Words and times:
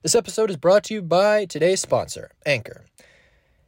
This 0.00 0.14
episode 0.14 0.48
is 0.48 0.56
brought 0.56 0.84
to 0.84 0.94
you 0.94 1.02
by 1.02 1.44
today's 1.44 1.80
sponsor, 1.80 2.30
Anchor. 2.46 2.84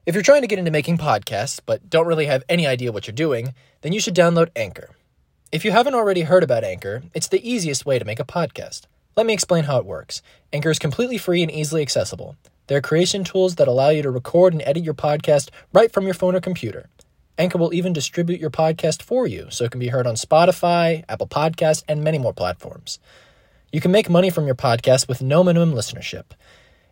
If 0.06 0.14
you're 0.14 0.22
trying 0.22 0.42
to 0.42 0.46
get 0.46 0.60
into 0.60 0.70
making 0.70 0.96
podcasts 0.96 1.58
but 1.66 1.90
don't 1.90 2.06
really 2.06 2.26
have 2.26 2.44
any 2.48 2.68
idea 2.68 2.92
what 2.92 3.08
you're 3.08 3.14
doing, 3.14 3.52
then 3.80 3.92
you 3.92 3.98
should 3.98 4.14
download 4.14 4.50
Anchor. 4.54 4.90
If 5.50 5.64
you 5.64 5.72
haven't 5.72 5.96
already 5.96 6.20
heard 6.20 6.44
about 6.44 6.62
Anchor, 6.62 7.02
it's 7.14 7.26
the 7.26 7.44
easiest 7.50 7.84
way 7.84 7.98
to 7.98 8.04
make 8.04 8.20
a 8.20 8.24
podcast. 8.24 8.82
Let 9.16 9.26
me 9.26 9.32
explain 9.32 9.64
how 9.64 9.78
it 9.78 9.84
works. 9.84 10.22
Anchor 10.52 10.70
is 10.70 10.78
completely 10.78 11.18
free 11.18 11.42
and 11.42 11.50
easily 11.50 11.82
accessible. 11.82 12.36
There 12.68 12.78
are 12.78 12.80
creation 12.80 13.24
tools 13.24 13.56
that 13.56 13.66
allow 13.66 13.88
you 13.88 14.02
to 14.02 14.10
record 14.12 14.52
and 14.52 14.62
edit 14.64 14.84
your 14.84 14.94
podcast 14.94 15.50
right 15.72 15.92
from 15.92 16.04
your 16.04 16.14
phone 16.14 16.36
or 16.36 16.40
computer. 16.40 16.88
Anchor 17.38 17.58
will 17.58 17.74
even 17.74 17.92
distribute 17.92 18.38
your 18.38 18.50
podcast 18.50 19.02
for 19.02 19.26
you 19.26 19.48
so 19.50 19.64
it 19.64 19.72
can 19.72 19.80
be 19.80 19.88
heard 19.88 20.06
on 20.06 20.14
Spotify, 20.14 21.04
Apple 21.08 21.26
Podcasts, 21.26 21.82
and 21.88 22.04
many 22.04 22.18
more 22.18 22.32
platforms. 22.32 23.00
You 23.72 23.80
can 23.80 23.92
make 23.92 24.10
money 24.10 24.30
from 24.30 24.46
your 24.46 24.54
podcast 24.54 25.06
with 25.06 25.22
no 25.22 25.44
minimum 25.44 25.74
listenership. 25.74 26.24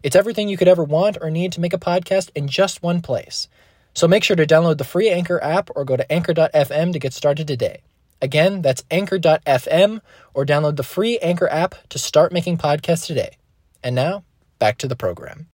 It's 0.03 0.15
everything 0.15 0.49
you 0.49 0.57
could 0.57 0.69
ever 0.69 0.85
want 0.85 1.19
or 1.21 1.29
need 1.29 1.53
to 1.53 1.61
make 1.61 1.73
a 1.73 1.79
podcast 1.79 2.31
in 2.37 2.47
just 2.47 2.83
one 2.83 3.01
place. 3.01 3.49
So 3.95 4.07
make 4.07 4.23
sure 4.23 4.37
to 4.37 4.47
download 4.47 4.79
the 4.79 4.85
free 4.85 5.11
Anchor 5.11 5.43
app 5.43 5.71
or 5.75 5.85
go 5.85 5.97
to 5.97 6.13
anchor.fm 6.13 6.93
to 6.93 6.99
get 7.01 7.13
started 7.13 7.49
today. 7.49 7.83
Again, 8.23 8.63
that's 8.63 8.85
anchor.fm 8.91 10.01
or 10.35 10.47
download 10.47 10.77
the 10.77 10.83
free 10.85 11.19
Anchor 11.19 11.49
app 11.49 11.75
to 11.89 11.99
start 11.99 12.33
making 12.33 12.59
podcasts 12.59 13.07
today. 13.07 13.37
And 13.83 13.95
now, 13.95 14.25
back 14.59 14.79
to 14.79 14.89
the 14.89 14.97
program. 14.97 15.49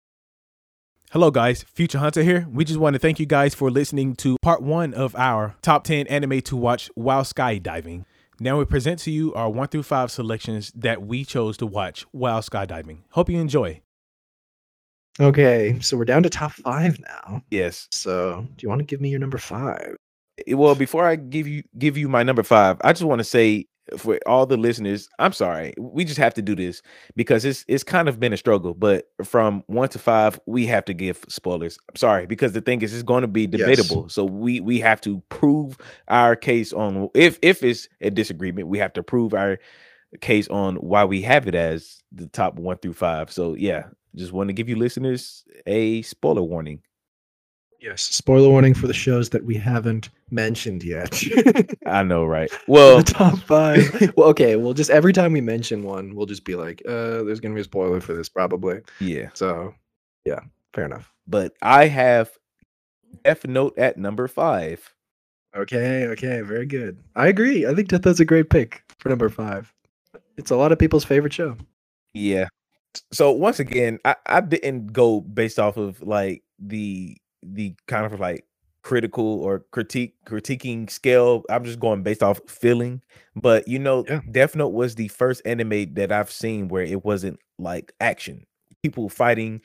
Hello, 1.11 1.29
guys. 1.29 1.63
Future 1.63 1.99
Hunter 1.99 2.23
here. 2.23 2.47
We 2.51 2.65
just 2.65 2.79
want 2.79 2.95
to 2.95 2.99
thank 2.99 3.19
you 3.19 3.25
guys 3.25 3.53
for 3.53 3.69
listening 3.69 4.15
to 4.15 4.37
part 4.41 4.61
one 4.63 4.93
of 4.93 5.15
our 5.15 5.55
top 5.61 5.83
10 5.83 6.07
anime 6.07 6.41
to 6.41 6.57
watch 6.57 6.89
while 6.95 7.23
skydiving. 7.23 8.05
Now 8.43 8.59
we 8.59 8.65
present 8.65 8.99
to 8.99 9.09
you 9.09 9.33
our 9.35 9.49
one 9.49 9.69
through 9.69 9.83
five 9.83 10.11
selections 10.11 10.73
that 10.75 11.01
we 11.01 11.23
chose 11.23 11.55
to 11.59 11.65
watch 11.65 12.05
while 12.11 12.41
skydiving. 12.41 12.97
Hope 13.11 13.29
you 13.29 13.39
enjoy. 13.39 13.81
Okay, 15.17 15.79
so 15.79 15.95
we're 15.95 16.03
down 16.03 16.23
to 16.23 16.29
top 16.29 16.51
five 16.51 16.99
now. 16.99 17.41
Yes. 17.49 17.87
So, 17.93 18.45
do 18.57 18.63
you 18.63 18.67
want 18.67 18.79
to 18.79 18.85
give 18.85 18.99
me 18.99 19.07
your 19.07 19.21
number 19.21 19.37
five? 19.37 19.95
Well, 20.45 20.75
before 20.75 21.05
I 21.05 21.15
give 21.15 21.47
you 21.47 21.63
give 21.77 21.95
you 21.95 22.09
my 22.09 22.23
number 22.23 22.43
five, 22.43 22.75
I 22.83 22.91
just 22.91 23.03
want 23.03 23.19
to 23.19 23.23
say 23.23 23.65
for 23.97 24.19
all 24.25 24.45
the 24.45 24.57
listeners, 24.57 25.09
I'm 25.19 25.33
sorry. 25.33 25.73
We 25.77 26.05
just 26.05 26.17
have 26.19 26.33
to 26.35 26.41
do 26.41 26.55
this 26.55 26.81
because 27.15 27.43
it's 27.45 27.65
it's 27.67 27.83
kind 27.83 28.07
of 28.07 28.19
been 28.19 28.33
a 28.33 28.37
struggle. 28.37 28.73
But 28.73 29.09
from 29.23 29.63
one 29.67 29.89
to 29.89 29.99
five, 29.99 30.39
we 30.45 30.65
have 30.67 30.85
to 30.85 30.93
give 30.93 31.25
spoilers. 31.27 31.77
I'm 31.89 31.95
sorry 31.97 32.25
because 32.25 32.53
the 32.53 32.61
thing 32.61 32.81
is, 32.81 32.93
it's 32.93 33.03
going 33.03 33.21
to 33.23 33.27
be 33.27 33.45
Yes. 33.51 33.51
debatable. 33.59 34.09
So 34.09 34.23
we 34.25 34.59
we 34.61 34.79
have 34.79 35.01
to 35.01 35.21
prove 35.29 35.77
our 36.07 36.35
case 36.35 36.71
on 36.73 37.09
if 37.13 37.39
if 37.41 37.63
it's 37.63 37.89
a 38.01 38.09
disagreement, 38.09 38.67
we 38.69 38.79
have 38.79 38.93
to 38.93 39.03
prove 39.03 39.33
our 39.33 39.59
case 40.21 40.47
on 40.49 40.75
why 40.77 41.05
we 41.05 41.21
have 41.23 41.47
it 41.47 41.55
as 41.55 42.01
the 42.11 42.27
top 42.27 42.55
one 42.55 42.77
through 42.77 42.93
five. 42.93 43.31
So 43.31 43.55
yeah, 43.55 43.85
just 44.15 44.31
want 44.31 44.49
to 44.49 44.53
give 44.53 44.69
you 44.69 44.75
listeners 44.75 45.43
a 45.65 46.01
spoiler 46.03 46.43
warning. 46.43 46.81
Yes. 47.83 48.01
Spoiler 48.03 48.47
warning 48.47 48.73
for 48.73 48.87
the 48.87 48.93
shows 48.93 49.29
that 49.31 49.43
we 49.43 49.55
haven't 49.57 50.09
mentioned 50.31 50.85
yet. 50.85 51.21
I 51.85 52.01
know, 52.03 52.23
right? 52.23 52.49
Well, 52.67 52.99
the 52.99 53.03
top 53.03 53.37
five. 53.39 54.13
well, 54.17 54.29
okay. 54.29 54.55
Well, 54.55 54.71
just 54.71 54.89
every 54.89 55.11
time 55.11 55.33
we 55.33 55.41
mention 55.41 55.83
one, 55.83 56.15
we'll 56.15 56.25
just 56.25 56.45
be 56.45 56.55
like, 56.55 56.81
uh, 56.87 57.23
there's 57.23 57.41
gonna 57.41 57.55
be 57.55 57.59
a 57.61 57.65
spoiler 57.65 57.99
for 57.99 58.13
this, 58.13 58.29
probably. 58.29 58.79
yeah. 59.01 59.29
So, 59.33 59.75
yeah, 60.23 60.39
fair 60.73 60.85
enough. 60.85 61.11
but 61.27 61.55
I 61.61 61.87
have 61.87 62.31
Death 63.25 63.45
Note 63.45 63.77
at 63.77 63.97
number 63.97 64.29
five. 64.29 64.93
Okay, 65.53 66.05
okay, 66.07 66.39
very 66.39 66.65
good. 66.65 66.99
I 67.17 67.27
agree. 67.27 67.67
I 67.67 67.75
think 67.75 67.89
that 67.89 68.01
that's 68.01 68.21
a 68.21 68.25
great 68.25 68.49
pick 68.49 68.81
for 68.97 69.09
number 69.09 69.27
five. 69.27 69.73
It's 70.37 70.51
a 70.51 70.55
lot 70.55 70.71
of 70.71 70.79
people's 70.79 71.03
favorite 71.03 71.33
show. 71.33 71.57
Yeah. 72.13 72.47
So 73.11 73.31
once 73.31 73.59
again, 73.59 73.99
I, 74.05 74.15
I 74.25 74.39
didn't 74.39 74.93
go 74.93 75.19
based 75.19 75.59
off 75.59 75.75
of 75.75 76.01
like 76.01 76.43
the 76.59 77.17
the 77.45 77.75
kind 77.87 78.05
of 78.11 78.19
like 78.19 78.45
critical 78.83 79.41
or 79.41 79.59
critique 79.71 80.15
critiquing 80.27 80.89
scale. 80.89 81.43
I'm 81.49 81.63
just 81.63 81.79
going 81.79 82.03
based 82.03 82.23
off 82.23 82.41
feeling. 82.47 83.01
But 83.35 83.67
you 83.67 83.79
know, 83.79 84.05
Yeah. 84.07 84.21
Death 84.29 84.55
Note 84.55 84.69
was 84.73 84.95
the 84.95 85.07
first 85.09 85.41
anime 85.45 85.93
that 85.95 86.11
I've 86.11 86.31
seen 86.31 86.67
where 86.67 86.83
it 86.83 87.03
wasn't 87.05 87.39
like 87.57 87.93
action. 88.01 88.45
People 88.83 89.07
fighting, 89.09 89.61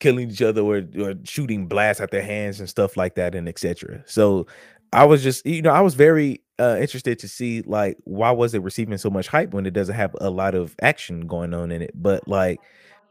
killing 0.00 0.30
each 0.30 0.42
other 0.42 0.62
or, 0.62 0.82
or 1.00 1.14
shooting 1.24 1.66
blasts 1.66 2.00
at 2.00 2.10
their 2.10 2.22
hands 2.22 2.60
and 2.60 2.68
stuff 2.68 2.96
like 2.96 3.14
that 3.16 3.34
and 3.34 3.48
etc. 3.48 4.02
So 4.06 4.46
I 4.92 5.04
was 5.04 5.22
just 5.22 5.44
you 5.46 5.62
know, 5.62 5.70
I 5.70 5.80
was 5.80 5.94
very 5.94 6.42
uh 6.60 6.76
interested 6.80 7.18
to 7.20 7.28
see 7.28 7.62
like 7.62 7.96
why 8.04 8.30
was 8.30 8.54
it 8.54 8.62
receiving 8.62 8.98
so 8.98 9.10
much 9.10 9.28
hype 9.28 9.54
when 9.54 9.66
it 9.66 9.72
doesn't 9.72 9.94
have 9.94 10.14
a 10.20 10.30
lot 10.30 10.54
of 10.54 10.74
action 10.82 11.26
going 11.26 11.54
on 11.54 11.70
in 11.72 11.82
it. 11.82 11.92
But 11.94 12.26
like 12.28 12.60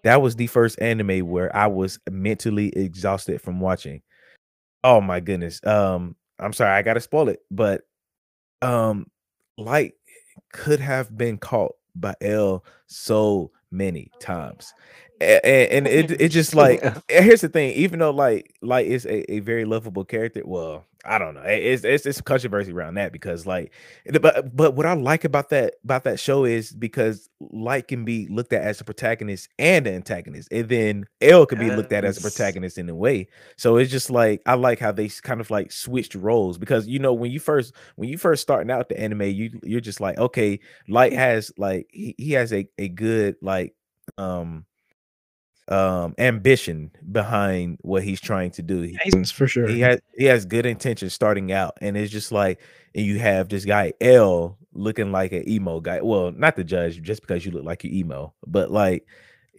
that 0.04 0.22
was 0.22 0.36
the 0.36 0.48
first 0.48 0.80
anime 0.82 1.28
where 1.28 1.54
I 1.56 1.68
was 1.68 2.00
mentally 2.10 2.70
exhausted 2.70 3.42
from 3.42 3.60
watching. 3.60 4.02
Oh 4.84 5.02
my 5.02 5.20
goodness. 5.20 5.66
Um 5.66 6.16
I'm 6.40 6.54
sorry, 6.54 6.72
I 6.72 6.82
gotta 6.82 7.00
spoil 7.02 7.30
it, 7.30 7.40
but 7.52 7.82
um 8.62 9.08
light 9.58 9.94
could 10.54 10.80
have 10.80 11.16
been 11.18 11.38
caught 11.38 11.76
by 11.96 12.16
L 12.22 12.64
so 12.88 13.52
many 13.72 14.12
times. 14.20 14.74
A- 15.22 15.42
a- 15.46 15.70
And, 15.78 15.88
it 15.88 16.22
it 16.22 16.30
just 16.30 16.56
like 16.56 16.84
here's 17.10 17.42
the 17.42 17.50
thing, 17.50 17.74
even 17.74 18.00
though 18.00 18.12
like 18.12 18.56
light 18.62 18.88
is 18.88 19.06
a, 19.06 19.32
a 19.34 19.40
very 19.40 19.66
lovable 19.66 20.06
character, 20.06 20.42
well, 20.46 20.86
I 21.08 21.18
don't 21.18 21.36
know. 21.36 21.42
It's 21.42 21.86
it's 21.86 22.06
it's 22.06 22.20
controversy 22.20 22.74
around 22.74 22.96
that 22.96 23.14
because 23.14 23.46
like 23.46 23.72
but 24.22 24.56
but 24.56 24.76
what 24.76 24.86
I 24.86 24.94
like 24.94 25.24
about 25.24 25.50
that 25.50 25.76
about 25.84 26.04
that 26.04 26.20
show 26.20 26.44
is 26.44 26.74
because 26.74 27.30
light 27.40 27.88
can 27.88 28.04
be 28.04 28.28
looked 28.28 28.52
at 28.52 28.62
as 28.62 28.82
a 28.82 28.84
protagonist 28.84 29.48
and 29.58 29.88
an 29.88 29.96
antagonist, 29.96 30.50
and 30.52 30.68
then 30.68 31.06
L 31.22 31.46
can 31.46 31.60
be 31.60 31.72
looked 31.72 31.94
at 31.94 32.04
as 32.04 32.18
a 32.18 32.22
protagonist 32.22 32.78
in 32.78 32.90
a 32.90 32.96
way. 32.96 33.30
So 33.56 33.78
it's 33.78 33.90
just 33.90 34.10
like 34.10 34.42
I 34.46 34.56
like 34.56 34.80
how 34.80 34.92
they 34.92 35.08
kind 35.08 35.40
of 35.40 35.50
like 35.50 35.72
switched 35.72 36.14
roles 36.14 36.58
because 36.58 36.88
you 36.88 37.00
know 37.00 37.14
when 37.14 37.32
you 37.32 37.40
first 37.40 37.74
when 37.96 38.10
you 38.10 38.18
first 38.18 38.42
starting 38.42 38.70
out 38.70 38.90
the 38.90 39.00
anime, 39.00 39.22
you 39.24 39.60
you're 39.64 39.80
just 39.80 40.02
like 40.02 40.18
okay, 40.18 40.60
light 40.90 41.14
has 41.14 41.54
like 41.58 41.88
he, 41.90 42.16
he 42.18 42.34
has 42.34 42.52
a 42.52 42.68
a 42.78 42.90
good 42.90 43.38
like 43.42 43.74
um 44.18 44.66
um 45.70 46.16
ambition 46.18 46.92
behind 47.12 47.78
what 47.82 48.04
he's 48.04 48.22
trying 48.22 48.52
to 48.52 48.62
do. 48.62 48.82
He- 48.82 48.98
He's 49.04 49.32
for 49.32 49.48
sure. 49.48 49.68
he 49.68 49.80
has 49.82 50.00
he 50.18 50.26
has 50.26 50.46
good 50.46 50.66
intentions 50.66 51.14
starting 51.14 51.52
out, 51.52 51.78
and 51.82 51.98
it's 51.98 52.12
just 52.12 52.32
like 52.32 52.62
and 52.96 53.06
you 53.06 53.20
have 53.20 53.50
this 53.50 53.66
guy 53.66 53.94
L 54.02 54.58
looking 54.74 55.12
like 55.12 55.32
an 55.32 55.48
emo 55.50 55.80
guy. 55.80 56.02
Well, 56.02 56.32
not 56.32 56.56
the 56.56 56.64
judge, 56.64 57.02
just 57.02 57.22
because 57.22 57.46
you 57.46 57.52
look 57.52 57.66
like 57.66 57.84
you 57.84 57.92
emo, 57.92 58.34
but 58.46 58.72
like 58.72 59.06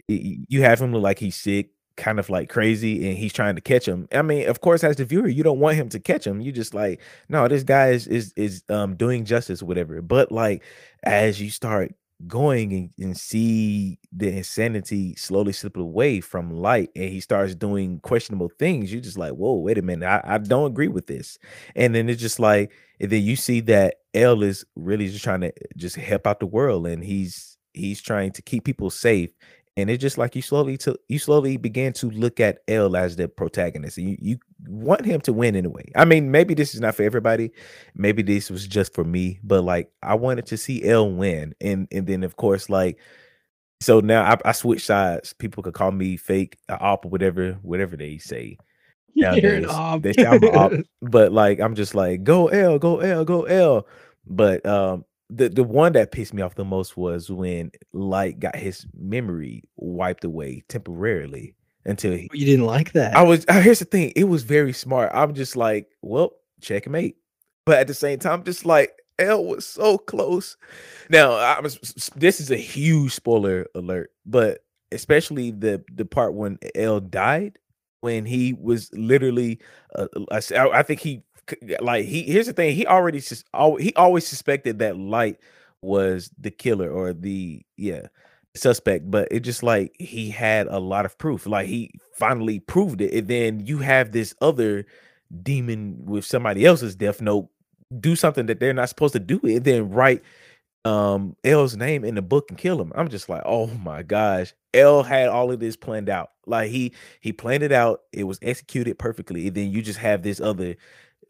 y- 0.08 0.20
y- 0.24 0.36
you 0.48 0.62
have 0.62 0.80
him 0.80 0.92
look 0.92 1.02
like 1.02 1.18
he's 1.18 1.36
sick, 1.36 1.70
kind 1.96 2.18
of 2.18 2.30
like 2.30 2.48
crazy, 2.48 3.08
and 3.08 3.18
he's 3.18 3.32
trying 3.32 3.54
to 3.56 3.60
catch 3.60 3.86
him. 3.86 4.08
I 4.12 4.22
mean, 4.22 4.48
of 4.48 4.60
course, 4.60 4.84
as 4.84 4.96
the 4.96 5.04
viewer, 5.04 5.28
you 5.28 5.42
don't 5.42 5.60
want 5.60 5.76
him 5.76 5.88
to 5.90 6.00
catch 6.00 6.26
him. 6.26 6.40
You 6.40 6.52
just 6.52 6.74
like, 6.74 7.00
no, 7.28 7.48
this 7.48 7.64
guy 7.64 7.88
is 7.90 8.06
is 8.06 8.32
is 8.36 8.62
um 8.70 8.96
doing 8.96 9.24
justice, 9.24 9.62
whatever. 9.62 10.00
But 10.02 10.32
like 10.32 10.62
as 11.02 11.40
you 11.40 11.50
start 11.50 11.94
going 12.26 12.72
and, 12.72 12.90
and 12.98 13.16
see 13.16 13.98
the 14.12 14.28
insanity 14.36 15.14
slowly 15.14 15.52
slip 15.52 15.76
away 15.76 16.20
from 16.20 16.50
light 16.50 16.90
and 16.96 17.10
he 17.10 17.20
starts 17.20 17.54
doing 17.54 18.00
questionable 18.00 18.50
things 18.58 18.90
you're 18.92 19.00
just 19.00 19.16
like 19.16 19.32
whoa 19.32 19.54
wait 19.54 19.78
a 19.78 19.82
minute 19.82 20.04
I, 20.04 20.20
I 20.24 20.38
don't 20.38 20.66
agree 20.66 20.88
with 20.88 21.06
this. 21.06 21.38
And 21.76 21.94
then 21.94 22.08
it's 22.08 22.20
just 22.20 22.40
like 22.40 22.72
then 22.98 23.22
you 23.22 23.36
see 23.36 23.60
that 23.62 23.96
l 24.14 24.42
is 24.42 24.64
really 24.74 25.08
just 25.08 25.22
trying 25.22 25.42
to 25.42 25.48
eh, 25.48 25.66
just 25.76 25.96
help 25.96 26.26
out 26.26 26.40
the 26.40 26.46
world 26.46 26.86
and 26.88 27.04
he's 27.04 27.56
he's 27.72 28.02
trying 28.02 28.32
to 28.32 28.42
keep 28.42 28.64
people 28.64 28.90
safe 28.90 29.30
and 29.78 29.88
it's 29.88 30.00
just 30.00 30.18
like 30.18 30.34
you 30.34 30.42
slowly 30.42 30.76
to 30.78 30.98
you 31.06 31.20
slowly 31.20 31.56
begin 31.56 31.92
to 31.94 32.10
look 32.10 32.40
at 32.40 32.58
L 32.66 32.96
as 32.96 33.14
the 33.14 33.28
protagonist. 33.28 33.96
And 33.96 34.10
you, 34.10 34.16
you 34.20 34.38
want 34.66 35.06
him 35.06 35.20
to 35.20 35.32
win 35.32 35.54
anyway. 35.54 35.92
I 35.94 36.04
mean, 36.04 36.32
maybe 36.32 36.54
this 36.54 36.74
is 36.74 36.80
not 36.80 36.96
for 36.96 37.04
everybody. 37.04 37.52
Maybe 37.94 38.22
this 38.22 38.50
was 38.50 38.66
just 38.66 38.92
for 38.92 39.04
me, 39.04 39.38
but 39.44 39.62
like 39.62 39.92
I 40.02 40.16
wanted 40.16 40.46
to 40.46 40.56
see 40.56 40.84
L 40.84 41.08
win. 41.08 41.54
And 41.60 41.86
and 41.92 42.08
then 42.08 42.24
of 42.24 42.34
course, 42.34 42.68
like 42.68 42.98
so 43.80 44.00
now 44.00 44.24
I, 44.24 44.36
I 44.44 44.52
switch 44.52 44.84
sides. 44.84 45.32
People 45.32 45.62
could 45.62 45.74
call 45.74 45.92
me 45.92 46.16
fake, 46.16 46.58
op, 46.68 47.06
or 47.06 47.10
whatever, 47.10 47.52
whatever 47.62 47.96
they 47.96 48.18
say. 48.18 48.58
Nowadays. 49.14 49.68
They 50.02 50.12
say 50.12 50.26
I'm 50.26 50.42
op, 50.42 50.72
but 51.02 51.30
like 51.30 51.60
I'm 51.60 51.76
just 51.76 51.94
like 51.94 52.24
go 52.24 52.48
L, 52.48 52.80
go 52.80 52.98
L, 52.98 53.24
go 53.24 53.44
L. 53.44 53.86
But 54.26 54.66
um, 54.66 55.04
the 55.30 55.48
the 55.48 55.64
one 55.64 55.92
that 55.92 56.12
pissed 56.12 56.34
me 56.34 56.42
off 56.42 56.54
the 56.54 56.64
most 56.64 56.96
was 56.96 57.30
when 57.30 57.70
Light 57.92 58.40
got 58.40 58.56
his 58.56 58.86
memory 58.98 59.62
wiped 59.76 60.24
away 60.24 60.62
temporarily 60.68 61.54
until 61.84 62.12
he. 62.12 62.28
You 62.32 62.46
didn't 62.46 62.66
like 62.66 62.92
that. 62.92 63.16
I 63.16 63.22
was 63.22 63.44
uh, 63.48 63.60
here's 63.60 63.78
the 63.80 63.84
thing. 63.84 64.12
It 64.16 64.24
was 64.24 64.42
very 64.42 64.72
smart. 64.72 65.10
I'm 65.14 65.34
just 65.34 65.56
like, 65.56 65.88
well, 66.02 66.32
checkmate. 66.60 67.16
But 67.66 67.78
at 67.78 67.86
the 67.86 67.94
same 67.94 68.18
time, 68.18 68.44
just 68.44 68.64
like 68.64 68.92
L 69.18 69.44
was 69.44 69.66
so 69.66 69.98
close. 69.98 70.56
Now, 71.10 71.32
I 71.32 71.60
was, 71.60 71.78
this 72.16 72.40
is 72.40 72.50
a 72.50 72.56
huge 72.56 73.14
spoiler 73.14 73.66
alert, 73.74 74.10
but 74.24 74.60
especially 74.92 75.50
the 75.50 75.84
the 75.92 76.04
part 76.04 76.34
when 76.34 76.58
L 76.74 77.00
died, 77.00 77.58
when 78.00 78.24
he 78.24 78.54
was 78.54 78.90
literally, 78.94 79.58
uh, 79.94 80.06
I 80.30 80.82
think 80.82 81.00
he 81.00 81.22
like 81.80 82.04
he. 82.06 82.22
Here's 82.22 82.46
the 82.46 82.52
thing. 82.52 82.74
He 82.74 82.86
already 82.86 83.22
al- 83.54 83.76
he 83.76 83.94
always 83.94 84.26
suspected 84.26 84.78
that 84.80 84.96
Light 84.98 85.38
was 85.82 86.30
the 86.38 86.50
killer 86.50 86.90
or 86.90 87.12
the 87.12 87.62
yeah. 87.76 88.08
suspect, 88.54 89.10
but 89.10 89.28
it 89.30 89.40
just 89.40 89.62
like 89.62 89.94
he 89.98 90.30
had 90.30 90.66
a 90.66 90.78
lot 90.78 91.06
of 91.06 91.16
proof. 91.18 91.46
Like 91.46 91.68
he 91.68 91.90
finally 92.14 92.60
proved 92.60 93.00
it. 93.00 93.12
And 93.14 93.28
then 93.28 93.66
you 93.66 93.78
have 93.78 94.12
this 94.12 94.34
other 94.40 94.86
demon 95.42 96.04
with 96.04 96.24
somebody 96.24 96.64
else's 96.64 96.96
death 96.96 97.20
note 97.20 97.48
do 98.00 98.16
something 98.16 98.46
that 98.46 98.60
they're 98.60 98.74
not 98.74 98.88
supposed 98.88 99.14
to 99.14 99.20
do, 99.20 99.40
and 99.44 99.64
then 99.64 99.90
write 99.90 100.22
um 100.84 101.36
L's 101.44 101.76
name 101.76 102.04
in 102.04 102.14
the 102.14 102.22
book 102.22 102.50
and 102.50 102.58
kill 102.58 102.80
him. 102.80 102.92
I'm 102.94 103.08
just 103.08 103.28
like, 103.28 103.42
oh 103.44 103.66
my 103.66 104.02
gosh. 104.02 104.54
L 104.74 105.02
had 105.02 105.28
all 105.28 105.50
of 105.50 105.60
this 105.60 105.76
planned 105.76 106.08
out. 106.08 106.30
Like 106.46 106.70
he 106.70 106.94
he 107.20 107.32
planned 107.32 107.62
it 107.62 107.72
out, 107.72 108.02
it 108.12 108.24
was 108.24 108.38
executed 108.42 108.98
perfectly. 108.98 109.46
And 109.48 109.56
then 109.56 109.70
you 109.70 109.82
just 109.82 109.98
have 109.98 110.22
this 110.22 110.40
other 110.40 110.76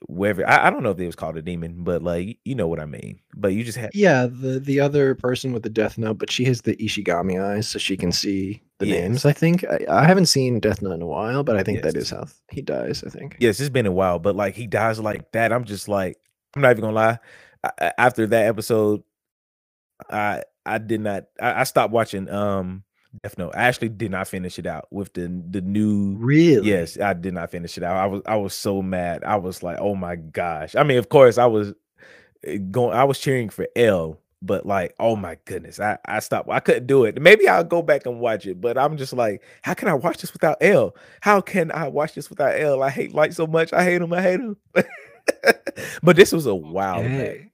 wherever 0.07 0.47
I, 0.49 0.67
I 0.67 0.71
don't 0.71 0.83
know 0.83 0.91
if 0.91 0.99
it 1.01 1.07
was 1.07 1.17
called 1.17 1.37
a 1.37 1.43
demon, 1.43 1.83
but 1.85 2.03
like 2.03 2.39
you 2.45 2.55
know 2.55 2.69
what 2.69 2.81
I 2.81 2.87
mean. 2.87 3.21
But 3.35 3.53
you 3.55 3.65
just 3.65 3.79
have 3.79 3.91
Yeah, 3.95 4.27
the 4.27 4.61
the 4.61 4.81
other 4.81 5.15
person 5.15 5.53
with 5.53 5.63
the 5.63 5.71
Death 5.71 5.99
Note, 5.99 6.19
but 6.19 6.31
she 6.31 6.45
has 6.45 6.63
the 6.63 6.77
Shinigami 6.77 7.43
eyes, 7.43 7.69
so 7.69 7.79
she 7.79 7.97
can 7.97 8.13
see 8.13 8.63
the 8.79 8.87
Yes. 8.87 9.01
names. 9.01 9.25
I 9.25 9.33
think 9.33 9.65
I, 9.65 9.79
I 9.89 10.05
haven't 10.07 10.27
seen 10.27 10.61
Death 10.61 10.83
Note 10.83 10.93
in 10.93 11.03
a 11.03 11.07
while, 11.07 11.43
but 11.43 11.57
I 11.57 11.63
think 11.63 11.83
that 11.83 11.95
Yes. 11.95 12.05
is 12.05 12.11
how 12.11 12.27
he 12.51 12.63
dies. 12.63 13.03
I 13.05 13.11
think. 13.11 13.37
yes, 13.41 13.59
it's 13.61 13.71
been 13.71 13.87
a 13.87 13.93
while, 13.93 14.19
but 14.19 14.37
like 14.37 14.55
he 14.55 14.67
dies 14.67 15.01
like 15.01 15.33
that. 15.33 15.53
I'm 15.53 15.65
just 15.65 15.89
like, 15.89 16.17
I'm 16.55 16.63
not 16.63 16.71
even 16.71 16.83
gonna 16.83 16.95
lie. 16.95 17.19
I- 17.65 17.93
after 17.99 18.27
that 18.29 18.47
episode, 18.47 19.03
I 20.11 20.43
I 20.65 20.79
did 20.79 21.01
not. 21.01 21.25
I, 21.41 21.61
I 21.61 21.65
stopped 21.65 21.93
watching 21.93 22.29
um 22.29 22.85
Death 23.23 23.39
Note. 23.39 23.55
I 23.55 23.63
actually 23.63 23.89
did 23.89 24.11
not 24.11 24.29
finish 24.29 24.59
it 24.59 24.67
out 24.67 24.87
with 24.91 25.13
the 25.15 25.43
the 25.51 25.61
new. 25.61 26.17
Really? 26.19 26.69
Yes, 26.69 26.99
I 26.99 27.15
did 27.15 27.35
not 27.35 27.51
finish 27.51 27.77
it 27.77 27.83
out. 27.83 27.97
I 27.97 28.07
was 28.07 28.23
I 28.27 28.37
was 28.37 28.55
so 28.55 28.83
mad. 28.83 29.25
I 29.25 29.37
was 29.37 29.63
like, 29.63 29.79
oh 29.81 29.95
my 29.95 30.17
gosh. 30.17 30.77
I 30.77 30.83
mean, 30.83 30.99
of 30.99 31.09
course, 31.09 31.39
I 31.39 31.47
was 31.47 31.73
eh, 32.45 32.59
going. 32.59 32.97
I 32.97 33.05
was 33.05 33.19
cheering 33.19 33.49
for 33.49 33.67
L, 33.77 34.19
but 34.43 34.67
like, 34.67 34.95
oh 35.01 35.17
my 35.17 35.39
goodness, 35.47 35.81
I 35.81 35.99
I 36.05 36.21
stopped. 36.21 36.51
I 36.51 36.61
couldn't 36.61 36.87
do 36.87 37.05
it. 37.05 37.21
Maybe 37.21 37.49
I'll 37.49 37.65
go 37.65 37.83
back 37.83 38.07
and 38.07 38.21
watch 38.21 38.47
it, 38.47 38.61
but 38.61 38.77
I'm 38.77 38.97
just 38.97 39.13
like, 39.13 39.43
how 39.63 39.75
can 39.75 39.89
I 39.89 39.95
watch 39.95 40.19
this 40.19 40.33
without 40.33 40.59
L? 40.61 40.95
How 41.21 41.41
can 41.41 41.73
I 41.73 41.89
watch 41.89 42.15
this 42.15 42.31
without 42.31 42.61
L? 42.61 42.83
I 42.83 42.91
hate 42.91 43.15
Light 43.15 43.35
so 43.35 43.47
much. 43.47 43.73
I 43.73 43.85
hate 43.85 44.03
him. 44.03 44.13
I 44.13 44.23
hate 44.23 44.41
him. 44.41 44.57
but 46.03 46.17
this 46.17 46.33
was 46.33 46.47
a 46.47 46.55
back. 46.55 47.01
Okay. 47.01 47.51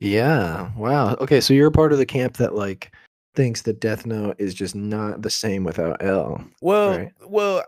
Yeah. 0.00 0.70
Wow. 0.76 1.14
Okay, 1.14 1.40
so 1.40 1.54
you're 1.54 1.68
a 1.68 1.72
part 1.72 1.92
of 1.92 1.98
the 1.98 2.06
camp 2.06 2.36
that 2.38 2.54
like 2.54 2.92
thinks 3.34 3.62
that 3.62 3.80
Death 3.80 4.06
Note 4.06 4.36
is 4.38 4.54
just 4.54 4.74
not 4.74 5.22
the 5.22 5.30
same 5.30 5.64
without 5.64 6.02
L. 6.04 6.44
Well, 6.60 6.98
Right. 6.98 7.12
well, 7.26 7.64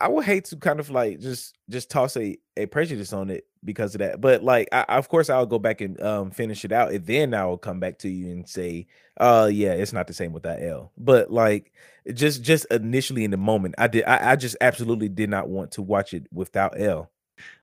I 0.00 0.08
would 0.08 0.24
hate 0.24 0.46
to 0.46 0.56
kind 0.56 0.80
of 0.80 0.88
like 0.90 1.20
just 1.20 1.56
just 1.68 1.90
toss 1.90 2.16
a, 2.16 2.38
a 2.56 2.66
prejudice 2.66 3.12
on 3.12 3.28
it 3.30 3.44
because 3.62 3.94
of 3.94 3.98
that. 3.98 4.20
But 4.20 4.42
like, 4.42 4.68
I, 4.72 4.82
of 4.88 5.08
course, 5.08 5.28
I'll 5.28 5.44
go 5.46 5.58
back 5.58 5.80
and 5.82 6.00
um 6.02 6.30
finish 6.30 6.64
it 6.64 6.72
out, 6.72 6.92
and 6.92 7.04
then 7.04 7.34
I 7.34 7.44
will 7.44 7.58
come 7.58 7.80
back 7.80 7.98
to 7.98 8.08
you 8.08 8.30
and 8.32 8.48
say, 8.48 8.86
"Uh, 9.18 9.50
yeah, 9.52 9.72
it's 9.72 9.92
not 9.92 10.06
the 10.06 10.14
same 10.14 10.32
with 10.32 10.44
that 10.44 10.62
L." 10.62 10.90
But 10.96 11.30
like, 11.30 11.72
just 12.14 12.42
just 12.42 12.64
initially 12.70 13.24
in 13.24 13.30
the 13.30 13.36
moment, 13.36 13.74
I 13.76 13.88
did, 13.88 14.04
I, 14.04 14.32
I 14.32 14.36
just 14.36 14.56
absolutely 14.62 15.10
did 15.10 15.28
not 15.28 15.48
want 15.50 15.72
to 15.72 15.82
watch 15.82 16.14
it 16.14 16.26
without 16.32 16.80
L. 16.80 17.10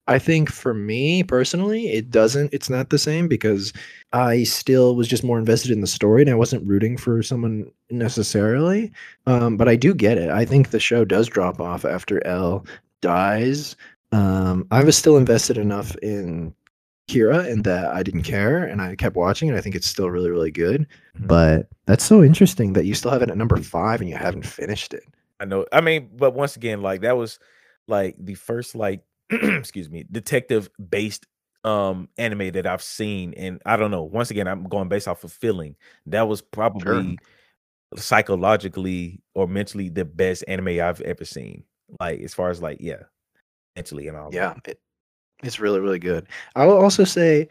I 0.07 0.19
think 0.19 0.49
for 0.49 0.73
me 0.73 1.21
personally, 1.23 1.89
it 1.89 2.09
doesn't. 2.09 2.53
It's 2.53 2.69
not 2.69 2.89
the 2.89 2.97
same 2.97 3.27
because 3.27 3.73
I 4.13 4.43
still 4.43 4.95
was 4.95 5.07
just 5.07 5.23
more 5.23 5.37
invested 5.37 5.71
in 5.71 5.81
the 5.81 5.87
story, 5.87 6.21
and 6.21 6.31
I 6.31 6.35
wasn't 6.35 6.65
rooting 6.65 6.97
for 6.97 7.21
someone 7.21 7.69
necessarily. 7.89 8.91
Um, 9.25 9.57
but 9.57 9.67
I 9.67 9.75
do 9.75 9.93
get 9.93 10.17
it. 10.17 10.29
I 10.29 10.45
think 10.45 10.69
the 10.69 10.79
show 10.79 11.03
does 11.03 11.27
drop 11.27 11.59
off 11.59 11.83
after 11.83 12.25
L 12.25 12.65
dies. 13.01 13.75
Um, 14.13 14.65
I 14.71 14.83
was 14.83 14.97
still 14.97 15.17
invested 15.17 15.57
enough 15.57 15.95
in 15.97 16.53
Kira, 17.09 17.49
and 17.51 17.65
that 17.65 17.87
I 17.93 18.01
didn't 18.01 18.23
care, 18.23 18.63
and 18.63 18.81
I 18.81 18.95
kept 18.95 19.17
watching, 19.17 19.49
and 19.49 19.57
I 19.57 19.61
think 19.61 19.75
it's 19.75 19.87
still 19.87 20.09
really, 20.09 20.29
really 20.29 20.51
good. 20.51 20.87
Mhm. 21.19 21.27
But 21.27 21.67
that's 21.85 22.05
so 22.05 22.23
interesting 22.23 22.73
that 22.73 22.85
you 22.85 22.93
still 22.93 23.11
have 23.11 23.21
it 23.21 23.29
at 23.29 23.37
number 23.37 23.57
five, 23.57 23.99
and 23.99 24.09
you 24.09 24.15
haven't 24.15 24.45
finished 24.45 24.93
it. 24.93 25.03
I 25.39 25.45
know. 25.45 25.65
I 25.73 25.81
mean, 25.81 26.09
but 26.15 26.33
once 26.33 26.55
again, 26.55 26.81
like 26.81 27.01
that 27.01 27.17
was 27.17 27.39
like 27.87 28.15
the 28.17 28.35
first 28.35 28.73
like 28.75 29.01
excuse 29.31 29.89
me, 29.89 30.05
detective 30.11 30.69
based 30.89 31.25
um 31.63 32.07
anime 32.17 32.51
that 32.51 32.65
I've 32.65 32.81
seen. 32.81 33.33
And 33.35 33.61
I 33.65 33.77
don't 33.77 33.91
know. 33.91 34.03
Once 34.03 34.31
again, 34.31 34.47
I'm 34.47 34.63
going 34.65 34.87
based 34.87 35.07
off 35.07 35.23
of 35.23 35.31
feeling. 35.31 35.75
That 36.05 36.27
was 36.27 36.41
probably 36.41 37.17
psychologically 37.95 39.21
or 39.33 39.47
mentally 39.47 39.89
the 39.89 40.05
best 40.05 40.43
anime 40.47 40.79
I've 40.79 41.01
ever 41.01 41.25
seen. 41.25 41.63
Like 41.99 42.21
as 42.21 42.33
far 42.33 42.49
as 42.49 42.61
like, 42.61 42.77
yeah, 42.81 43.03
mentally 43.75 44.07
and 44.07 44.17
all. 44.17 44.29
Yeah, 44.33 44.55
it, 44.65 44.79
it's 45.43 45.59
really 45.59 45.79
really 45.79 45.99
good. 45.99 46.27
I 46.55 46.65
will 46.65 46.77
also 46.77 47.03
say, 47.03 47.47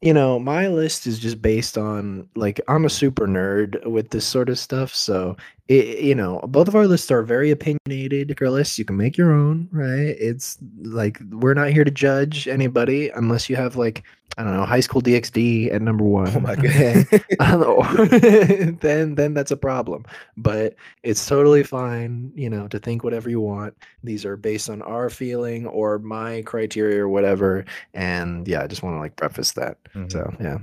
you 0.00 0.12
know, 0.12 0.38
my 0.38 0.68
list 0.68 1.06
is 1.06 1.18
just 1.18 1.40
based 1.40 1.78
on 1.78 2.28
like 2.34 2.60
I'm 2.68 2.84
a 2.84 2.90
super 2.90 3.26
nerd 3.26 3.84
with 3.86 4.10
this 4.10 4.26
sort 4.26 4.48
of 4.48 4.58
stuff, 4.58 4.94
so 4.94 5.36
it, 5.68 5.98
you 6.00 6.14
know, 6.14 6.40
both 6.46 6.68
of 6.68 6.76
our 6.76 6.86
lists 6.86 7.10
are 7.10 7.22
very 7.22 7.50
opinionated 7.50 8.40
lists. 8.40 8.78
You 8.78 8.84
can 8.84 8.96
make 8.96 9.16
your 9.16 9.32
own, 9.32 9.68
right? 9.72 10.14
It's 10.18 10.58
like 10.82 11.20
we're 11.30 11.54
not 11.54 11.70
here 11.70 11.84
to 11.84 11.90
judge 11.90 12.46
anybody 12.46 13.08
unless 13.10 13.50
you 13.50 13.56
have 13.56 13.76
like 13.76 14.04
I 14.38 14.44
don't 14.44 14.54
know, 14.54 14.66
high 14.66 14.80
school 14.80 15.00
DxD 15.00 15.72
at 15.72 15.80
number 15.82 16.04
one. 16.04 16.28
Oh 16.36 16.40
my 16.40 16.54
god. 16.56 17.06
Um, 17.40 18.08
then 18.80 19.14
then 19.14 19.34
that's 19.34 19.50
a 19.50 19.56
problem. 19.56 20.04
But 20.36 20.74
it's 21.02 21.26
totally 21.26 21.62
fine, 21.64 22.32
you 22.34 22.50
know, 22.50 22.68
to 22.68 22.78
think 22.78 23.02
whatever 23.02 23.28
you 23.30 23.40
want. 23.40 23.74
These 24.04 24.24
are 24.24 24.36
based 24.36 24.68
on 24.70 24.82
our 24.82 25.10
feeling 25.10 25.66
or 25.66 25.98
my 25.98 26.42
criteria 26.42 27.02
or 27.02 27.08
whatever. 27.08 27.64
And 27.94 28.46
yeah, 28.46 28.62
I 28.62 28.66
just 28.66 28.82
want 28.82 28.94
to 28.96 29.00
like 29.00 29.16
preface 29.16 29.52
that. 29.52 29.78
Mhm. 29.94 30.12
So 30.12 30.32
yeah. 30.40 30.58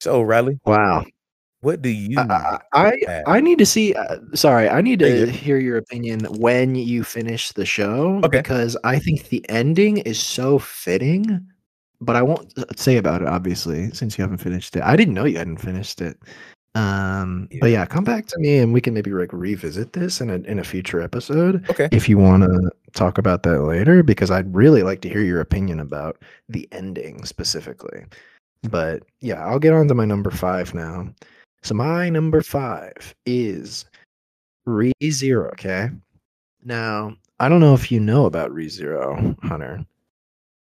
So 0.00 0.22
Riley, 0.22 0.58
Wow. 0.64 1.04
What 1.62 1.80
do 1.80 1.88
you 1.88 2.18
I 2.18 2.58
I? 2.72 3.22
I 3.26 3.40
need 3.40 3.58
to 3.58 3.66
see. 3.66 3.94
Uh, 3.94 4.18
sorry, 4.34 4.68
I 4.68 4.80
need 4.82 4.98
to 4.98 5.30
hear 5.30 5.58
your 5.58 5.78
opinion 5.78 6.20
when 6.38 6.74
you 6.74 7.02
finish 7.04 7.50
the 7.52 7.64
show 7.64 8.20
Okay. 8.24 8.38
because 8.38 8.76
I 8.84 8.98
think 8.98 9.28
the 9.30 9.44
ending 9.48 9.98
is 9.98 10.20
so 10.20 10.58
fitting. 10.58 11.46
But 12.00 12.16
I 12.16 12.22
won't 12.22 12.52
uh, 12.58 12.64
say 12.76 12.96
about 12.96 13.22
it, 13.22 13.28
obviously, 13.28 13.90
since 13.92 14.18
you 14.18 14.22
haven't 14.22 14.38
finished 14.38 14.74
it. 14.74 14.82
I 14.82 14.96
didn't 14.96 15.14
know 15.14 15.24
you 15.24 15.38
hadn't 15.38 15.58
finished 15.58 16.00
it. 16.00 16.18
Um, 16.74 17.48
but 17.60 17.70
yeah, 17.70 17.84
come 17.86 18.02
back 18.02 18.26
to 18.26 18.38
me 18.38 18.58
and 18.58 18.72
we 18.72 18.80
can 18.80 18.94
maybe 18.94 19.10
like 19.12 19.32
revisit 19.32 19.92
this 19.92 20.20
in 20.22 20.30
a 20.30 20.36
in 20.50 20.58
a 20.58 20.64
future 20.64 21.02
episode 21.02 21.68
Okay. 21.68 21.88
if 21.92 22.08
you 22.08 22.16
want 22.16 22.44
to 22.44 22.70
talk 22.94 23.18
about 23.18 23.42
that 23.42 23.60
later 23.60 24.02
because 24.02 24.30
I'd 24.30 24.52
really 24.54 24.82
like 24.82 25.02
to 25.02 25.08
hear 25.10 25.20
your 25.20 25.40
opinion 25.40 25.78
about 25.80 26.16
the 26.48 26.66
ending 26.72 27.24
specifically. 27.26 28.04
But 28.68 29.02
yeah, 29.20 29.44
I'll 29.44 29.58
get 29.58 29.74
on 29.74 29.86
to 29.88 29.94
my 29.94 30.06
number 30.06 30.30
5 30.30 30.72
now. 30.74 31.12
So 31.62 31.74
my 31.74 32.08
number 32.08 32.42
5 32.42 33.14
is 33.24 33.84
ReZero, 34.66 35.52
okay? 35.52 35.90
Now, 36.64 37.16
I 37.38 37.48
don't 37.48 37.60
know 37.60 37.74
if 37.74 37.92
you 37.92 38.00
know 38.00 38.26
about 38.26 38.50
ReZero, 38.50 39.38
Hunter. 39.42 39.84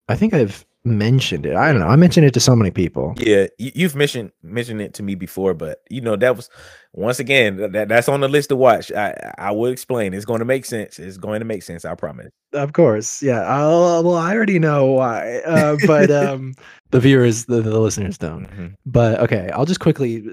I 0.09 0.17
think 0.17 0.33
I've 0.33 0.65
mentioned 0.87 1.45
it. 1.45 1.57
I 1.57 1.71
don't 1.73 1.81
know. 1.81 1.89
I 1.89 1.97
mentioned 1.97 2.27
it 2.27 2.35
to 2.35 2.41
so 2.41 2.57
many 2.57 2.71
people. 2.71 3.15
Yeah, 3.19 3.47
you, 3.59 3.73
you've 3.75 3.95
mentioned 3.95 4.33
mentioned 4.43 4.81
it 4.81 4.95
to 4.95 5.03
me 5.03 5.15
before, 5.15 5.53
but 5.55 5.81
you 5.91 6.01
know 6.01 6.17
that 6.17 6.37
was 6.37 6.49
once 6.93 7.19
again 7.19 7.73
that 7.73 7.89
that's 7.89 8.09
on 8.09 8.21
the 8.21 8.29
list 8.29 8.49
to 8.51 8.57
watch. 8.57 8.93
I 8.93 9.15
I 9.39 9.51
will 9.51 9.71
explain. 9.71 10.15
It's 10.15 10.25
going 10.25 10.39
to 10.39 10.45
make 10.45 10.65
sense. 10.65 10.99
It's 10.99 11.19
going 11.19 11.41
to 11.41 11.45
make 11.45 11.63
sense. 11.63 11.85
I 11.85 11.95
promise. 11.95 12.33
Of 12.53 12.73
course, 12.73 13.23
yeah. 13.23 13.41
I'll, 13.43 14.03
well, 14.03 14.15
I 14.15 14.35
already 14.35 14.59
know 14.59 14.87
why, 14.87 15.41
uh, 15.45 15.77
but 15.87 16.11
um, 16.11 16.55
the 16.91 17.01
viewers, 17.01 17.45
the, 17.45 17.61
the 17.61 17.79
listeners 17.79 18.17
don't. 18.17 18.47
Mhm. 18.47 18.75
But 18.87 19.21
okay, 19.21 19.51
I'll 19.53 19.67
just 19.67 19.81
quickly 19.81 20.27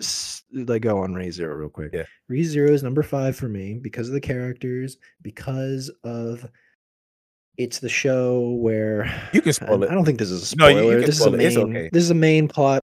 like 0.54 0.84
go 0.84 1.00
on 1.00 1.14
ReZero 1.14 1.58
real 1.58 1.70
quick. 1.70 1.92
Yeah. 1.94 2.04
ReZero 2.32 2.70
is 2.70 2.84
number 2.84 3.04
five 3.04 3.36
for 3.36 3.50
me 3.50 3.80
because 3.82 4.08
of 4.08 4.14
the 4.14 4.22
characters, 4.22 4.98
because 5.22 5.92
of 6.04 6.48
it's 7.58 7.80
the 7.80 7.90
show 7.90 8.50
where 8.52 9.06
You 9.34 9.42
can 9.42 9.54
spoil 9.54 9.76
and 9.76 9.84
it. 9.84 9.90
I 9.92 9.94
don't 9.94 10.06
think 10.06 10.20
this 10.20 10.32
is 10.32 10.54
a 10.54 10.56
No, 10.56 10.70
spoiler. 10.70 10.82
you- 10.84 10.90
you 10.92 10.98
can 10.98 11.06
this 11.06 11.20
spoil 11.20 11.36
is 11.40 11.56
it. 11.56 11.62
a 11.62 11.66
main. 11.68 11.78
okay. 11.78 11.90
This 11.94 12.04
is 12.04 12.10
a 12.10 12.16
main 12.16 12.48
plot 12.48 12.82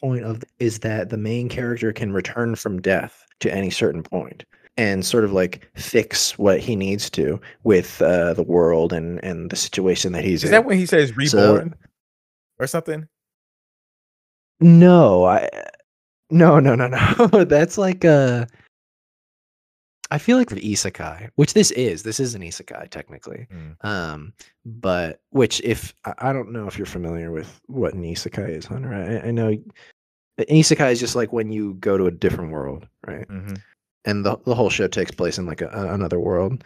point 0.00 0.24
of 0.24 0.42
is 0.58 0.78
that 0.80 1.10
the 1.10 1.16
main 1.16 1.48
character 1.48 1.92
can 1.92 2.12
return 2.12 2.54
from 2.54 2.80
death 2.80 3.24
to 3.40 3.52
any 3.52 3.70
certain 3.70 4.02
point 4.02 4.44
and 4.76 5.04
sort 5.04 5.24
of 5.24 5.32
like 5.32 5.68
fix 5.74 6.38
what 6.38 6.60
he 6.60 6.76
needs 6.76 7.10
to 7.10 7.40
with 7.64 8.00
uh, 8.02 8.32
the 8.34 8.42
world 8.42 8.92
and 8.92 9.22
and 9.24 9.50
the 9.50 9.56
situation 9.56 10.12
that 10.12 10.22
he's 10.24 10.44
Is 10.44 10.44
in. 10.44 10.46
Is 10.48 10.50
that 10.52 10.64
when 10.64 10.78
he 10.78 10.86
says 10.86 11.12
So- 11.26 11.52
reborn 11.54 11.74
or 12.58 12.66
something? 12.66 13.06
No, 14.60 15.24
I 15.24 15.48
no 16.30 16.60
no 16.60 16.74
no 16.74 16.86
no. 16.88 17.26
That's 17.44 17.78
like 17.78 18.04
uh 18.04 18.46
I 20.10 20.18
feel 20.18 20.36
like 20.38 20.48
the 20.48 20.60
isekai, 20.60 21.30
which 21.36 21.54
this 21.54 21.70
is. 21.72 22.02
This 22.02 22.18
is 22.20 22.34
an 22.34 22.42
isekai 22.42 22.90
technically. 22.90 23.46
Mm. 23.52 23.84
Um, 23.84 24.32
but 24.66 25.20
which 25.30 25.60
if 25.62 25.94
I 26.18 26.32
don't 26.32 26.52
know 26.52 26.66
if 26.66 26.76
you're 26.78 26.86
familiar 26.86 27.30
with 27.30 27.60
what 27.66 27.94
an 27.94 28.02
isekai 28.02 28.48
is, 28.50 28.66
Hunter. 28.66 28.92
I, 28.92 29.28
I 29.28 29.30
know 29.30 29.48
an 29.48 29.64
isekai 30.48 30.92
is 30.92 31.00
just 31.00 31.14
like 31.16 31.32
when 31.32 31.50
you 31.52 31.74
go 31.74 31.96
to 31.98 32.06
a 32.06 32.10
different 32.10 32.50
world, 32.52 32.86
right? 33.06 33.26
hmm 33.28 33.54
and 34.06 34.24
the 34.24 34.34
the 34.46 34.54
whole 34.54 34.70
show 34.70 34.88
takes 34.88 35.10
place 35.10 35.36
in 35.36 35.44
like 35.44 35.60
a, 35.60 35.68
a- 35.68 35.92
another 35.92 36.18
world. 36.18 36.64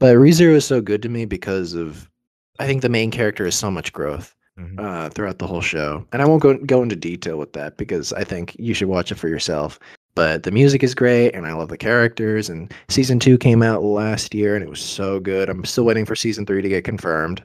But 0.00 0.16
ReZero 0.16 0.54
is 0.56 0.64
so 0.64 0.80
good 0.80 1.02
to 1.02 1.08
me 1.08 1.24
because 1.24 1.72
of 1.74 2.10
I 2.58 2.66
think 2.66 2.82
the 2.82 2.88
main 2.88 3.10
character 3.12 3.44
has 3.44 3.54
so 3.54 3.70
much 3.70 3.92
growth 3.92 4.34
Mhm. 4.58 4.78
uh, 4.78 5.08
throughout 5.10 5.38
the 5.40 5.46
whole 5.48 5.60
show, 5.60 6.06
and 6.12 6.20
I 6.22 6.26
won't 6.26 6.42
go 6.42 6.56
go 6.58 6.82
into 6.82 6.94
detail 6.96 7.36
with 7.38 7.52
that 7.54 7.76
because 7.76 8.12
I 8.12 8.22
think 8.24 8.54
you 8.58 8.72
should 8.74 8.88
watch 8.88 9.10
it 9.12 9.16
for 9.16 9.28
yourself. 9.28 9.78
But 10.14 10.42
the 10.44 10.50
music 10.50 10.82
is 10.82 10.94
great 10.94 11.30
and 11.34 11.46
I 11.46 11.52
love 11.54 11.68
the 11.68 11.76
characters. 11.76 12.48
And 12.48 12.72
season 12.88 13.18
two 13.18 13.36
came 13.38 13.62
out 13.62 13.82
last 13.82 14.34
year 14.34 14.54
and 14.54 14.62
it 14.64 14.70
was 14.70 14.80
so 14.80 15.20
good. 15.20 15.48
I'm 15.48 15.64
still 15.64 15.84
waiting 15.84 16.04
for 16.06 16.14
season 16.16 16.46
three 16.46 16.62
to 16.62 16.68
get 16.68 16.84
confirmed. 16.84 17.42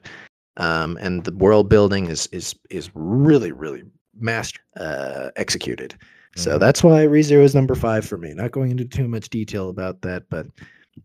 Um, 0.56 0.96
and 1.00 1.24
the 1.24 1.34
world 1.34 1.68
building 1.68 2.06
is 2.06 2.26
is 2.28 2.54
is 2.70 2.90
really 2.94 3.52
really 3.52 3.82
master 4.18 4.60
uh, 4.78 5.30
executed. 5.36 5.94
So 6.36 6.56
Mhm. 6.56 6.60
that's 6.60 6.82
why 6.84 7.06
ReZero 7.06 7.42
is 7.42 7.54
number 7.54 7.74
five 7.74 8.04
for 8.04 8.16
me. 8.18 8.34
Not 8.34 8.50
going 8.52 8.70
into 8.70 8.84
too 8.84 9.08
much 9.08 9.30
detail 9.30 9.68
about 9.68 10.02
that, 10.02 10.24
but 10.28 10.46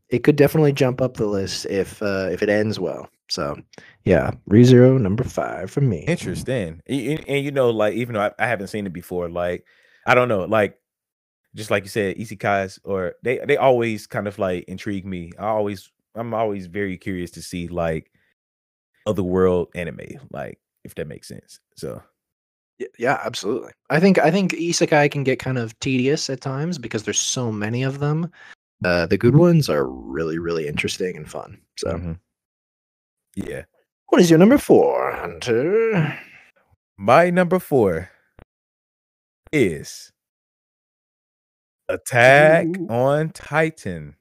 it 0.09 0.23
could 0.23 0.35
definitely 0.35 0.73
jump 0.73 0.99
up 1.01 1.15
the 1.17 1.25
list 1.25 1.65
if 1.67 2.01
uh, 2.03 2.29
if 2.31 2.43
it 2.43 2.49
ends 2.49 2.79
well. 2.79 3.07
So 3.29 3.55
yeah, 4.03 4.31
ReZero 4.49 4.99
number 5.01 5.23
five 5.23 5.71
for 5.71 5.81
me. 5.81 6.05
Interesting. 6.07 6.81
And, 6.87 7.01
and- 7.19 7.29
and, 7.29 7.45
you 7.45 7.51
know, 7.51 7.69
like 7.71 7.93
even 7.95 8.13
though 8.15 8.21
I, 8.21 8.31
I 8.37 8.47
haven't 8.47 8.67
seen 8.67 8.85
it 8.85 8.93
before, 8.93 9.29
like 9.29 9.65
I 10.05 10.13
don't 10.15 10.27
know, 10.27 10.45
like 10.45 10.77
just 11.55 11.71
like 11.71 11.83
you 11.83 11.89
said, 11.89 12.17
isekais 12.17 12.79
or 12.83 13.15
they 13.23 13.39
they 13.47 13.57
always 13.57 14.07
kind 14.07 14.27
of 14.27 14.37
like 14.37 14.65
intrigue 14.67 15.05
me. 15.05 15.31
I 15.39 15.47
always 15.47 15.91
I'm 16.15 16.33
always 16.33 16.67
very 16.67 16.97
curious 16.97 17.31
to 17.31 17.41
see 17.41 17.67
like 17.67 18.11
other 19.05 19.23
world 19.23 19.69
anime, 19.75 20.19
like 20.31 20.59
if 20.83 20.95
that 20.95 21.07
makes 21.07 21.27
sense. 21.27 21.59
So 21.75 22.01
Yeah, 22.99 23.19
absolutely. 23.23 23.71
I 23.89 23.99
think 23.99 24.19
I 24.19 24.31
think 24.31 24.51
isekai 24.51 25.09
can 25.11 25.23
get 25.23 25.39
kind 25.39 25.57
of 25.57 25.77
tedious 25.79 26.29
at 26.29 26.41
times 26.41 26.77
because 26.77 27.03
there's 27.03 27.19
so 27.19 27.51
many 27.51 27.83
of 27.83 27.99
them. 27.99 28.29
Uh, 28.83 29.05
the 29.05 29.17
good 29.17 29.35
ones 29.35 29.69
are 29.69 29.87
really 29.87 30.37
really 30.37 30.67
interesting 30.67 31.15
and 31.15 31.29
fun. 31.29 31.57
So, 31.77 31.93
mhm. 31.93 32.19
yeah. 33.35 33.63
what 34.07 34.21
is 34.21 34.29
your 34.29 34.39
number 34.39 34.57
four, 34.57 35.13
Hunter? 35.13 36.19
My 36.97 37.29
number 37.29 37.59
four 37.59 38.09
is 39.51 40.11
Attack 41.89 42.67
Ooh. 42.77 42.87
on 42.87 43.29
Titan. 43.29 44.15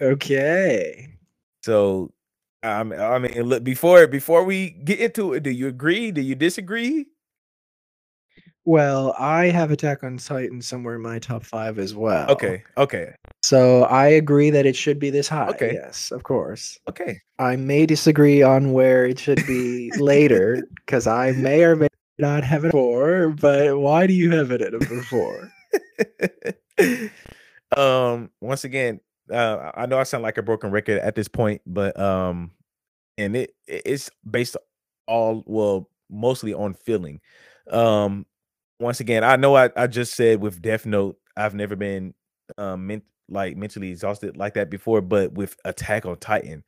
Okay. 0.00 1.08
So 1.62 2.12
um, 2.62 2.92
I 2.92 3.18
mean, 3.18 3.32
look 3.42 3.64
before 3.64 4.06
before 4.06 4.44
we 4.44 4.70
get 4.70 4.98
into 4.98 5.32
it, 5.34 5.42
do 5.42 5.50
you 5.50 5.68
agree? 5.68 6.10
Do 6.10 6.20
you 6.20 6.34
disagree? 6.34 7.06
Well, 8.64 9.14
I 9.16 9.46
have 9.46 9.70
Attack 9.70 10.02
on 10.02 10.16
Titan 10.16 10.60
somewhere 10.60 10.96
in 10.96 11.02
my 11.02 11.20
top 11.20 11.44
five 11.44 11.78
as 11.78 11.94
well. 11.94 12.28
Okay, 12.28 12.64
okay, 12.76 13.14
So 13.44 13.84
I 13.84 14.08
agree 14.08 14.50
that 14.50 14.66
it 14.66 14.74
should 14.74 14.98
be 14.98 15.08
this 15.08 15.28
high. 15.28 15.48
Okay. 15.50 15.74
Yes, 15.74 16.10
of 16.10 16.24
course. 16.24 16.76
okay. 16.88 17.20
I 17.38 17.54
may 17.54 17.86
disagree 17.86 18.42
on 18.42 18.72
where 18.72 19.06
it 19.06 19.20
should 19.20 19.46
be 19.46 19.92
later 20.00 20.66
because 20.84 21.06
I 21.06 21.30
may 21.32 21.62
or 21.62 21.76
may 21.76 21.88
not 22.18 22.42
have 22.42 22.64
it 22.64 22.72
four. 22.72 23.28
But 23.28 23.78
why 23.78 24.08
do 24.08 24.12
you 24.14 24.32
have 24.32 24.50
it 24.50 24.62
at 24.62 24.72
number 24.72 25.02
four? 25.02 25.48
um, 27.76 28.30
once 28.40 28.64
again, 28.64 29.00
uh, 29.32 29.70
I 29.74 29.86
know 29.86 29.98
I 29.98 30.04
sound 30.04 30.22
like 30.22 30.38
a 30.38 30.42
broken 30.42 30.70
record 30.70 30.98
at 31.00 31.14
this 31.14 31.28
point, 31.28 31.62
but 31.66 31.98
um, 31.98 32.52
and 33.18 33.36
it 33.36 33.54
it- 33.66 33.82
it's 33.86 34.10
based 34.28 34.56
all 35.06 35.44
well 35.46 35.90
mostly 36.10 36.54
on 36.54 36.74
feeling. 36.74 37.20
Um, 37.70 38.26
once 38.80 39.00
again, 39.00 39.24
I 39.24 39.36
know 39.36 39.56
I, 39.56 39.70
I 39.76 39.86
just 39.86 40.14
said 40.14 40.40
with 40.40 40.62
Death 40.62 40.86
Note, 40.86 41.18
I've 41.36 41.54
never 41.54 41.76
been 41.76 42.14
um 42.58 42.86
ment- 42.86 43.04
like 43.28 43.56
mentally 43.56 43.90
exhausted 43.90 44.36
like 44.36 44.54
that 44.54 44.70
before, 44.70 45.00
but 45.00 45.32
with 45.32 45.56
Attack 45.64 46.06
on 46.06 46.18
Titan, 46.18 46.64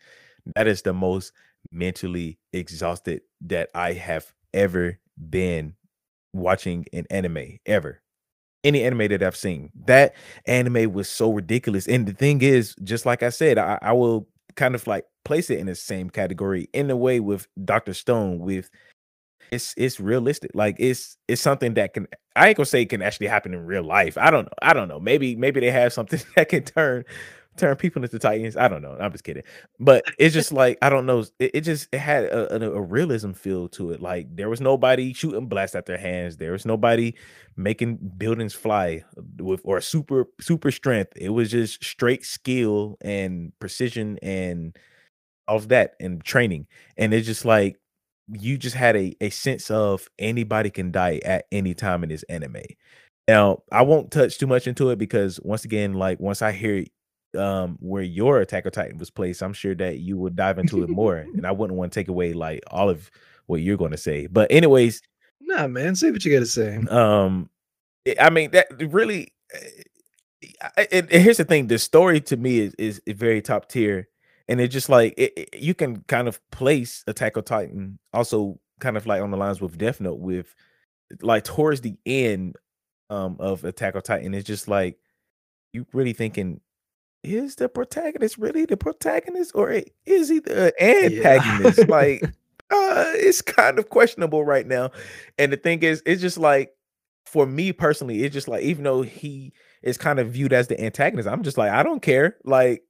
that 0.56 0.66
is 0.68 0.82
the 0.82 0.92
most 0.94 1.32
mentally 1.72 2.38
exhausted 2.52 3.22
that 3.42 3.70
I 3.74 3.92
have 3.94 4.32
ever 4.54 4.98
been 5.30 5.74
watching 6.34 6.86
an 6.92 7.06
anime 7.10 7.58
ever. 7.66 8.02
Any 8.64 8.82
anime 8.82 9.08
that 9.08 9.22
I've 9.22 9.36
seen. 9.36 9.70
That 9.86 10.14
anime 10.46 10.92
was 10.92 11.08
so 11.08 11.32
ridiculous. 11.32 11.86
And 11.86 12.06
the 12.06 12.12
thing 12.12 12.42
is, 12.42 12.74
just 12.82 13.06
like 13.06 13.22
I 13.22 13.30
said, 13.30 13.56
I, 13.58 13.78
I 13.82 13.92
will 13.92 14.26
kind 14.56 14.74
of 14.74 14.86
like 14.86 15.04
place 15.24 15.50
it 15.50 15.58
in 15.58 15.66
the 15.66 15.74
same 15.76 16.10
category 16.10 16.68
in 16.72 16.90
a 16.90 16.96
way 16.96 17.20
with 17.20 17.46
Dr. 17.64 17.94
Stone 17.94 18.40
with 18.40 18.68
it's 19.50 19.74
it's 19.76 20.00
realistic. 20.00 20.50
Like 20.54 20.76
it's 20.78 21.16
it's 21.28 21.40
something 21.42 21.74
that 21.74 21.94
can 21.94 22.06
I 22.36 22.48
ain't 22.48 22.56
gonna 22.56 22.66
say 22.66 22.82
it 22.82 22.90
can 22.90 23.02
actually 23.02 23.28
happen 23.28 23.54
in 23.54 23.64
real 23.66 23.84
life. 23.84 24.18
I 24.18 24.30
don't 24.30 24.44
know. 24.46 24.52
I 24.62 24.74
don't 24.74 24.88
know. 24.88 25.00
Maybe 25.00 25.36
maybe 25.36 25.60
they 25.60 25.70
have 25.70 25.92
something 25.92 26.20
that 26.36 26.48
can 26.48 26.64
turn 26.64 27.04
turn 27.58 27.76
people 27.76 28.02
into 28.02 28.18
titans. 28.18 28.56
I 28.56 28.68
don't 28.68 28.82
know. 28.82 28.96
I'm 29.00 29.12
just 29.12 29.24
kidding. 29.24 29.42
But 29.78 30.04
it's 30.18 30.34
just 30.34 30.52
like 30.52 30.78
I 30.82 30.88
don't 30.90 31.06
know. 31.06 31.24
It, 31.38 31.50
it 31.54 31.60
just 31.62 31.88
it 31.92 31.98
had 31.98 32.24
a, 32.24 32.54
a, 32.64 32.72
a 32.72 32.80
realism 32.80 33.32
feel 33.32 33.68
to 33.70 33.92
it. 33.92 34.00
Like 34.00 34.34
there 34.34 34.48
was 34.48 34.60
nobody 34.60 35.12
shooting 35.12 35.46
blasts 35.46 35.76
at 35.76 35.86
their 35.86 35.98
hands. 35.98 36.36
There 36.36 36.52
was 36.52 36.64
nobody 36.66 37.14
making 37.56 37.96
buildings 38.16 38.54
fly 38.54 39.04
with 39.38 39.60
or 39.64 39.80
super 39.80 40.26
super 40.40 40.70
strength. 40.70 41.12
It 41.16 41.30
was 41.30 41.50
just 41.50 41.84
straight 41.84 42.24
skill 42.24 42.96
and 43.00 43.52
precision 43.60 44.18
and 44.22 44.76
of 45.48 45.68
that 45.68 45.94
and 46.00 46.22
training. 46.24 46.66
And 46.96 47.14
it's 47.14 47.26
just 47.26 47.44
like 47.44 47.76
you 48.30 48.58
just 48.58 48.76
had 48.76 48.96
a, 48.96 49.16
a 49.20 49.30
sense 49.30 49.70
of 49.70 50.08
anybody 50.18 50.70
can 50.70 50.92
die 50.92 51.20
at 51.24 51.46
any 51.50 51.74
time 51.74 52.02
in 52.02 52.10
this 52.10 52.22
anime. 52.24 52.62
Now, 53.26 53.62
I 53.72 53.82
won't 53.82 54.10
touch 54.10 54.38
too 54.38 54.46
much 54.46 54.66
into 54.66 54.90
it 54.90 54.98
because 54.98 55.38
once 55.42 55.64
again, 55.64 55.94
like 55.94 56.20
once 56.20 56.42
I 56.42 56.52
hear 56.52 56.84
um 57.36 57.76
where 57.80 58.02
your 58.02 58.40
Attack 58.40 58.66
on 58.66 58.72
Titan 58.72 58.98
was 58.98 59.10
placed, 59.10 59.42
I'm 59.42 59.52
sure 59.52 59.74
that 59.74 59.98
you 59.98 60.16
would 60.18 60.34
dive 60.36 60.58
into 60.58 60.82
it 60.82 60.88
more. 60.88 61.16
and 61.18 61.46
I 61.46 61.52
wouldn't 61.58 61.78
want 61.78 61.92
to 61.92 62.00
take 62.00 62.08
away 62.08 62.32
like 62.32 62.62
all 62.70 62.88
of 62.88 63.10
what 63.46 63.60
you're 63.60 63.76
going 63.76 63.90
to 63.92 63.96
say. 63.98 64.26
But 64.26 64.50
anyways, 64.50 65.02
Nah, 65.40 65.66
man, 65.66 65.94
say 65.94 66.10
what 66.10 66.24
you 66.24 66.32
got 66.32 66.40
to 66.40 66.46
say. 66.46 66.76
um 66.90 67.48
i 68.06 68.14
I 68.20 68.30
mean 68.30 68.50
that 68.52 68.66
really 68.92 69.32
eh, 70.76 70.86
and, 70.92 71.10
here's 71.10 71.38
the 71.38 71.44
thing 71.44 71.66
the 71.66 71.78
story 71.78 72.20
to 72.22 72.36
me 72.36 72.60
is 72.60 72.74
is, 72.78 73.02
very 73.08 73.42
top 73.42 73.68
tier 73.68 74.08
and 74.48 74.60
it's 74.60 74.72
just 74.72 74.88
like 74.88 75.14
it, 75.16 75.32
it- 75.36 75.60
you 75.60 75.74
can 75.74 76.02
kind 76.02 76.28
of 76.28 76.40
place 76.50 77.02
attack 77.06 77.36
on 77.36 77.42
titan 77.44 77.98
also 78.12 78.58
kind 78.80 78.96
of 78.96 79.06
like 79.06 79.20
on 79.22 79.30
the 79.30 79.36
lines 79.36 79.60
with 79.60 79.76
death 79.78 80.00
note 80.00 80.18
with 80.20 80.54
like 81.22 81.44
towards 81.44 81.80
the 81.80 81.96
end 82.06 82.54
um 83.10 83.36
of 83.40 83.64
attack 83.64 83.96
on 83.96 84.02
titan 84.02 84.34
it's 84.34 84.46
just 84.46 84.68
like 84.68 84.96
you 85.72 85.86
really 85.92 86.12
thinking 86.12 86.60
is 87.22 87.56
the 87.56 87.68
protagonist 87.68 88.38
really 88.38 88.64
the 88.64 88.76
protagonist 88.76 89.52
or 89.54 89.82
is 90.06 90.28
he 90.28 90.38
the 90.40 90.72
antagonist? 90.80 91.88
Like 91.88 92.22
uh 92.70 93.12
it's 93.14 93.40
kind 93.40 93.78
of 93.78 93.88
questionable 93.88 94.44
right 94.44 94.66
now. 94.66 94.90
And 95.38 95.52
the 95.52 95.56
thing 95.56 95.82
is 95.82 96.02
it's 96.06 96.20
just 96.20 96.38
like 96.38 96.72
for 97.26 97.46
me 97.46 97.72
personally 97.72 98.24
it's 98.24 98.32
just 98.32 98.48
like 98.48 98.62
even 98.62 98.84
though 98.84 99.02
he 99.02 99.52
is 99.82 99.98
kind 99.98 100.18
of 100.18 100.30
viewed 100.30 100.52
as 100.52 100.68
the 100.68 100.80
antagonist 100.82 101.28
i'm 101.28 101.42
just 101.42 101.58
like 101.58 101.70
i 101.70 101.82
don't 101.82 102.02
care. 102.02 102.36
Like 102.44 102.82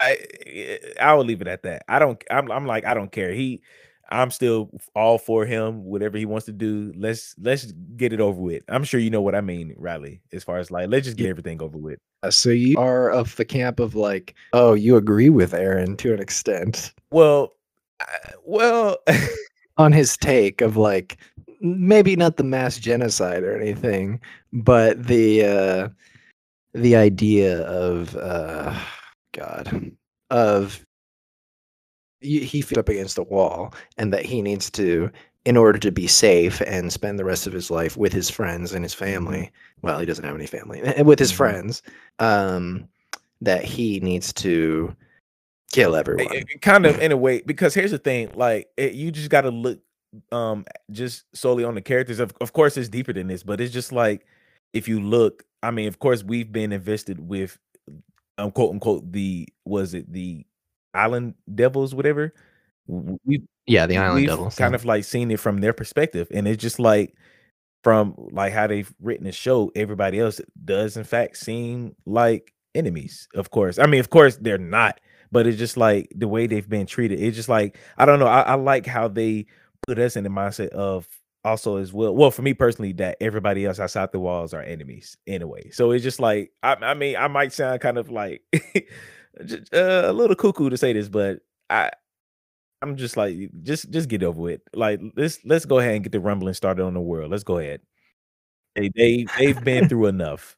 i 0.00 0.78
i 1.00 1.14
will 1.14 1.24
leave 1.24 1.40
it 1.40 1.48
at 1.48 1.62
that. 1.64 1.84
I 1.88 1.98
don't 1.98 2.22
i'm, 2.30 2.50
I'm 2.50 2.66
like 2.66 2.84
i 2.84 2.94
don't 2.94 3.12
care. 3.12 3.32
He 3.32 3.62
i'm 4.10 4.30
still 4.30 4.70
all 4.94 5.18
for 5.18 5.44
him 5.44 5.84
whatever 5.84 6.16
he 6.18 6.24
wants 6.24 6.46
to 6.46 6.52
do 6.52 6.92
let's 6.96 7.34
let's 7.40 7.72
get 7.96 8.12
it 8.12 8.20
over 8.20 8.40
with. 8.40 8.62
I'm 8.68 8.84
sure 8.84 9.00
you 9.00 9.10
know 9.10 9.20
what 9.22 9.34
i 9.34 9.40
mean 9.40 9.74
riley 9.76 10.20
as 10.32 10.44
far 10.44 10.58
as 10.58 10.70
like 10.70 10.88
let's 10.88 11.06
just 11.06 11.16
get 11.16 11.28
everything 11.28 11.60
over 11.62 11.78
with. 11.78 11.98
So 12.30 12.50
you 12.50 12.78
are 12.78 13.10
of 13.10 13.36
the 13.36 13.44
camp 13.44 13.78
of 13.78 13.94
like, 13.94 14.34
oh, 14.52 14.74
you 14.74 14.96
agree 14.96 15.28
with 15.30 15.52
Eren 15.52 15.96
to 15.98 16.12
an 16.14 16.20
extent. 16.20 16.92
Well 17.10 17.52
I- 18.00 18.32
well 18.44 18.98
on 19.78 19.92
his 19.92 20.16
take 20.16 20.60
of 20.60 20.76
like, 20.76 21.18
maybe 21.60 22.16
not 22.16 22.36
the 22.36 22.44
mass 22.44 22.78
genocide 22.78 23.42
or 23.42 23.58
anything, 23.60 24.20
but 24.52 25.02
the 25.06 25.44
uh, 25.44 25.88
the 26.74 26.96
idea 26.96 27.62
of 27.62 28.14
uh, 28.16 28.78
God 29.32 29.90
of 30.30 30.85
he 32.20 32.40
he 32.44 32.60
fit 32.60 32.78
up 32.78 32.88
against 32.88 33.16
the 33.16 33.22
wall 33.22 33.74
and 33.98 34.12
that 34.12 34.24
he 34.24 34.42
needs 34.42 34.70
to 34.70 35.10
in 35.44 35.56
order 35.56 35.78
to 35.78 35.92
be 35.92 36.06
safe 36.06 36.60
and 36.62 36.92
spend 36.92 37.18
the 37.18 37.24
rest 37.24 37.46
of 37.46 37.52
his 37.52 37.70
life 37.70 37.96
with 37.96 38.12
his 38.12 38.28
friends 38.30 38.72
and 38.72 38.84
his 38.84 38.94
family 38.94 39.50
well 39.82 39.98
he 39.98 40.06
doesn't 40.06 40.24
have 40.24 40.34
any 40.34 40.46
family 40.46 40.82
with 41.04 41.18
his 41.18 41.32
Mhm. 41.32 41.36
friends 41.36 41.82
um 42.18 42.88
that 43.42 43.64
he 43.64 44.00
needs 44.00 44.32
to 44.32 44.96
kill 45.72 45.94
everyone. 45.94 46.32
It- 46.34 46.46
it 46.48 46.62
kind 46.62 46.86
of 46.86 46.98
in 47.00 47.12
a 47.12 47.16
way 47.26 47.42
because 47.44 47.74
here's 47.74 47.90
the 47.90 47.98
thing 47.98 48.30
like 48.34 48.68
it, 48.76 48.94
you 48.94 49.10
just 49.10 49.30
got 49.30 49.42
to 49.42 49.50
look 49.50 49.80
um 50.32 50.64
just 50.90 51.24
solely 51.34 51.64
on 51.64 51.74
the 51.74 51.82
characters. 51.82 52.18
Of, 52.20 52.32
of 52.40 52.52
course 52.54 52.76
it's 52.78 52.88
deeper 52.88 53.12
than 53.12 53.26
this 53.28 53.42
but 53.42 53.60
it's 53.60 53.72
just 53.74 53.92
like 53.92 54.26
if 54.72 54.88
you 54.88 55.00
look 55.00 55.44
i 55.62 55.70
mean 55.70 55.88
of 55.88 55.98
course 55.98 56.24
we've 56.24 56.50
been 56.50 56.72
invested 56.72 57.20
with 57.20 57.58
um 58.38 58.50
quote 58.52 58.72
unquote 58.72 59.12
the 59.12 59.46
was 59.64 59.92
it 59.94 60.10
the 60.12 60.44
island 60.96 61.34
devils 61.54 61.94
whatever 61.94 62.32
we 62.86 63.42
yeah 63.66 63.86
the 63.86 63.96
island 63.96 64.26
devils 64.26 64.56
kind 64.56 64.74
of 64.74 64.84
like 64.84 65.04
seen 65.04 65.30
it 65.30 65.40
from 65.40 65.60
their 65.60 65.72
perspective 65.72 66.28
and 66.30 66.46
it's 66.46 66.62
just 66.62 66.78
like 66.78 67.14
from 67.82 68.14
like 68.32 68.52
how 68.52 68.66
they've 68.66 68.92
written 69.00 69.24
the 69.24 69.32
show 69.32 69.70
everybody 69.74 70.18
else 70.20 70.40
does 70.64 70.96
in 70.96 71.04
fact 71.04 71.36
seem 71.36 71.94
like 72.04 72.52
enemies 72.74 73.28
of 73.34 73.50
course 73.50 73.78
i 73.78 73.86
mean 73.86 74.00
of 74.00 74.10
course 74.10 74.36
they're 74.36 74.58
not 74.58 75.00
but 75.32 75.46
it's 75.46 75.58
just 75.58 75.76
like 75.76 76.08
the 76.14 76.28
way 76.28 76.46
they've 76.46 76.68
been 76.68 76.86
treated 76.86 77.20
it's 77.20 77.36
just 77.36 77.48
like 77.48 77.76
i 77.98 78.04
don't 78.04 78.18
know 78.18 78.26
i, 78.26 78.42
I 78.42 78.54
like 78.54 78.86
how 78.86 79.08
they 79.08 79.46
put 79.86 79.98
us 79.98 80.16
in 80.16 80.24
the 80.24 80.30
mindset 80.30 80.68
of 80.68 81.08
also 81.46 81.76
as 81.76 81.92
well. 81.92 82.14
Well, 82.14 82.30
for 82.30 82.42
me 82.42 82.52
personally, 82.52 82.92
that 82.94 83.16
everybody 83.20 83.64
else 83.64 83.78
outside 83.78 84.10
the 84.12 84.18
walls 84.18 84.52
are 84.52 84.62
enemies 84.62 85.16
anyway. 85.26 85.70
So 85.70 85.92
it's 85.92 86.02
just 86.02 86.20
like 86.20 86.50
I, 86.62 86.74
I 86.74 86.94
mean, 86.94 87.16
I 87.16 87.28
might 87.28 87.52
sound 87.52 87.80
kind 87.80 87.96
of 87.96 88.10
like 88.10 88.42
Uh, 89.38 90.02
a 90.06 90.12
little 90.12 90.36
cuckoo 90.36 90.70
to 90.70 90.76
say 90.76 90.92
this, 90.92 91.08
but 91.08 91.40
I 91.68 91.90
I'm 92.82 92.96
just 92.96 93.16
like 93.16 93.36
just 93.62 93.90
just 93.90 94.08
get 94.08 94.22
over 94.22 94.50
it. 94.50 94.62
Like 94.74 95.00
let's 95.16 95.40
let's 95.44 95.64
go 95.66 95.78
ahead 95.78 95.96
and 95.96 96.04
get 96.04 96.12
the 96.12 96.20
rumbling 96.20 96.54
started 96.54 96.84
on 96.84 96.94
the 96.94 97.00
world. 97.00 97.30
Let's 97.30 97.44
go 97.44 97.58
ahead. 97.58 97.80
They 98.76 98.90
they 98.96 99.26
they've 99.38 99.64
been 99.64 99.88
through 99.88 100.06
enough. 100.06 100.56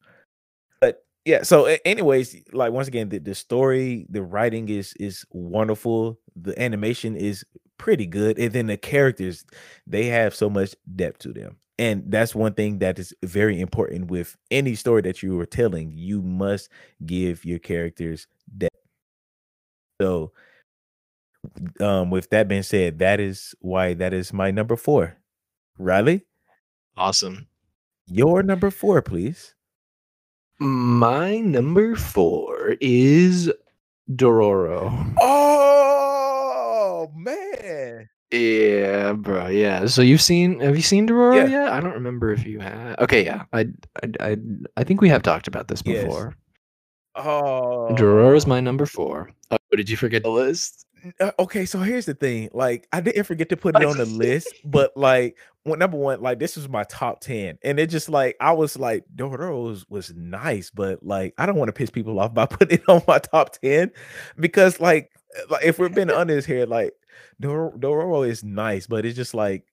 But 0.81 1.05
yeah, 1.25 1.43
so 1.45 1.67
anyways, 1.85 2.37
like 2.53 2.73
once 2.73 2.89
again, 2.89 3.11
the, 3.11 3.19
the 3.19 3.35
story, 3.35 4.07
the 4.11 4.23
writing 4.23 4.69
is 4.69 4.95
is 5.01 5.25
wonderful. 5.33 6.19
The 6.37 6.61
animation 6.61 7.17
is 7.17 7.45
pretty 7.79 8.07
good. 8.07 8.39
And 8.39 8.53
then 8.53 8.67
the 8.69 8.77
characters, 8.77 9.45
they 9.87 10.07
have 10.07 10.35
so 10.35 10.51
much 10.51 10.75
depth 10.97 11.21
to 11.21 11.33
them. 11.33 11.57
And 11.79 12.05
that's 12.11 12.35
one 12.35 12.55
thing 12.55 12.79
that 12.81 12.99
is 12.99 13.15
very 13.25 13.61
important 13.61 14.11
with 14.11 14.37
any 14.51 14.75
story 14.75 15.03
that 15.03 15.23
you 15.23 15.39
are 15.41 15.47
telling. 15.47 15.93
You 15.95 16.23
must 16.23 16.71
give 17.07 17.45
your 17.45 17.61
characters 17.61 18.27
depth. 18.57 18.68
So 20.01 20.33
um 21.81 22.11
with 22.11 22.31
that 22.31 22.49
being 22.49 22.63
said, 22.63 22.99
that 23.01 23.21
is 23.21 23.55
why 23.61 23.95
that 23.95 24.13
is 24.13 24.33
my 24.33 24.51
number 24.51 24.77
four. 24.77 25.17
Riley, 25.79 26.27
Awesome. 26.97 27.47
your 28.07 28.43
number 28.43 28.71
four, 28.71 29.01
please. 29.03 29.55
My 30.61 31.39
number 31.39 31.95
four 31.95 32.77
is 32.81 33.51
Dororo. 34.11 35.15
Oh 35.21 37.11
man. 37.15 38.09
Yeah, 38.33 39.13
bro. 39.13 39.47
Yeah. 39.47 39.87
So 39.87 40.03
you've 40.03 40.21
seen? 40.21 40.61
Have 40.61 40.75
you 40.77 40.83
seen 40.83 41.07
Dororo 41.09 41.37
Yeah. 41.37 41.47
yet? 41.47 41.69
I 41.73 41.81
don't 41.81 41.95
remember 41.95 42.33
if 42.33 42.45
you 42.45 42.59
have. 42.61 42.99
Okay. 42.99 43.25
Yeah. 43.25 43.45
I. 43.53 43.67
I. 44.03 44.11
I, 44.21 44.37
I 44.77 44.85
think 44.85 45.01
we 45.01 45.09
have 45.09 45.23
talked 45.23 45.47
about 45.49 45.69
this 45.69 45.83
Yes. 45.87 46.05
Oh 47.19 47.89
Dororo's 47.93 48.47
my 48.47 48.61
number 48.61 48.87
four. 48.87 49.31
Oh, 49.51 49.57
did 49.77 49.91
you 49.91 49.97
forget 49.97 50.23
the 50.23 50.31
list? 50.31 50.87
Uh, 51.21 51.31
okay, 51.39 51.65
so 51.65 51.79
here's 51.81 52.07
the 52.07 52.15
thing. 52.15 52.49
Like, 52.53 52.89
I 52.93 53.01
didn't 53.01 53.25
forget 53.25 53.49
to 53.51 53.57
put 53.57 53.77
it 53.77 53.85
on 53.85 53.97
the 53.97 54.05
list, 54.07 54.53
but 54.65 54.97
like, 54.97 55.37
well, 55.65 55.77
number 55.77 55.97
one, 55.97 56.21
like 56.21 56.39
this 56.39 56.57
was 56.57 56.69
my 56.69 56.85
top 56.85 57.21
ten, 57.21 57.59
and 57.63 57.79
it 57.79 57.89
just 57.89 58.09
like 58.09 58.37
I 58.41 58.53
was 58.53 58.77
like, 58.77 59.05
Dororo 59.15 59.65
was, 59.65 59.89
was 59.89 60.15
nice, 60.15 60.71
but 60.71 61.03
like 61.03 61.35
I 61.39 61.47
don't 61.47 61.57
want 61.57 61.69
to 61.69 61.73
piss 61.73 61.91
people 61.91 62.19
off 62.21 62.35
by 62.35 62.47
putting 62.51 62.79
it 62.79 62.89
on 62.89 63.03
my 63.07 63.19
top 63.19 63.53
ten 63.59 63.91
because 64.39 64.81
like, 64.81 65.11
uh, 65.37 65.43
like 65.51 65.65
if 65.65 65.79
we're 65.79 65.89
being 65.89 66.11
honest 66.13 66.47
here, 66.47 66.67
like 66.67 66.93
Dororo 67.41 68.29
is 68.29 68.45
nice, 68.45 68.87
but 68.87 69.05
it's 69.05 69.17
just 69.17 69.35
like 69.35 69.65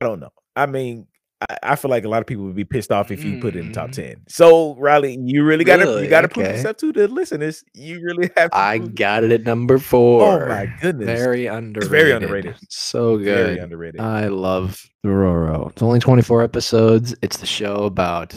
I 0.00 0.06
don't 0.06 0.20
know. 0.20 0.32
I 0.56 0.66
mean. 0.66 1.06
I, 1.48 1.58
I 1.62 1.76
feel 1.76 1.90
like 1.90 2.04
a 2.04 2.08
lot 2.08 2.20
of 2.20 2.26
people 2.26 2.44
would 2.44 2.54
be 2.54 2.64
pissed 2.64 2.92
off 2.92 3.10
if 3.10 3.24
you 3.24 3.38
put 3.40 3.56
it 3.56 3.60
in 3.60 3.68
the 3.68 3.72
top 3.74 3.90
Mm. 3.90 3.94
ten. 3.94 4.16
So 4.28 4.74
Riley, 4.76 5.16
you 5.24 5.42
really 5.44 5.64
gotta 5.64 5.84
Really? 5.84 6.04
you 6.04 6.10
gotta 6.10 6.28
prove 6.28 6.46
yourself 6.46 6.76
to 6.78 6.92
the 6.92 7.08
listeners. 7.08 7.64
You 7.74 8.00
really 8.02 8.30
have 8.36 8.50
to 8.50 8.56
I 8.56 8.78
got 8.78 9.24
it 9.24 9.32
at 9.32 9.44
number 9.44 9.78
four. 9.78 10.42
Oh 10.44 10.48
my 10.48 10.66
goodness. 10.82 11.06
Very 11.06 11.46
underrated. 11.46 11.90
very 11.90 12.12
underrated. 12.12 12.56
So 12.68 13.16
good. 13.16 13.24
Very 13.46 13.58
underrated. 13.58 14.00
I 14.00 14.28
love 14.28 14.84
Dororo. 15.04 15.70
It's 15.70 15.82
only 15.82 15.98
24 16.00 16.42
episodes. 16.42 17.14
It's 17.22 17.38
the 17.38 17.46
show 17.46 17.84
about 17.84 18.34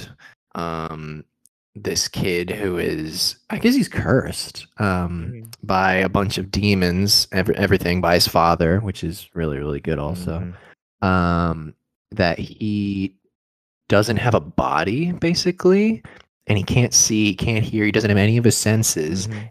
um 0.56 1.26
this 1.76 2.08
kid 2.08 2.52
who 2.52 2.78
is 2.78 3.36
I 3.50 3.58
guess 3.58 3.74
he's 3.76 3.90
cursed 3.90 4.68
um 4.78 5.32
Mhm. 5.34 5.54
by 5.64 5.96
a 5.96 6.08
bunch 6.10 6.38
of 6.38 6.52
demons, 6.52 7.28
every, 7.32 7.56
everything 7.58 8.00
by 8.00 8.14
his 8.14 8.28
father, 8.28 8.80
which 8.80 9.04
is 9.04 9.28
really 9.34 9.58
really 9.58 9.80
good 9.82 10.00
also. 10.00 10.54
Mhm. 11.04 11.06
Um 11.06 11.74
that 12.16 12.40
he 12.40 13.16
doesn't 13.90 14.18
have 14.18 14.34
a 14.34 14.40
body 14.40 15.12
basically 15.12 16.02
and 16.48 16.58
he 16.58 16.64
can't 16.64 16.94
see, 16.94 17.34
can't 17.36 17.64
hear, 17.64 17.86
he 17.86 17.92
doesn't 17.92 18.10
have 18.10 18.18
any 18.18 18.38
of 18.38 18.44
his 18.44 18.58
senses 18.58 19.28
Mhm. 19.28 19.50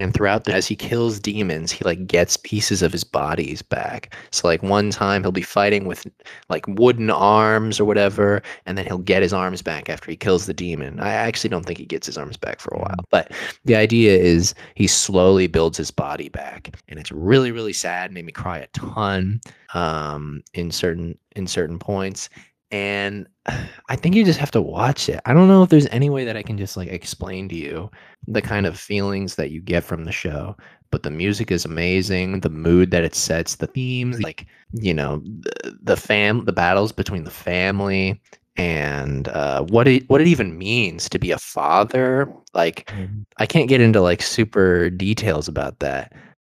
And 0.00 0.14
throughout 0.14 0.44
the, 0.44 0.52
as 0.54 0.66
he 0.66 0.76
kills 0.76 1.18
demons 1.18 1.72
he 1.72 1.84
like 1.84 2.06
gets 2.06 2.36
pieces 2.36 2.82
of 2.82 2.92
his 2.92 3.04
bodies 3.04 3.62
back. 3.62 4.14
So 4.30 4.46
like 4.46 4.62
one 4.62 4.90
time 4.90 5.22
he'll 5.22 5.32
be 5.32 5.42
fighting 5.42 5.86
with 5.86 6.06
like 6.48 6.66
wooden 6.68 7.10
arms 7.10 7.80
or 7.80 7.84
whatever 7.84 8.42
and 8.66 8.78
then 8.78 8.86
he'll 8.86 8.98
get 8.98 9.22
his 9.22 9.32
arms 9.32 9.62
back 9.62 9.88
after 9.88 10.10
he 10.10 10.16
kills 10.16 10.46
the 10.46 10.54
demon. 10.54 11.00
I 11.00 11.10
actually 11.12 11.50
don't 11.50 11.64
think 11.64 11.78
he 11.78 11.86
gets 11.86 12.06
his 12.06 12.18
arms 12.18 12.36
back 12.36 12.60
for 12.60 12.74
a 12.74 12.78
while 12.78 13.04
but 13.10 13.32
the 13.64 13.76
idea 13.76 14.16
is 14.16 14.54
he 14.74 14.86
slowly 14.86 15.46
builds 15.46 15.78
his 15.78 15.90
body 15.90 16.28
back 16.28 16.76
and 16.88 16.98
it's 16.98 17.12
really 17.12 17.50
really 17.50 17.72
sad 17.72 18.12
made 18.12 18.24
me 18.26 18.32
cry 18.32 18.58
a 18.58 18.66
ton 18.68 19.40
um 19.74 20.42
in 20.54 20.70
certain 20.70 21.18
in 21.36 21.46
certain 21.46 21.78
points. 21.78 22.28
And 22.70 23.26
i 23.88 23.96
think 23.96 24.14
you 24.14 24.24
just 24.24 24.38
have 24.38 24.50
to 24.52 24.62
watch 24.62 25.08
it. 25.08 25.20
I 25.24 25.32
don't 25.32 25.48
know 25.48 25.62
if 25.62 25.70
there's 25.70 25.86
any 25.88 26.10
way 26.10 26.24
that 26.24 26.36
i 26.36 26.42
can 26.42 26.58
just 26.58 26.76
like 26.76 26.88
explain 26.88 27.48
to 27.48 27.54
you 27.56 27.90
the 28.32 28.42
kind 28.42 28.66
of 28.66 28.78
feelings 28.78 29.34
that 29.36 29.50
you 29.50 29.60
get 29.60 29.82
from 29.84 30.04
the 30.04 30.12
show 30.12 30.56
but 30.90 31.02
the 31.02 31.10
music 31.10 31.50
is 31.50 31.64
amazing 31.64 32.40
the 32.40 32.48
mood 32.50 32.90
that 32.90 33.04
it 33.04 33.14
sets 33.14 33.56
the 33.56 33.66
themes 33.66 34.20
like 34.22 34.46
you 34.72 34.94
know 34.94 35.22
the, 35.40 35.78
the 35.82 35.96
fam 35.96 36.44
the 36.44 36.52
battles 36.52 36.92
between 36.92 37.24
the 37.24 37.30
family 37.30 38.20
and 38.56 39.28
uh, 39.28 39.62
what 39.64 39.86
it 39.88 40.08
what 40.10 40.20
it 40.20 40.26
even 40.26 40.58
means 40.58 41.08
to 41.08 41.18
be 41.18 41.30
a 41.30 41.38
father 41.38 42.30
like 42.54 42.90
Mhm. 42.90 43.24
i 43.38 43.46
can't 43.46 43.68
get 43.68 43.80
into 43.80 44.00
like 44.00 44.20
super 44.22 44.90
details 44.90 45.48
about 45.48 45.78
that 45.78 46.12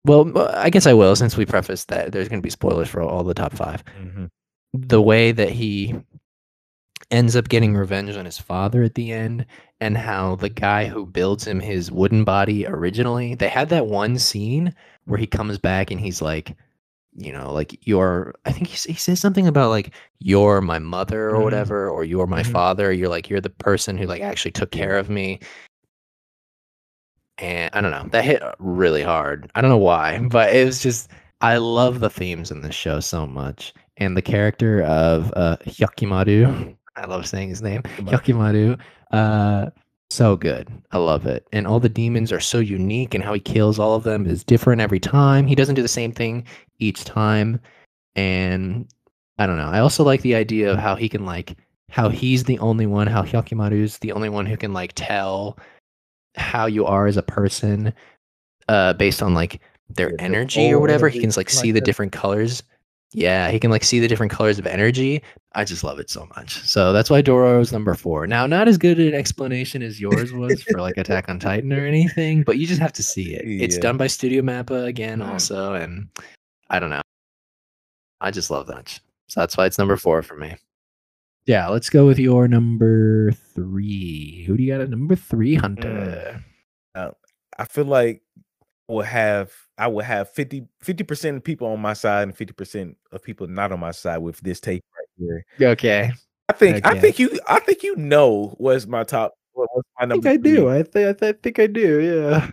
well 0.06 0.32
i 0.56 0.70
guess 0.70 0.88
i 0.88 0.94
will 0.94 1.16
since 1.16 1.38
we 1.38 1.46
prefaced 1.46 1.88
that 1.90 2.12
there's 2.12 2.28
going 2.28 2.42
to 2.42 2.46
be 2.46 2.50
spoilers 2.50 2.90
for 2.90 3.02
all 3.02 3.24
the 3.24 3.34
top 3.36 3.54
five 3.54 3.84
Mhm. 4.02 4.30
the 4.74 5.02
way 5.02 5.32
that 5.32 5.50
he 5.50 5.96
ends 7.12 7.36
up 7.36 7.50
getting 7.50 7.76
revenge 7.76 8.16
on 8.16 8.26
his 8.26 8.38
father 8.40 8.84
at 8.84 8.96
the 8.96 9.12
end 9.12 9.46
and 9.80 9.98
how 9.98 10.36
the 10.36 10.50
guy 10.50 10.86
who 10.86 11.06
builds 11.06 11.46
him 11.46 11.60
his 11.60 11.92
wooden 11.92 12.24
body 12.24 12.66
originally 12.66 13.36
they 13.36 13.50
had 13.50 13.70
that 13.70 13.88
one 13.88 14.18
scene 14.18 14.74
where 15.06 15.20
he 15.20 15.28
comes 15.28 15.58
back 15.58 15.92
and 15.92 16.00
he's 16.00 16.22
like 16.22 16.56
you 17.18 17.32
know 17.34 17.52
like 17.52 17.78
you're 17.86 18.34
i 18.46 18.52
think 18.54 18.68
he, 18.68 18.94
he 18.94 18.98
says 18.98 19.20
something 19.20 19.46
about 19.46 19.70
like 19.70 19.94
you're 20.20 20.62
my 20.62 20.80
mother 20.80 21.30
or 21.32 21.40
Mhm. 21.40 21.44
whatever 21.44 21.90
or 21.90 22.06
you're 22.06 22.28
my 22.28 22.42
Mhm. 22.44 22.52
father 22.52 22.94
you're 22.94 23.10
like 23.10 23.30
you're 23.30 23.42
the 23.42 23.50
person 23.50 23.98
who 23.98 24.06
like 24.06 24.22
actually 24.22 24.52
took 24.52 24.72
care 24.72 24.98
of 24.98 25.10
me 25.10 25.40
and 27.38 27.70
i 27.74 27.82
don't 27.82 27.92
know 27.92 28.08
that 28.12 28.24
hit 28.24 28.42
really 28.60 29.02
hard 29.04 29.50
i 29.56 29.62
don't 29.62 29.70
know 29.72 29.78
why 29.78 30.20
but 30.32 30.54
it 30.56 30.66
was 30.66 30.82
just 30.82 31.10
i 31.42 31.58
love 31.58 32.00
the 32.00 32.10
themes 32.10 32.52
in 32.52 32.62
this 32.62 32.76
show 32.76 33.00
so 33.00 33.28
much 33.28 33.74
and 33.98 34.16
the 34.16 34.22
character 34.22 34.82
of 34.84 35.34
uh 35.36 35.58
Hyakimaru 35.66 36.76
i 36.96 37.06
love 37.06 37.28
saying 37.28 37.50
his 37.50 37.62
name. 37.62 37.82
Hyakimaru 37.84 38.80
uh 39.12 39.70
so 40.12 40.36
good. 40.36 40.68
I 40.92 40.98
love 40.98 41.26
it. 41.26 41.48
And 41.54 41.66
all 41.66 41.80
the 41.80 41.88
demons 41.88 42.34
are 42.34 42.42
so 42.42 42.60
unique 42.60 43.14
and 43.14 43.24
how 43.24 43.34
he 43.34 43.40
kills 43.40 43.80
all 43.80 43.96
of 43.96 44.04
them 44.04 44.26
is 44.26 44.44
different 44.44 44.82
every 44.82 45.00
time. 45.00 45.48
He 45.48 45.56
doesn't 45.56 45.76
do 45.76 45.82
the 45.82 45.88
same 45.88 46.12
thing 46.12 46.46
each 46.80 47.06
time. 47.06 47.62
And 48.16 48.88
i 49.38 49.48
don't 49.48 49.58
know. 49.58 49.70
I 49.70 49.80
also 49.80 50.04
like 50.04 50.22
the 50.22 50.36
idea 50.36 50.70
of 50.72 50.78
how 50.78 50.96
he 50.96 51.08
can 51.08 51.26
like 51.26 51.56
how 51.90 52.10
he's 52.10 52.44
the 52.44 52.60
only 52.60 52.86
one 52.86 53.08
how 53.08 53.24
Hyakimaru's 53.24 54.00
the 54.00 54.12
only 54.12 54.30
one 54.30 54.46
who 54.46 54.58
can 54.58 54.74
like 54.74 54.92
tell 54.96 55.58
how 56.36 56.66
you 56.66 56.86
are 56.86 57.08
as 57.08 57.18
a 57.18 57.24
person 57.24 57.94
uh 58.68 58.94
based 58.94 59.22
on 59.24 59.34
like 59.34 59.62
their 59.90 60.14
energy 60.20 60.72
or 60.74 60.80
whatever. 60.80 61.08
He 61.08 61.22
can 61.22 61.32
like 61.38 61.50
see 61.50 61.72
the 61.72 61.82
different 61.82 62.12
colors 62.12 62.64
yeah 63.14 63.50
he 63.52 63.60
can 63.60 63.72
like 63.72 63.84
see 63.84 64.00
the 64.00 64.08
different 64.08 64.32
colors 64.32 64.60
of 64.60 64.66
energy. 64.66 65.22
I 65.54 65.66
just 65.66 65.84
love 65.84 66.00
it 66.00 66.10
so 66.10 66.28
much. 66.38 66.62
So 66.64 66.94
that's 66.94 67.10
why 67.10 67.22
Dororo's 67.22 67.72
number 67.74 67.94
four. 67.94 68.26
Now 68.28 68.48
not 68.48 68.68
as 68.68 68.78
good 68.78 69.00
an 69.00 69.14
explanation 69.14 69.82
as 69.84 70.00
yours 70.00 70.32
was 70.32 70.64
for 70.64 70.80
like 70.80 70.98
attack 70.98 71.28
on 71.28 71.40
titan 71.40 71.74
or 71.74 71.86
anything 71.86 72.44
but 72.44 72.58
you 72.58 72.66
just 72.68 72.82
have 72.82 72.94
to 72.94 73.04
see 73.04 73.34
it. 73.36 73.44
It's 73.46 73.76
Yeah. 73.76 73.82
done 73.82 73.98
by 73.98 74.08
studio 74.08 74.42
mappa 74.42 74.86
again 74.86 75.20
mm-hmm. 75.20 75.32
also 75.32 75.74
and 75.74 76.08
i 76.70 76.80
don't 76.80 76.90
know. 76.90 77.02
I 78.22 78.32
just 78.32 78.52
love 78.52 78.68
that. 78.68 79.00
So 79.28 79.40
that's 79.40 79.58
why 79.58 79.66
it's 79.66 79.78
number 79.78 79.98
four 79.98 80.22
for 80.22 80.36
me. 80.38 80.56
Yeah 81.46 81.68
let's 81.68 81.90
go 81.90 82.06
with 82.06 82.20
your 82.20 82.48
number 82.48 83.32
three. 83.56 84.46
Who 84.48 84.56
do 84.56 84.64
you 84.64 84.72
got 84.72 84.82
at 84.82 84.90
number 84.90 85.16
three 85.16 85.56
hunter? 85.56 86.42
Mm. 86.96 87.08
Uh, 87.08 87.12
I 87.58 87.66
feel 87.66 87.86
like 87.86 88.22
will 88.92 89.02
have 89.04 89.52
I 89.78 89.88
will 89.88 90.04
have 90.04 90.30
50 90.30 90.68
percent 91.08 91.38
of 91.38 91.44
people 91.44 91.68
on 91.68 91.80
my 91.80 91.94
side 91.94 92.24
and 92.24 92.38
50% 92.38 92.96
of 93.12 93.24
people 93.24 93.48
not 93.48 93.72
on 93.72 93.80
my 93.80 93.92
side 93.92 94.20
with 94.20 94.40
this 94.42 94.60
tape 94.60 94.84
right 94.98 95.08
here. 95.60 95.70
Okay. 95.72 96.12
I 96.50 96.54
think 96.54 96.86
okay. 96.86 96.98
I 96.98 97.00
think 97.00 97.20
you 97.20 97.40
I 97.48 97.60
think 97.60 97.84
you 97.84 97.96
know 97.96 98.54
what's 98.58 98.86
my 98.86 99.04
top 99.04 99.34
what's 99.54 99.88
my 100.00 100.06
number. 100.06 100.28
I 100.28 100.34
think. 100.34 100.46
I 100.46 100.50
do. 100.50 100.70
I, 100.70 100.84
think 100.84 101.10
I, 101.10 101.14
th- 101.14 101.36
I 101.36 101.40
think 101.42 101.60
I 101.60 101.68
do. 101.68 102.00
Yeah. 102.02 102.50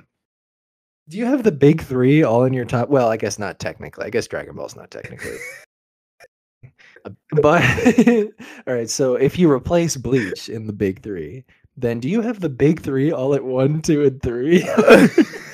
Do 1.09 1.17
you 1.17 1.25
have 1.25 1.43
the 1.43 1.53
big 1.53 1.81
3 1.83 2.23
all 2.23 2.45
in 2.45 2.53
your 2.53 2.67
top? 2.67 2.91
Well, 2.91 3.09
I 3.09 3.17
guess 3.17 3.39
not 3.39 3.59
technically. 3.59 4.05
I 4.05 4.11
guess 4.11 4.27
Dragon 4.27 4.55
Ball's 4.55 4.77
not 4.77 4.91
technically. 4.91 5.39
but 7.31 7.63
all 8.67 8.75
right, 8.75 8.91
so 8.91 9.15
if 9.15 9.39
you 9.39 9.51
replace 9.51 9.97
Bleach 9.97 10.49
in 10.49 10.67
the 10.67 10.73
big 10.73 11.03
3, 11.03 11.45
then 11.77 12.01
do 12.01 12.09
you 12.09 12.21
have 12.21 12.41
the 12.41 12.49
big 12.49 12.81
3 12.81 13.13
all 13.13 13.35
at 13.35 13.45
1, 13.45 13.83
2 13.83 14.05
and 14.05 14.23
3? 14.23 14.63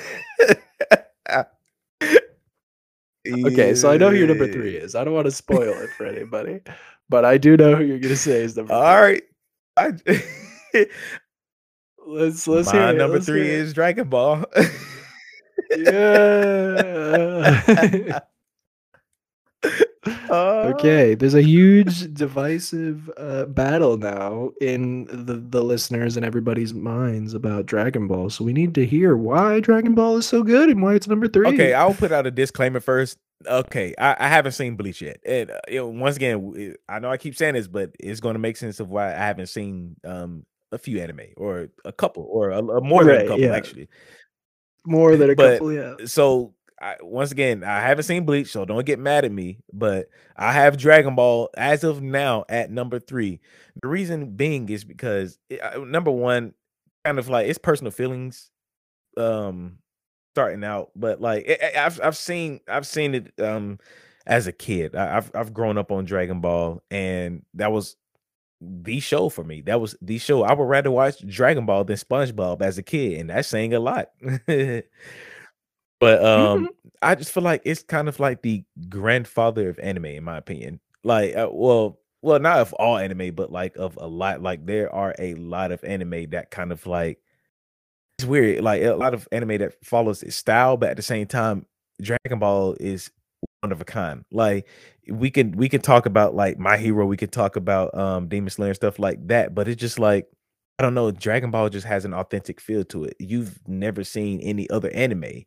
Okay, 3.27 3.73
so 3.73 3.91
I 3.91 3.97
know 3.97 4.11
who 4.11 4.17
your 4.17 4.27
number 4.27 4.51
three 4.51 4.75
is. 4.75 4.93
I 4.95 5.03
don't 5.03 5.13
want 5.13 5.25
to 5.25 5.31
spoil 5.31 5.73
it 5.73 5.89
for 5.91 6.05
anybody, 6.05 6.61
but 7.09 7.25
I 7.25 7.37
do 7.37 7.57
know 7.57 7.75
who 7.75 7.83
you're 7.83 7.99
gonna 7.99 8.15
say 8.15 8.43
is 8.43 8.55
number. 8.55 8.73
All 8.73 9.01
right. 9.01 9.23
I, 9.77 9.91
three. 10.05 10.21
let's 12.07 12.47
let's 12.47 12.71
hear 12.71 12.81
my 12.81 12.91
it, 12.91 12.97
number 12.97 13.19
three 13.19 13.47
hear 13.47 13.49
is 13.49 13.73
Dragon 13.73 14.09
Ball. 14.09 14.45
Yeah. 15.77 16.99
Uh, 20.29 20.71
okay, 20.75 21.15
there's 21.15 21.33
a 21.33 21.41
huge 21.41 22.13
divisive 22.13 23.09
uh, 23.17 23.45
battle 23.45 23.97
now 23.97 24.51
in 24.61 25.05
the 25.05 25.35
the 25.35 25.63
listeners 25.63 26.15
and 26.17 26.25
everybody's 26.25 26.73
minds 26.73 27.33
about 27.33 27.65
Dragon 27.65 28.07
Ball. 28.07 28.29
So 28.29 28.43
we 28.43 28.53
need 28.53 28.75
to 28.75 28.85
hear 28.85 29.15
why 29.17 29.59
Dragon 29.59 29.93
Ball 29.95 30.17
is 30.17 30.27
so 30.27 30.43
good 30.43 30.69
and 30.69 30.81
why 30.81 30.95
it's 30.95 31.07
number 31.07 31.27
three. 31.27 31.47
Okay, 31.47 31.73
I'll 31.73 31.93
put 31.93 32.11
out 32.11 32.25
a 32.25 32.31
disclaimer 32.31 32.79
first. 32.79 33.17
Okay, 33.47 33.93
I, 33.99 34.15
I 34.19 34.27
haven't 34.29 34.53
seen 34.53 34.75
Bleach 34.75 35.01
yet. 35.01 35.19
And 35.25 35.51
uh, 35.51 35.59
you 35.67 35.77
know, 35.77 35.87
once 35.89 36.15
again, 36.15 36.53
it- 36.55 36.79
I 36.89 36.99
know 36.99 37.11
I 37.11 37.17
keep 37.17 37.35
saying 37.35 37.53
this, 37.53 37.67
but 37.67 37.91
it's 37.99 38.19
going 38.19 38.33
to 38.33 38.39
make 38.39 38.57
sense 38.57 38.79
of 38.79 38.89
why 38.89 39.07
I 39.13 39.17
haven't 39.25 39.47
seen 39.47 39.95
um 40.03 40.45
a 40.71 40.77
few 40.79 40.99
anime 40.99 41.21
or 41.37 41.67
a 41.85 41.91
couple 41.91 42.27
or 42.29 42.49
a, 42.49 42.57
a 42.57 42.81
more 42.81 43.03
than 43.03 43.15
a 43.17 43.27
couple 43.27 43.39
yeah. 43.41 43.55
actually. 43.55 43.87
more 44.87 45.15
than 45.15 45.29
a 45.29 45.35
but- 45.35 45.53
couple. 45.53 45.71
Yeah. 45.73 45.93
So 46.05 46.54
I, 46.81 46.95
once 47.01 47.31
again, 47.31 47.63
I 47.63 47.79
haven't 47.81 48.03
seen 48.03 48.25
Bleach, 48.25 48.51
so 48.51 48.65
don't 48.65 48.85
get 48.85 48.99
mad 48.99 49.25
at 49.25 49.31
me. 49.31 49.59
But 49.71 50.09
I 50.35 50.51
have 50.53 50.77
Dragon 50.77 51.15
Ball 51.15 51.49
as 51.57 51.83
of 51.83 52.01
now 52.01 52.45
at 52.49 52.69
number 52.71 52.99
three. 52.99 53.39
The 53.81 53.87
reason 53.87 54.35
being 54.35 54.67
is 54.69 54.83
because 54.83 55.37
it- 55.49 55.61
I- 55.63 55.77
number 55.77 56.11
one, 56.11 56.53
kind 57.05 57.19
of 57.19 57.29
like 57.29 57.47
it's 57.47 57.57
personal 57.59 57.91
feelings, 57.91 58.51
um, 59.17 59.79
starting 60.35 60.63
out. 60.63 60.91
But 60.95 61.21
like 61.21 61.47
I- 61.49 61.71
I- 61.79 61.85
I've 61.85 62.01
I've 62.01 62.17
seen 62.17 62.61
I've 62.67 62.87
seen 62.87 63.15
it 63.15 63.33
um 63.41 63.79
as 64.27 64.47
a 64.47 64.51
kid. 64.53 64.95
I, 64.95 65.17
I've 65.17 65.31
I've 65.35 65.53
grown 65.53 65.77
up 65.77 65.91
on 65.91 66.05
Dragon 66.05 66.41
Ball, 66.41 66.81
and 66.91 67.43
that 67.55 67.71
was 67.71 67.95
the 68.61 68.99
show 68.99 69.29
for 69.29 69.43
me. 69.43 69.61
That 69.61 69.81
was 69.81 69.95
the 70.01 70.17
show. 70.17 70.43
I 70.43 70.53
would 70.53 70.63
rather 70.69 70.91
watch 70.91 71.25
Dragon 71.27 71.65
Ball 71.65 71.83
than 71.85 71.97
SpongeBob 71.97 72.61
as 72.61 72.77
a 72.77 72.83
kid, 72.83 73.19
and 73.19 73.29
that's 73.29 73.47
saying 73.49 73.73
a 73.73 73.79
lot. 73.79 74.11
but 75.99 76.23
um, 76.23 76.69
I 77.01 77.15
just 77.15 77.31
feel 77.31 77.43
like 77.43 77.61
it's 77.65 77.83
kind 77.83 78.07
of 78.07 78.19
like 78.19 78.41
the 78.41 78.63
grandfather 78.89 79.69
of 79.69 79.79
anime, 79.79 80.05
in 80.05 80.23
my 80.23 80.37
opinion. 80.37 80.79
Like, 81.03 81.35
uh, 81.35 81.49
well, 81.51 81.99
well, 82.21 82.39
not 82.39 82.59
of 82.59 82.73
all 82.73 82.97
anime, 82.97 83.35
but 83.35 83.51
like 83.51 83.75
of 83.77 83.97
a 84.01 84.07
lot. 84.07 84.41
Like, 84.41 84.65
there 84.65 84.93
are 84.93 85.13
a 85.19 85.35
lot 85.35 85.71
of 85.71 85.83
anime 85.83 86.29
that 86.31 86.51
kind 86.51 86.71
of 86.71 86.85
like 86.87 87.19
it's 88.17 88.25
weird. 88.25 88.63
Like 88.63 88.81
a 88.81 88.95
lot 88.95 89.13
of 89.13 89.27
anime 89.31 89.57
that 89.59 89.73
follows 89.83 90.23
its 90.23 90.35
style, 90.35 90.77
but 90.77 90.89
at 90.89 90.97
the 90.97 91.03
same 91.03 91.27
time, 91.27 91.65
Dragon 92.01 92.39
Ball 92.39 92.75
is 92.79 93.11
one 93.61 93.71
of 93.71 93.81
a 93.81 93.85
kind. 93.85 94.23
Like 94.31 94.67
we 95.09 95.29
can 95.29 95.51
we 95.51 95.69
can 95.69 95.81
talk 95.81 96.05
about 96.05 96.35
like 96.35 96.57
My 96.57 96.77
Hero, 96.77 97.05
we 97.05 97.17
could 97.17 97.31
talk 97.31 97.55
about 97.55 97.95
um 97.97 98.27
Demon 98.27 98.49
Slayer 98.49 98.69
and 98.69 98.75
stuff 98.75 98.99
like 98.99 99.27
that, 99.27 99.53
but 99.53 99.67
it's 99.67 99.79
just 99.79 99.99
like 99.99 100.27
I 100.79 100.83
don't 100.83 100.93
know, 100.93 101.11
Dragon 101.11 101.51
Ball 101.51 101.69
just 101.69 101.87
has 101.87 102.05
an 102.05 102.13
authentic 102.13 102.59
feel 102.59 102.83
to 102.85 103.05
it. 103.05 103.15
You've 103.19 103.59
never 103.67 104.03
seen 104.03 104.39
any 104.41 104.69
other 104.69 104.89
anime 104.91 105.45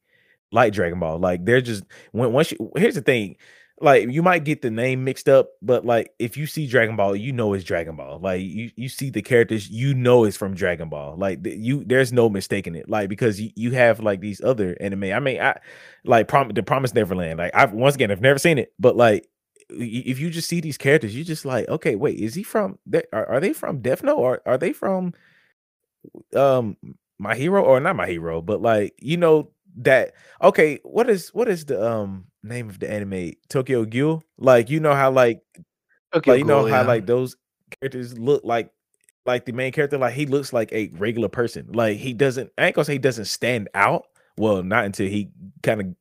like 0.52 0.72
Dragon 0.72 1.00
Ball. 1.00 1.18
Like 1.18 1.44
they're 1.44 1.60
just 1.60 1.84
when 2.12 2.32
once 2.32 2.52
you 2.52 2.72
here's 2.76 2.94
the 2.94 3.02
thing. 3.02 3.36
Like 3.80 4.10
you 4.10 4.24
might 4.24 4.42
get 4.42 4.60
the 4.60 4.72
name 4.72 5.04
mixed 5.04 5.28
up, 5.28 5.50
but 5.62 5.86
like 5.86 6.12
if 6.18 6.36
you 6.36 6.46
see 6.46 6.66
Dragon 6.66 6.96
Ball, 6.96 7.14
you 7.14 7.32
know 7.32 7.52
it's 7.52 7.62
Dragon 7.62 7.94
Ball. 7.94 8.18
Like 8.18 8.42
you 8.42 8.72
you 8.74 8.88
see 8.88 9.10
the 9.10 9.22
characters, 9.22 9.70
you 9.70 9.94
know 9.94 10.24
it's 10.24 10.36
from 10.36 10.54
Dragon 10.54 10.88
Ball. 10.88 11.16
Like 11.16 11.44
th- 11.44 11.56
you 11.56 11.84
there's 11.84 12.12
no 12.12 12.28
mistaking 12.28 12.74
it. 12.74 12.88
Like 12.88 13.08
because 13.08 13.40
you, 13.40 13.50
you 13.54 13.70
have 13.72 14.00
like 14.00 14.20
these 14.20 14.40
other 14.42 14.76
anime. 14.80 15.04
I 15.04 15.20
mean, 15.20 15.40
I 15.40 15.58
like 16.04 16.26
Prom- 16.26 16.48
the 16.48 16.62
Promise 16.64 16.92
Neverland. 16.92 17.38
Like 17.38 17.54
I've 17.54 17.72
once 17.72 17.94
again 17.94 18.10
I've 18.10 18.20
never 18.20 18.40
seen 18.40 18.58
it, 18.58 18.72
but 18.80 18.96
like 18.96 19.28
if 19.70 20.18
you 20.18 20.30
just 20.30 20.48
see 20.48 20.60
these 20.60 20.78
characters, 20.78 21.14
you 21.14 21.24
just 21.24 21.44
like, 21.44 21.68
okay, 21.68 21.94
wait, 21.94 22.18
is 22.18 22.34
he 22.34 22.42
from? 22.42 22.78
Are, 23.12 23.26
are 23.26 23.40
they 23.40 23.52
from 23.52 23.80
Death 23.80 24.02
Note 24.02 24.16
or 24.16 24.42
are 24.46 24.58
they 24.58 24.72
from 24.72 25.14
um 26.34 26.76
my 27.18 27.34
hero 27.34 27.62
or 27.62 27.78
not 27.80 27.96
my 27.96 28.06
hero? 28.06 28.40
But 28.40 28.62
like 28.62 28.94
you 28.98 29.16
know 29.16 29.50
that 29.78 30.14
okay, 30.42 30.80
what 30.82 31.08
is 31.08 31.28
what 31.34 31.48
is 31.48 31.64
the 31.64 31.82
um 31.84 32.26
name 32.42 32.68
of 32.68 32.78
the 32.78 32.90
anime? 32.90 33.32
Tokyo 33.48 33.84
Ghoul? 33.84 34.22
Like 34.36 34.70
you 34.70 34.80
know 34.80 34.94
how 34.94 35.10
like 35.10 35.42
Okay, 36.14 36.32
like 36.32 36.38
you 36.38 36.44
know 36.44 36.62
cool, 36.62 36.68
how 36.68 36.82
yeah. 36.82 36.86
like 36.86 37.06
those 37.06 37.36
characters 37.80 38.18
look 38.18 38.42
like 38.44 38.70
like 39.26 39.44
the 39.44 39.52
main 39.52 39.72
character 39.72 39.98
like 39.98 40.14
he 40.14 40.26
looks 40.26 40.52
like 40.52 40.72
a 40.72 40.88
regular 40.94 41.28
person. 41.28 41.68
Like 41.72 41.98
he 41.98 42.12
doesn't 42.12 42.50
i 42.58 42.66
ain't 42.66 42.74
gonna 42.74 42.84
say 42.84 42.94
he 42.94 42.98
doesn't 42.98 43.26
stand 43.26 43.68
out. 43.74 44.06
Well 44.36 44.62
not 44.62 44.84
until 44.84 45.08
he 45.08 45.30
kind 45.62 45.80
of 45.80 45.94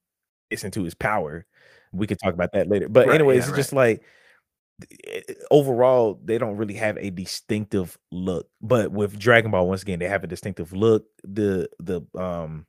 gets 0.49 0.63
into 0.63 0.83
his 0.83 0.95
power. 0.95 1.45
We 1.91 2.07
could 2.07 2.19
talk 2.23 2.33
about 2.33 2.51
that 2.53 2.69
later. 2.69 2.89
But 2.89 3.07
Right, 3.07 3.15
anyways 3.15 3.45
yeah, 3.45 3.49
it's 3.49 3.57
just 3.57 3.73
like 3.73 4.03
eh, 5.07 5.21
overall 5.51 6.19
they 6.23 6.37
don't 6.37 6.57
really 6.57 6.75
have 6.75 6.97
a 6.97 7.09
distinctive 7.09 7.97
look. 8.11 8.47
But 8.61 8.91
with 8.91 9.17
dragon 9.19 9.51
ball 9.51 9.67
once 9.67 9.81
again 9.81 9.99
they 9.99 10.07
have 10.07 10.23
a 10.23 10.27
distinctive 10.27 10.73
look. 10.73 11.05
The 11.23 11.69
the 11.79 12.01
um 12.15 12.65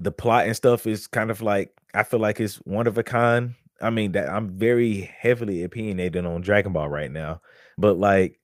the 0.00 0.10
plot 0.10 0.46
and 0.46 0.56
stuff 0.56 0.86
is 0.86 1.06
kind 1.06 1.30
of 1.30 1.42
like 1.42 1.72
i 1.94 2.02
feel 2.02 2.20
like 2.20 2.40
it's 2.40 2.56
one 2.56 2.86
of 2.86 2.96
a 2.98 3.02
kind. 3.02 3.54
I 3.82 3.90
mean 3.90 4.12
that 4.12 4.28
i'm 4.28 4.58
very 4.58 5.00
heavily 5.00 5.62
opinionated 5.62 6.26
on 6.26 6.42
dragon 6.42 6.72
ball 6.72 6.88
right 6.88 7.10
now 7.10 7.40
but 7.78 7.98
like 7.98 8.38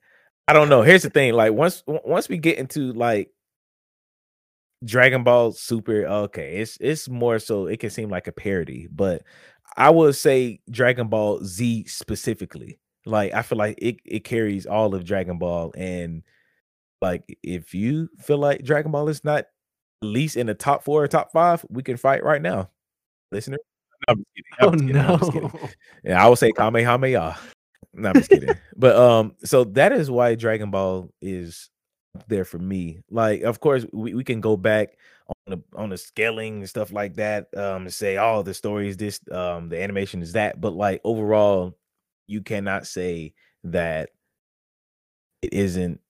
i 0.49 0.53
don't 0.53 0.69
know. 0.69 0.83
Here's 0.83 1.03
the 1.03 1.11
thing 1.11 1.35
like 1.35 1.53
once 1.53 1.83
once 1.87 2.29
we 2.29 2.39
get 2.39 2.59
into 2.59 2.93
like 2.93 3.31
dragon 4.85 5.25
ball 5.25 5.53
super 5.53 6.05
okay 6.07 6.59
it's 6.59 6.77
it's 6.81 7.09
more 7.09 7.39
so 7.39 7.67
it 7.67 7.81
can 7.81 7.91
seem 7.91 8.11
like 8.11 8.27
a 8.29 8.33
parody 8.33 8.87
but 8.93 9.23
i 9.77 9.89
would 9.89 10.15
say 10.15 10.61
dragon 10.71 11.09
ball 11.09 11.43
z 11.43 11.85
specifically. 11.87 12.79
Like 13.05 13.35
i 13.35 13.43
feel 13.43 13.59
like 13.59 13.79
it, 13.79 13.97
it 14.05 14.25
carries 14.25 14.67
all 14.67 14.95
of 14.95 15.05
dragon 15.05 15.39
ball 15.39 15.73
and 15.77 16.23
like 17.03 17.39
if 17.43 17.75
you 17.75 18.09
feel 18.21 18.39
like 18.39 18.65
dragon 18.65 18.91
ball 18.91 19.09
is 19.09 19.23
not 19.23 19.45
least 20.03 20.37
in 20.37 20.47
the 20.47 20.55
top 20.55 20.83
four 20.83 21.03
or 21.03 21.09
top 21.09 21.33
five 21.33 21.65
we 21.69 21.83
can 21.83 21.97
fight 21.97 22.23
right 22.23 22.43
now 22.43 22.69
listener 23.33 23.59
No, 24.09 24.13
I'm 24.13 24.19
just 24.19 24.31
kidding. 24.35 24.61
I'm 24.61 24.69
Oh 24.69 24.71
just 24.71 24.87
kidding. 24.87 24.97
I'm 24.97 25.19
just 25.19 25.35
no. 25.35 25.49
kidding. 25.49 25.71
Yeah, 26.05 26.25
I 26.25 26.29
would 26.29 26.39
say 26.39 26.53
Kamehameha. 26.53 27.39
No, 27.95 28.09
I'm 28.09 28.15
just 28.15 28.31
kidding. 28.31 28.55
but 28.77 28.97
um, 28.97 29.35
so 29.45 29.65
that 29.65 29.93
is 29.93 30.11
why 30.11 30.35
Dragon 30.35 30.71
Ball 30.71 31.11
is 31.21 31.71
there 32.29 32.45
for 32.45 32.59
me. 32.59 33.01
Like, 33.11 33.43
of 33.43 33.61
course, 33.61 33.87
we, 33.93 34.15
we 34.15 34.25
can 34.25 34.41
go 34.41 34.57
back 34.57 34.97
on 35.29 35.35
the 35.47 35.63
on 35.79 35.89
the 35.89 35.99
scaling 35.99 36.59
and 36.59 36.69
stuff 36.69 36.93
like 36.93 37.15
that. 37.15 37.49
Um, 37.57 37.83
and 37.83 37.93
say, 37.93 38.19
oh, 38.19 38.43
the 38.43 38.55
story 38.55 38.89
is 38.89 38.97
this, 38.97 39.21
um, 39.31 39.69
the 39.69 39.83
animation 39.83 40.23
is 40.23 40.33
that. 40.33 40.61
But 40.61 40.75
like 40.75 41.01
overall, 41.05 41.77
you 42.27 42.43
cannot 42.43 42.87
say 42.87 43.35
that 43.65 44.11
it 45.43 45.53
isn't 45.53 46.01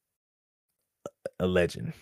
a 1.39 1.47
legend. 1.47 1.93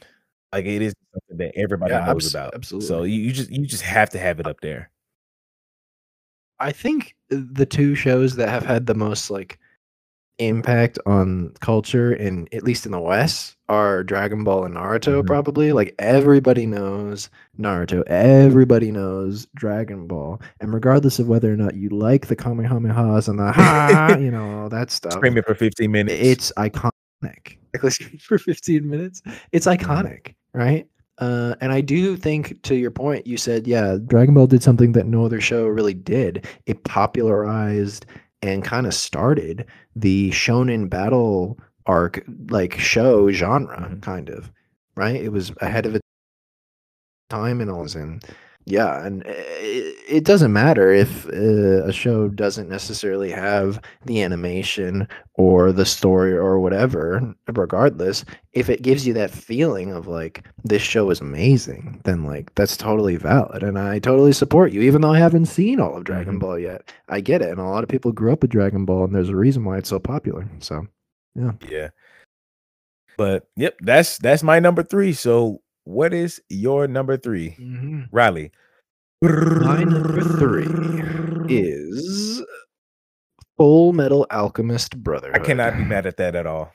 Like 0.55 0.67
it 0.67 0.83
is 0.83 0.95
something 1.13 1.39
that 1.45 1.53
everybody 1.59 1.93
Yeah, 1.93 2.07
knows 2.07 2.27
abs- 2.27 2.35
about. 2.35 2.55
absolutely. 2.55 2.87
So 2.89 3.03
you, 3.03 3.21
you 3.21 3.33
just 3.33 3.51
you 3.51 3.67
just 3.67 3.83
have 3.83 4.11
to 4.11 4.19
have 4.19 4.39
it 4.41 4.47
up 4.47 4.61
there. 4.63 4.91
I 6.61 6.73
think 6.73 7.15
the 7.29 7.67
two 7.67 7.95
shows 7.95 8.37
that 8.37 8.49
have 8.49 8.65
had 8.65 8.87
the 8.87 8.95
most 8.95 9.31
like 9.31 9.59
impact 10.39 10.99
on 11.07 11.53
culture 11.61 12.13
in 12.13 12.49
at 12.53 12.65
least 12.65 12.87
in 12.87 12.93
the 12.93 13.01
West 13.01 13.57
are 13.69 14.03
Dragon 14.03 14.43
Ball 14.45 14.65
and 14.65 14.75
Naruto 14.77 15.23
Mhm. 15.23 15.27
probably. 15.27 15.73
Like 15.73 15.95
everybody 15.99 16.67
knows 16.67 17.31
Naruto, 17.59 18.03
everybody 18.07 18.91
knows 18.93 19.47
Dragon 19.55 20.07
Ball. 20.07 20.41
And 20.61 20.73
regardless 20.73 21.19
of 21.19 21.29
whether 21.29 21.53
or 21.53 21.57
not 21.57 21.75
you 21.77 21.89
like 21.91 22.27
the 22.29 22.37
Kamehamehas 22.37 23.29
and 23.29 23.39
the 23.39 23.53
ha, 23.53 24.17
you 24.19 24.31
know, 24.31 24.63
all 24.63 24.69
that 24.69 24.91
stuff. 24.93 25.13
Screaming 25.15 25.43
for 25.45 25.55
15 25.55 25.91
minutes. 25.91 26.15
It's 26.21 26.53
iconic. 26.57 26.91
Like 27.83 27.93
for 28.21 28.39
15 28.39 28.89
minutes. 28.89 29.21
It's 29.51 29.67
Mm-hmm. 29.67 29.91
iconic, 29.91 30.35
right? 30.55 30.87
Uh, 31.19 31.55
and 31.61 31.73
I 31.73 31.81
do 31.81 32.17
think, 32.17 32.61
to 32.63 32.75
your 32.75 32.91
point, 32.91 33.27
you 33.27 33.37
said, 33.37 33.67
yeah, 33.67 33.99
Dragon 34.05 34.35
Ball 34.35 34.47
did 34.47 34.63
something 34.63 34.93
that 34.93 35.07
no 35.07 35.25
other 35.25 35.41
show 35.41 35.67
really 35.67 35.95
did. 35.95 36.47
It 36.67 36.85
popularized 36.85 38.07
and 38.43 38.65
kind 38.65 38.87
of 38.87 38.95
started 38.95 39.67
the 39.95 40.31
shonen 40.31 40.89
battle 40.91 41.59
arc, 41.87 42.25
like 42.51 42.75
show 42.79 43.31
genre, 43.31 43.89
Mhm. 43.91 44.03
kind 44.03 44.29
of, 44.29 44.51
right? 44.97 45.17
It 45.17 45.31
was 45.31 45.53
ahead 45.61 45.87
of 45.87 45.95
its 45.95 46.03
time 47.31 47.61
and 47.61 47.71
all 47.71 47.83
this. 47.83 47.95
And 47.95 48.23
yeah, 48.67 49.05
and 49.05 49.23
it, 49.27 49.97
it 50.09 50.25
doesn't 50.25 50.53
matter 50.53 50.91
if 50.91 51.27
uh, 51.29 51.85
a 51.85 51.93
show 51.93 52.29
doesn't 52.29 52.69
necessarily 52.69 53.31
have 53.31 53.81
the 54.07 54.23
animation 54.23 55.07
or 55.35 55.73
the 55.73 55.85
story 55.85 56.33
or 56.33 56.61
whatever 56.61 57.35
regardless 57.53 58.25
if 58.53 58.71
it 58.71 58.83
gives 58.83 59.07
you 59.07 59.13
that 59.13 59.31
feeling 59.33 59.91
of 59.93 60.07
like 60.07 60.47
this 60.63 60.81
show 60.83 61.11
is 61.11 61.21
amazing 61.21 62.01
then 62.05 62.25
like 62.25 62.55
that's 62.55 62.77
totally 62.77 63.17
valid 63.17 63.65
and 63.65 63.77
i 63.77 63.99
totally 63.99 64.33
support 64.33 64.71
you 64.71 64.81
even 64.81 65.01
though 65.03 65.13
i 65.13 65.19
haven't 65.19 65.47
seen 65.47 65.81
all 65.81 65.97
of 65.97 66.05
dragon 66.05 66.37
Mhm. 66.37 66.41
ball 66.41 66.57
yet 66.59 66.93
i 67.09 67.21
get 67.21 67.43
it 67.43 67.51
and 67.51 67.59
a 67.59 67.65
lot 67.65 67.83
of 67.83 67.89
people 67.91 68.13
grew 68.13 68.33
up 68.33 68.43
with 68.43 68.53
dragon 68.53 68.85
ball 68.85 69.03
and 69.05 69.13
there's 69.15 69.29
a 69.29 69.35
reason 69.37 69.65
why 69.65 69.77
it's 69.77 69.89
so 69.89 69.99
popular 69.99 70.49
so 70.61 70.87
yeah. 71.35 71.51
Yeah. 71.69 71.89
But 73.17 73.49
yep, 73.57 73.77
that's 73.81 74.19
that's 74.19 74.43
my 74.43 74.59
number 74.61 74.83
three. 74.83 75.13
So 75.13 75.61
what 75.85 76.13
is 76.13 76.41
your 76.49 76.89
number 76.89 77.17
three? 77.17 77.57
Riley. 78.11 78.51
My 79.23 79.85
number 79.85 80.21
three 80.21 80.67
is 81.49 82.43
Full 83.57 83.93
Metal 83.93 84.27
Alchemist 84.31 85.03
Brother. 85.03 85.31
I 85.35 85.39
cannot 85.39 85.77
be 85.77 85.85
mad 85.85 86.07
at 86.07 86.17
that 86.19 86.35
at 86.35 86.47
all. 86.47 86.73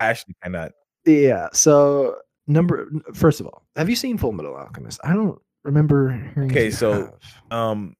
I 0.00 0.06
actually 0.06 0.34
cannot. 0.42 0.72
Yeah. 1.04 1.48
So 1.52 2.16
number 2.46 2.90
first 3.12 3.40
of 3.40 3.46
all, 3.46 3.62
have 3.76 3.90
you 3.90 3.96
seen 3.96 4.18
Full 4.18 4.32
Metal 4.32 4.56
Alchemist? 4.56 5.00
I 5.04 5.12
don't 5.12 5.40
remember 5.64 6.12
hearing. 6.34 6.50
Okay, 6.50 6.70
so, 6.70 6.92
have. 6.92 7.12
Um, 7.50 7.96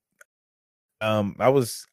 um, 1.01 1.37
I 1.39 1.51
was, 1.51 1.87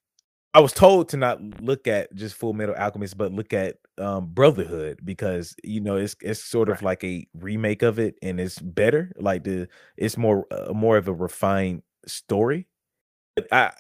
I 0.53 0.59
was 0.59 0.73
told 0.73 1.09
to 1.09 1.17
not 1.17 1.41
look 1.61 1.87
at 1.87 2.13
just 2.15 2.35
Full 2.35 2.53
Metal 2.53 2.75
Alchemist, 2.75 3.17
but 3.17 3.31
look 3.31 3.53
at 3.53 3.77
um 3.99 4.27
Brotherhood 4.33 4.99
because 5.03 5.55
you 5.63 5.81
know 5.81 5.97
it's 5.97 6.15
it's 6.21 6.43
sort 6.43 6.69
of 6.69 6.81
Right. 6.81 6.83
like 6.83 7.03
a 7.03 7.27
remake 7.33 7.81
of 7.83 7.99
it 7.99 8.15
and 8.21 8.39
it's 8.39 8.59
better. 8.59 9.11
Like 9.17 9.43
the 9.43 9.67
it's 9.97 10.17
more 10.17 10.45
uh, 10.51 10.73
more 10.73 10.97
of 10.97 11.07
a 11.07 11.13
refined 11.13 11.83
story. 12.07 12.67
But 13.35 13.47
I 13.51 13.71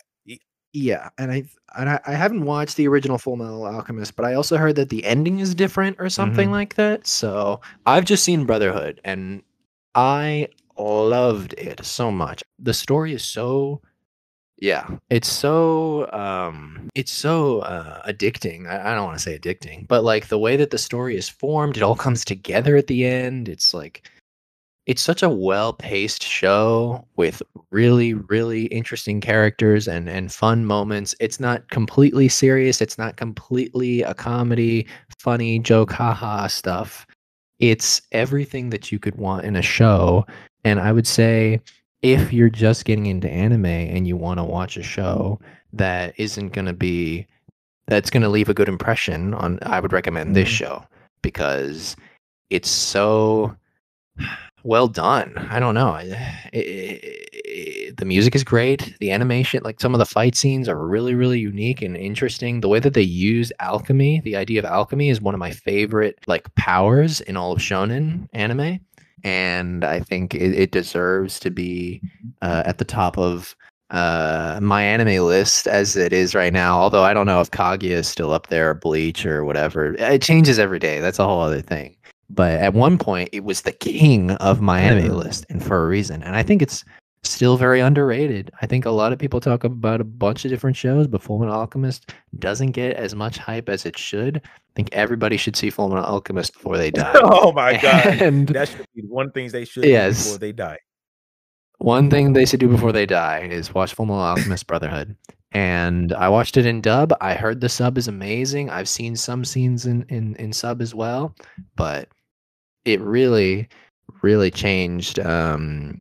yeah, 0.73 1.09
and 1.17 1.31
I 1.31 1.43
and 1.77 1.89
I, 1.89 1.99
I 2.07 2.13
haven't 2.13 2.45
watched 2.45 2.77
the 2.77 2.87
original 2.87 3.17
Full 3.17 3.35
Metal 3.35 3.65
Alchemist, 3.65 4.15
but 4.15 4.25
I 4.25 4.35
also 4.35 4.57
heard 4.57 4.75
that 4.77 4.89
the 4.89 5.03
ending 5.05 5.39
is 5.39 5.53
different 5.53 5.97
or 5.99 6.09
something 6.09 6.49
Mhm. 6.49 6.51
like 6.51 6.75
that. 6.75 7.05
So 7.07 7.59
I've 7.85 8.05
just 8.05 8.23
seen 8.23 8.45
Brotherhood, 8.45 9.01
and 9.03 9.43
I 9.95 10.47
loved 10.77 11.53
it 11.57 11.83
so 11.85 12.11
much. 12.11 12.43
The 12.59 12.73
story 12.73 13.13
is 13.13 13.23
so 13.23 13.81
yeah. 14.61 14.87
It's 15.09 15.27
so 15.27 16.09
um 16.13 16.89
it's 16.95 17.11
so 17.11 17.59
uh 17.61 18.01
addicting. 18.07 18.69
I, 18.69 18.91
I 18.91 18.95
don't 18.95 19.05
want 19.05 19.17
to 19.17 19.23
say 19.23 19.37
addicting 19.37 19.87
but 19.87 20.03
like 20.03 20.27
the 20.27 20.39
way 20.39 20.55
that 20.55 20.69
the 20.69 20.77
story 20.77 21.17
is 21.17 21.27
formed 21.27 21.75
it 21.75 21.83
all 21.83 21.95
comes 21.95 22.23
together 22.23 22.77
at 22.77 22.87
the 22.87 23.05
end. 23.05 23.49
It's 23.49 23.73
like 23.73 24.09
it's 24.87 25.01
such 25.01 25.21
a 25.21 25.29
well-paced 25.29 26.23
show 26.23 27.05
with 27.15 27.41
really 27.71 28.13
really 28.13 28.65
interesting 28.65 29.19
characters 29.19 29.87
and 29.87 30.07
and 30.07 30.31
fun 30.31 30.65
moments. 30.65 31.15
It's 31.19 31.39
not 31.39 31.67
completely 31.71 32.29
serious. 32.29 32.81
It's 32.81 32.97
not 32.99 33.17
completely 33.17 34.03
a 34.03 34.13
comedy 34.13 34.87
funny 35.19 35.59
joke 35.59 35.91
haha 35.91 36.47
stuff. 36.47 37.07
It's 37.59 38.01
everything 38.11 38.69
that 38.69 38.91
you 38.91 38.99
could 38.99 39.15
want 39.15 39.45
in 39.45 39.55
a 39.55 39.61
show 39.61 40.25
and 40.63 40.79
i 40.79 40.91
would 40.91 41.07
say 41.07 41.59
if 42.01 42.33
you're 42.33 42.49
just 42.49 42.85
getting 42.85 43.05
into 43.05 43.29
anime 43.29 43.65
and 43.65 44.07
you 44.07 44.17
want 44.17 44.39
to 44.39 44.43
watch 44.43 44.77
a 44.77 44.83
show 44.83 45.39
that 45.73 46.13
isn't 46.17 46.49
going 46.49 46.65
to 46.65 46.73
be 46.73 47.27
that's 47.87 48.09
going 48.09 48.23
to 48.23 48.29
leave 48.29 48.49
a 48.49 48.53
good 48.53 48.69
impression 48.69 49.33
on 49.35 49.59
i 49.63 49.79
would 49.79 49.93
recommend 49.93 50.35
this 50.35 50.47
Mhm. 50.49 50.51
show 50.53 50.83
because 51.21 51.95
it's 52.49 52.69
so 52.69 53.55
well 54.63 54.87
done. 54.87 55.35
I 55.49 55.59
don't 55.59 55.73
know. 55.73 55.89
I- 55.89 56.11
I- 56.53 56.99
I- 57.43 57.91
the 57.97 58.05
music 58.05 58.35
is 58.35 58.43
great. 58.43 58.93
The 58.99 59.09
animation 59.11 59.61
like 59.63 59.79
some 59.79 59.95
of 59.95 59.99
the 59.99 60.05
fight 60.05 60.35
scenes 60.35 60.69
are 60.69 60.77
really 60.87 61.15
really 61.15 61.39
unique 61.39 61.81
and 61.81 61.97
interesting. 61.97 62.61
The 62.61 62.67
way 62.67 62.79
that 62.79 62.93
they 62.93 63.01
use 63.01 63.51
alchemy 63.59 64.21
the 64.23 64.35
idea 64.35 64.59
of 64.59 64.65
alchemy 64.65 65.09
is 65.09 65.19
one 65.21 65.33
of 65.33 65.39
my 65.39 65.49
favorite 65.51 66.19
like 66.27 66.53
powers 66.55 67.21
in 67.21 67.37
all 67.37 67.51
of 67.53 67.59
shonen 67.59 68.27
anime 68.33 68.79
and 69.23 69.83
i 69.83 69.99
think 69.99 70.33
it, 70.35 70.53
it 70.53 70.71
deserves 70.71 71.39
to 71.39 71.49
be 71.49 72.01
uh, 72.41 72.63
at 72.65 72.77
the 72.77 72.85
top 72.85 73.17
of 73.17 73.55
uh, 73.91 74.57
my 74.61 74.81
anime 74.81 75.25
list 75.25 75.67
as 75.67 75.97
it 75.97 76.13
is 76.13 76.33
right 76.33 76.53
now. 76.53 76.79
Although 76.79 77.03
I 77.03 77.13
don't 77.13 77.25
know 77.25 77.41
if 77.41 77.51
Kaguya 77.51 77.91
is 77.91 78.07
still 78.07 78.31
up 78.31 78.47
there, 78.47 78.69
or 78.69 78.73
Bleach 78.73 79.25
or 79.25 79.43
whatever. 79.43 79.93
It 79.95 80.21
changes 80.21 80.57
every 80.57 80.79
day. 80.79 80.99
That's 80.99 81.19
a 81.19 81.25
whole 81.25 81.41
other 81.41 81.61
thing. 81.61 81.95
But 82.29 82.53
at 82.53 82.73
one 82.73 82.97
point, 82.97 83.29
it 83.33 83.43
was 83.43 83.61
the 83.61 83.73
king 83.73 84.31
of 84.31 84.61
my 84.61 84.79
anime 84.79 85.17
list, 85.17 85.45
and 85.49 85.61
for 85.61 85.83
a 85.83 85.87
reason. 85.87 86.23
And 86.23 86.35
I 86.35 86.43
think 86.43 86.61
it's 86.61 86.85
still 87.23 87.55
very 87.57 87.79
underrated. 87.79 88.51
I 88.61 88.65
think 88.67 88.85
a 88.85 88.91
lot 88.91 89.13
of 89.13 89.19
people 89.19 89.39
talk 89.39 89.63
about 89.63 90.01
a 90.01 90.05
bunch 90.05 90.43
of 90.45 90.49
different 90.51 90.75
shows, 90.75 91.07
but 91.07 91.21
Fullmetal 91.21 91.51
Alchemist 91.53 92.13
doesn't 92.39 92.71
get 92.71 92.95
as 92.95 93.13
much 93.15 93.37
hype 93.37 93.69
as 93.69 93.85
it 93.85 93.97
should. 93.97 94.37
I 94.45 94.49
think 94.75 94.89
everybody 94.93 95.37
should 95.37 95.55
see 95.55 95.69
Fullmetal 95.69 96.03
Alchemist 96.03 96.53
before 96.53 96.77
they 96.77 96.89
die. 96.91 97.11
oh 97.15 97.51
my 97.51 97.77
god, 97.79 98.05
And 98.21 98.47
that 98.49 98.69
should 98.69 98.85
be 98.95 99.03
one 99.03 99.31
things 99.31 99.51
they 99.51 99.65
should 99.65 99.83
Yes. 99.85 100.23
do 100.23 100.29
before 100.29 100.39
they 100.39 100.51
die. 100.51 100.79
one 101.77 102.09
thing 102.09 102.33
they 102.33 102.45
should 102.45 102.59
do 102.59 102.67
before 102.69 102.91
they 102.91 103.05
die 103.05 103.41
is 103.51 103.73
watch 103.73 103.93
Full 103.93 104.05
Metal 104.05 104.21
Alchemist 104.21 104.65
Brotherhood. 104.67 105.15
And 105.53 106.13
I 106.13 106.29
watched 106.29 106.55
it 106.57 106.65
in 106.65 106.79
dub. 106.81 107.13
I 107.21 107.33
heard 107.35 107.59
the 107.59 107.67
sub 107.69 107.97
is 107.97 108.07
amazing. 108.07 108.69
I've 108.69 108.87
seen 108.87 109.15
some 109.17 109.43
scenes 109.43 109.85
in, 109.85 110.03
in, 110.09 110.35
in 110.37 110.53
sub 110.53 110.81
as 110.81 110.95
well, 110.95 111.35
but 111.75 112.07
it 112.85 113.01
really, 113.01 113.67
really 114.21 114.49
changed. 114.49 115.19
Um, 115.19 115.99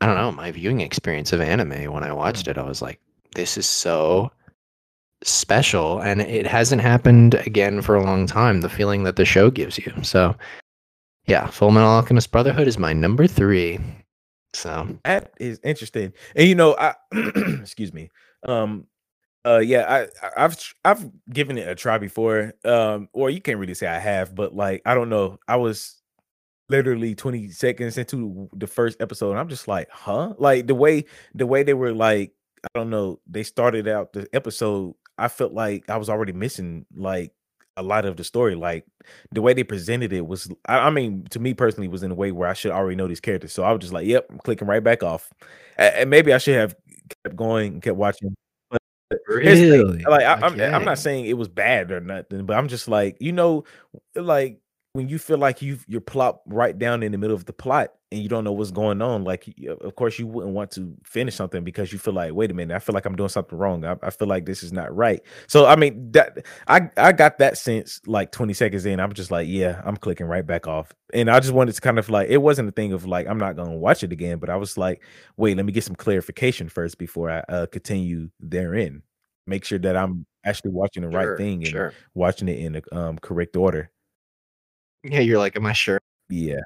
I 0.00 0.06
don't 0.06 0.16
know 0.16 0.32
my 0.32 0.50
viewing 0.52 0.80
experience 0.80 1.32
of 1.32 1.40
anime 1.40 1.92
when 1.92 2.04
I 2.04 2.12
watched 2.12 2.46
it. 2.48 2.56
I 2.58 2.62
was 2.62 2.80
like, 2.80 3.00
this 3.34 3.58
is 3.58 3.66
so 3.66 4.30
special, 5.24 6.00
and 6.00 6.20
it 6.20 6.46
hasn't 6.46 6.82
happened 6.82 7.34
again 7.34 7.82
for 7.82 7.96
a 7.96 8.04
long 8.04 8.26
time. 8.26 8.60
The 8.60 8.68
feeling 8.68 9.02
that 9.04 9.16
the 9.16 9.24
show 9.24 9.50
gives 9.50 9.76
you. 9.78 9.92
So, 10.02 10.36
yeah, 11.26 11.46
Full 11.48 11.70
Metal 11.72 11.88
Alchemist 11.90 12.30
Brotherhood 12.30 12.68
is 12.68 12.78
my 12.78 12.92
number 12.92 13.26
three. 13.26 13.80
So 14.54 14.88
That 15.04 15.34
is 15.38 15.60
interesting. 15.62 16.12
And 16.34 16.48
you 16.48 16.54
know, 16.54 16.74
I 16.78 16.94
excuse 17.60 17.92
me. 17.92 18.08
Um 18.46 18.86
uh 19.44 19.58
yeah, 19.58 19.84
I 20.22 20.26
I- 20.26 20.44
I've 20.44 20.74
I've 20.84 21.10
given 21.30 21.58
it 21.58 21.68
a 21.68 21.74
try 21.74 21.98
before. 21.98 22.54
Um 22.64 23.08
or 23.12 23.28
you 23.28 23.42
can't 23.42 23.58
really 23.58 23.74
say 23.74 23.86
I 23.86 23.98
have, 23.98 24.34
but 24.34 24.54
like 24.54 24.80
I 24.86 24.94
don't 24.94 25.10
know. 25.10 25.38
I 25.46 25.56
was 25.56 25.97
literally 26.68 27.14
20 27.14 27.50
seconds 27.50 27.96
into 27.98 28.48
the 28.54 28.66
first 28.66 29.00
episode 29.00 29.30
and 29.30 29.38
I'm 29.38 29.48
just 29.48 29.68
like, 29.68 29.88
"Huh?" 29.90 30.34
Like 30.38 30.66
the 30.66 30.74
way 30.74 31.04
the 31.34 31.46
way 31.46 31.62
they 31.62 31.74
were 31.74 31.92
like 31.92 32.32
I 32.64 32.78
don't 32.78 32.90
know, 32.90 33.20
they 33.26 33.42
started 33.42 33.86
out 33.86 34.12
the 34.12 34.28
episode, 34.32 34.94
I 35.16 35.28
felt 35.28 35.52
like 35.52 35.88
I 35.88 35.96
was 35.96 36.08
already 36.08 36.32
missing 36.32 36.86
like 36.94 37.32
a 37.76 37.82
lot 37.82 38.04
of 38.04 38.16
the 38.16 38.24
story. 38.24 38.54
Like 38.54 38.84
the 39.32 39.40
way 39.40 39.54
they 39.54 39.64
presented 39.64 40.12
it 40.12 40.26
was 40.26 40.50
I, 40.66 40.78
I 40.78 40.90
mean 40.90 41.24
to 41.30 41.38
me 41.38 41.54
personally 41.54 41.88
was 41.88 42.02
in 42.02 42.10
a 42.10 42.14
way 42.14 42.32
where 42.32 42.48
I 42.48 42.54
should 42.54 42.72
already 42.72 42.96
know 42.96 43.08
these 43.08 43.20
characters. 43.20 43.52
So 43.52 43.62
I 43.62 43.72
was 43.72 43.80
just 43.80 43.92
like, 43.92 44.06
yep, 44.06 44.26
I'm 44.30 44.38
clicking 44.38 44.68
right 44.68 44.82
back 44.82 45.02
off. 45.02 45.30
And 45.76 46.10
maybe 46.10 46.32
I 46.32 46.38
should 46.38 46.56
have 46.56 46.74
kept 47.24 47.36
going 47.36 47.74
and 47.74 47.82
kept 47.82 47.96
watching. 47.96 48.34
But 48.70 48.82
here's 49.40 49.60
the 49.60 49.92
thing, 49.92 50.04
like 50.06 50.24
I, 50.24 50.34
I'm 50.34 50.60
I'm 50.60 50.84
not 50.84 50.98
saying 50.98 51.26
it 51.26 51.38
was 51.38 51.48
bad 51.48 51.90
or 51.90 52.00
nothing, 52.00 52.44
but 52.44 52.58
I'm 52.58 52.68
just 52.68 52.88
like, 52.88 53.16
you 53.20 53.32
know, 53.32 53.64
like 54.14 54.60
when 54.94 55.08
you 55.08 55.18
feel 55.18 55.38
like 55.38 55.62
you 55.62 55.78
you're 55.86 56.00
plopped 56.00 56.42
right 56.46 56.76
down 56.76 57.02
in 57.02 57.12
the 57.12 57.18
middle 57.18 57.36
of 57.36 57.44
the 57.44 57.52
plot 57.52 57.92
and 58.10 58.22
you 58.22 58.28
don't 58.28 58.42
know 58.42 58.52
what's 58.52 58.70
going 58.70 59.02
on, 59.02 59.22
like 59.22 59.46
of 59.82 59.94
course 59.96 60.18
you 60.18 60.26
wouldn't 60.26 60.54
want 60.54 60.70
to 60.72 60.96
finish 61.04 61.34
something 61.34 61.62
because 61.62 61.92
you 61.92 61.98
feel 61.98 62.14
like, 62.14 62.32
wait 62.32 62.50
a 62.50 62.54
minute, 62.54 62.74
I 62.74 62.78
feel 62.78 62.94
like 62.94 63.04
I'm 63.04 63.14
doing 63.14 63.28
something 63.28 63.56
wrong. 63.58 63.84
I, 63.84 63.96
I 64.02 64.10
feel 64.10 64.26
like 64.26 64.46
this 64.46 64.62
is 64.62 64.72
not 64.72 64.94
right. 64.96 65.20
So 65.46 65.66
I 65.66 65.76
mean 65.76 66.10
that 66.12 66.46
I 66.66 66.90
I 66.96 67.12
got 67.12 67.38
that 67.38 67.58
sense 67.58 68.00
like 68.06 68.32
20 68.32 68.54
seconds 68.54 68.86
in. 68.86 68.98
I'm 68.98 69.12
just 69.12 69.30
like, 69.30 69.46
yeah, 69.48 69.82
I'm 69.84 69.96
clicking 69.96 70.26
right 70.26 70.46
back 70.46 70.66
off. 70.66 70.92
And 71.12 71.30
I 71.30 71.38
just 71.40 71.52
wanted 71.52 71.74
to 71.74 71.80
kind 71.80 71.98
of 71.98 72.08
like 72.08 72.28
it 72.30 72.38
wasn't 72.38 72.68
a 72.68 72.72
thing 72.72 72.92
of 72.92 73.04
like 73.06 73.26
I'm 73.28 73.38
not 73.38 73.56
gonna 73.56 73.76
watch 73.76 74.02
it 74.02 74.12
again, 74.12 74.38
but 74.38 74.50
I 74.50 74.56
was 74.56 74.76
like, 74.78 75.02
wait, 75.36 75.56
let 75.56 75.66
me 75.66 75.72
get 75.72 75.84
some 75.84 75.96
clarification 75.96 76.68
first 76.68 76.98
before 76.98 77.30
I 77.30 77.38
uh, 77.48 77.66
continue 77.66 78.30
therein. 78.40 79.02
Make 79.46 79.64
sure 79.64 79.78
that 79.80 79.96
I'm 79.96 80.26
actually 80.44 80.72
watching 80.72 81.02
the 81.02 81.10
Sure, 81.10 81.10
right 81.10 81.36
thing 81.36 81.64
and 81.66 81.66
Sure. 81.66 81.94
watching 82.14 82.48
it 82.48 82.58
in 82.58 82.72
the 82.72 82.96
um, 82.96 83.18
correct 83.18 83.56
order. 83.56 83.90
Yeah, 85.10 85.20
you're 85.20 85.38
like, 85.38 85.56
am 85.56 85.66
I 85.66 85.72
sure 85.72 85.98
Yeah. 86.28 86.60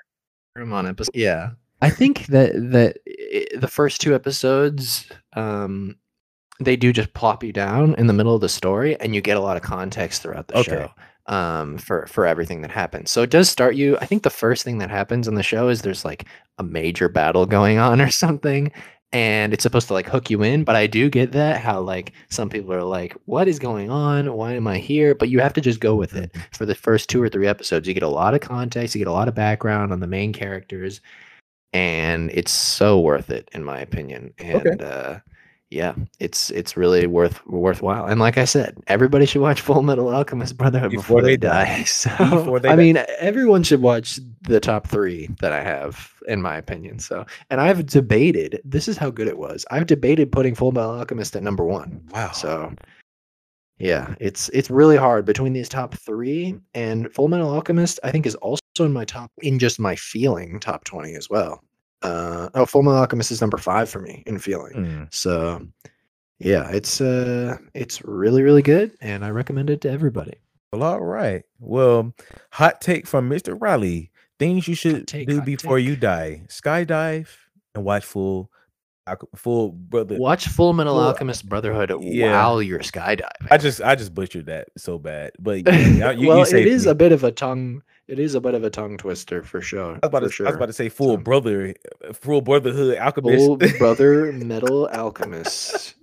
I'm 0.57 0.73
on 0.73 0.87
episode? 0.87 1.15
Yeah. 1.15 1.51
I 1.81 1.91
think 1.91 2.27
that 2.27 2.53
that 2.73 2.99
the 3.61 3.69
first 3.69 4.01
two 4.01 4.15
episodes, 4.15 5.09
um, 5.35 5.97
they 6.61 6.77
do 6.77 6.93
just 6.93 7.13
plop 7.15 7.43
you 7.43 7.53
down 7.53 7.95
in 7.97 8.07
the 8.07 8.13
middle 8.13 8.35
of 8.35 8.41
the 8.41 8.49
story, 8.49 8.99
and 9.01 9.15
you 9.15 9.21
get 9.21 9.37
a 9.37 9.41
lot 9.41 9.57
of 9.57 9.63
context 9.63 10.23
throughout 10.23 10.49
the 10.49 10.59
Okay. 10.59 10.71
show. 10.71 10.91
Um, 11.27 11.79
for 11.79 12.07
for 12.09 12.27
everything 12.27 12.63
that 12.63 12.71
happens. 12.73 13.11
So 13.11 13.23
it 13.23 13.31
does 13.31 13.49
start 13.49 13.77
you. 13.77 13.97
I 14.01 14.07
think 14.07 14.25
the 14.25 14.31
first 14.31 14.65
thing 14.65 14.79
that 14.79 14.91
happens 14.91 15.29
in 15.29 15.37
the 15.37 15.43
show 15.45 15.69
is 15.69 15.83
there's 15.83 16.05
like 16.05 16.25
a 16.59 16.65
major 16.65 17.09
battle 17.09 17.47
going 17.47 17.79
on 17.79 18.01
or 18.01 18.11
something, 18.11 18.73
and 19.13 19.53
it's 19.53 19.63
supposed 19.63 19.89
to 19.89 19.95
like 19.95 20.07
hook 20.09 20.31
you 20.31 20.43
in. 20.43 20.65
But 20.65 20.77
I 20.77 20.87
do 20.87 21.11
get 21.11 21.33
that 21.33 21.61
how 21.61 21.81
like 21.81 22.13
some 22.31 22.49
people 22.49 22.73
are 22.73 22.83
like, 22.83 23.17
"What 23.27 23.49
is 23.49 23.59
going 23.59 23.91
on? 23.91 24.33
Why 24.35 24.55
am 24.55 24.67
I 24.67 24.79
here?" 24.79 25.15
But 25.15 25.29
you 25.29 25.41
have 25.41 25.53
to 25.55 25.61
just 25.61 25.81
go 25.81 25.95
with 25.95 26.15
it 26.15 26.35
for 26.53 26.67
the 26.67 26.75
first 26.75 27.11
two 27.11 27.23
or 27.23 27.29
three 27.29 27.47
episodes. 27.47 27.87
You 27.87 27.95
get 27.95 28.03
a 28.03 28.09
lot 28.09 28.35
of 28.35 28.41
context, 28.41 28.95
you 28.95 29.01
get 29.01 29.09
a 29.09 29.13
lot 29.13 29.29
of 29.29 29.35
background 29.35 29.93
on 29.93 30.01
the 30.01 30.07
main 30.07 30.33
characters, 30.33 31.01
and 31.73 32.31
it's 32.33 32.53
so 32.53 33.01
worth 33.01 33.31
it 33.31 33.49
in 33.53 33.65
my 33.65 33.81
opinion. 33.81 34.35
And 34.39 34.83
uh, 34.83 35.21
yeah, 35.73 35.95
it's 36.21 36.51
it's 36.51 36.77
really 36.77 37.07
worth 37.07 37.45
worthwhile. 37.47 38.05
And 38.05 38.21
like 38.21 38.37
I 38.37 38.45
said, 38.45 38.77
everybody 38.89 39.25
should 39.25 39.41
watch 39.41 39.63
Full 39.63 39.83
Metal 39.83 40.09
Alchemist 40.11 40.59
Brotherhood 40.59 40.91
before, 40.91 41.23
they, 41.23 41.37
die. 41.39 41.85
So 41.87 42.11
Before 42.19 42.61
they 42.61 42.69
I 42.69 42.77
die. 42.77 42.83
mean, 42.83 43.05
everyone 43.19 43.63
should 43.63 43.81
watch 43.81 44.21
the 44.43 44.61
top 44.61 44.87
three 44.87 45.29
that 45.41 45.53
I 45.53 45.63
have 45.63 46.13
in 46.29 46.43
my 46.43 46.57
opinion. 46.57 46.99
So, 46.99 47.25
and 47.49 47.61
I've 47.61 47.87
debated. 47.87 48.61
This 48.65 48.87
is 48.87 48.99
how 48.99 49.09
good 49.11 49.29
it 49.29 49.39
was. 49.39 49.65
I've 49.71 49.87
debated 49.87 50.31
putting 50.31 50.55
Full 50.55 50.73
Metal 50.73 50.91
Alchemist 50.91 51.35
at 51.37 51.43
number 51.43 51.65
one. 51.65 52.07
Wow. 52.13 52.33
So 52.33 52.75
yeah, 53.79 54.15
it's 54.21 54.51
it's 54.51 54.71
really 54.71 54.99
hard 54.99 55.25
between 55.25 55.55
these 55.55 55.71
top 55.71 55.95
three 55.95 56.59
and 56.75 57.13
Full 57.15 57.29
Metal 57.29 57.51
Alchemist. 57.51 57.99
I 58.05 58.11
think 58.11 58.27
is 58.27 58.35
also 58.37 58.61
in 58.81 58.93
my 58.93 59.07
top 59.07 59.31
in 59.41 59.59
just 59.59 59.81
my 59.81 59.97
feeling 59.97 60.61
top 60.61 60.85
twenty 60.85 61.15
as 61.15 61.31
well. 61.31 61.63
Uh, 62.03 62.49
oh, 62.55 62.67
Full 62.67 62.83
Metal 62.83 62.99
Alchemist 62.99 63.31
is 63.31 63.41
number 63.41 63.59
five 63.59 63.89
for 63.89 64.01
me 64.01 64.23
in 64.27 64.39
feeling. 64.39 64.73
Mm. 64.73 65.15
So, 65.15 65.67
yeah, 66.39 66.69
it's 66.71 67.01
uh, 67.01 67.57
it's 67.75 68.05
really 68.05 68.43
really 68.43 68.63
good, 68.63 68.93
and 69.01 69.25
I 69.25 69.31
recommend 69.31 69.71
it 69.71 69.81
to 69.83 69.91
everybody. 69.91 70.35
Well, 70.73 70.83
all 70.83 71.01
right. 71.01 71.45
Well, 71.61 72.15
hot 72.51 72.81
take 72.81 73.07
from 73.07 73.29
Mr. 73.29 73.61
Riley. 73.61 74.11
Things 74.39 74.67
you 74.67 74.75
should 74.75 75.07
take, 75.07 75.29
do 75.29 75.41
before 75.41 75.79
take. 75.79 75.87
you 75.87 75.97
die: 75.97 76.43
skydive 76.49 77.29
and 77.75 77.85
watch 77.85 78.05
full, 78.05 78.51
full 79.37 79.71
brother. 79.73 80.19
Watch 80.19 80.49
Full 80.49 80.73
Metal 80.73 80.97
Well, 80.97 81.09
Alchemist 81.09 81.49
Brotherhood 81.49 81.93
yeah. 82.01 82.33
while 82.33 82.63
you're 82.63 82.81
skydiving. 82.81 83.49
I 83.51 83.57
just, 83.59 83.81
I 83.81 83.95
just 83.95 84.15
butchered 84.15 84.47
that 84.47 84.69
so 84.77 84.99
bad. 84.99 85.33
But 85.39 85.67
yeah, 85.67 86.11
you, 86.13 86.29
well, 86.29 86.39
you 86.39 86.57
it 86.57 86.67
is 86.67 86.87
me. 86.87 86.93
a 86.93 86.95
bit 86.95 87.13
of 87.13 87.25
a 87.25 87.33
tongue. 87.33 87.83
It 88.09 88.19
is 88.19 88.35
a 88.35 88.41
bit 88.41 88.55
of 88.55 88.65
a 88.65 88.71
tongue 88.71 88.99
twister 88.99 89.43
for 89.43 89.61
sure. 89.61 89.93
I 90.03 90.07
was 90.07 90.09
about 90.09 90.21
to, 90.21 90.31
sure. 90.31 90.47
I 90.47 90.51
was 90.51 90.57
about 90.57 90.67
to 90.67 90.73
say 90.73 90.89
full 90.89 91.15
So- 91.15 91.17
brother, 91.19 91.75
full 92.13 92.41
brotherhood 92.41 92.97
alchemist. 92.99 93.39
Full 93.47 93.57
brother 93.79 94.33
metal 94.33 94.89
alchemist. 94.93 95.95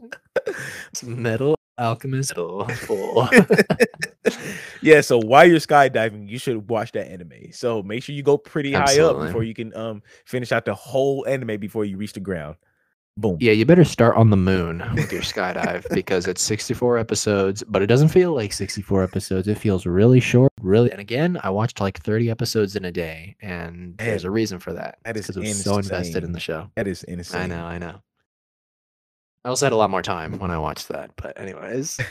It's 0.91 1.03
metal 1.03 1.55
alchemist 1.77 2.33
full. 2.35 3.27
yeah, 4.81 5.01
so 5.01 5.17
while 5.19 5.45
you're 5.45 5.59
skydiving, 5.59 6.29
you 6.29 6.37
should 6.39 6.69
watch 6.69 6.91
that 6.93 7.09
anime. 7.11 7.51
So 7.51 7.83
make 7.83 8.03
sure 8.03 8.15
you 8.15 8.23
go 8.23 8.37
pretty 8.37 8.73
high 8.73 8.99
up 8.99 9.19
before 9.19 9.43
you 9.43 9.53
can 9.53 9.75
um 9.75 10.01
finish 10.25 10.51
out 10.51 10.65
the 10.65 10.73
whole 10.73 11.25
anime 11.27 11.59
before 11.59 11.85
you 11.85 11.97
reach 11.97 12.13
the 12.13 12.19
ground. 12.19 12.55
Boom. 13.17 13.35
yeah, 13.41 13.51
you 13.51 13.65
better 13.65 13.83
start 13.83 14.15
on 14.15 14.29
the 14.29 14.37
moon 14.37 14.81
with 14.95 15.11
your 15.11 15.21
skydive 15.23 15.85
because 15.93 16.25
it's 16.25 16.41
64 16.41 16.97
episodes, 16.97 17.65
but 17.67 17.81
it 17.81 17.87
doesn't 17.87 18.07
feel 18.09 18.33
like 18.33 18.53
64 18.53 19.03
episodes. 19.03 19.45
It 19.49 19.57
feels 19.57 19.85
really 19.85 20.21
short, 20.21 20.48
really. 20.61 20.91
And 20.91 20.99
again, 21.01 21.39
I 21.43 21.49
watched 21.49 21.79
like 21.79 22.01
30 22.01 22.29
episodes 22.29 22.75
in 22.75 22.85
a 22.85 22.91
day, 22.91 23.35
and 23.41 23.97
there's 23.97 24.23
a 24.23 24.31
reason 24.31 24.59
for 24.59 24.73
that. 24.73 24.99
That 25.05 25.17
is 25.17 25.27
because 25.27 25.37
I 25.37 25.41
was 25.41 25.63
so 25.63 25.77
invested 25.77 26.23
in 26.23 26.31
the 26.31 26.39
show. 26.39 26.69
That 26.75 26.87
is 26.87 27.03
insane. 27.03 27.41
I 27.41 27.47
know, 27.47 27.65
I 27.65 27.77
know. 27.77 28.01
I 29.45 29.49
also 29.49 29.65
had 29.65 29.73
a 29.73 29.77
lot 29.77 29.89
more 29.89 30.01
time 30.01 30.37
when 30.39 30.51
I 30.51 30.57
watched 30.57 30.89
that, 30.89 31.11
but 31.15 31.39
anyways. 31.39 31.99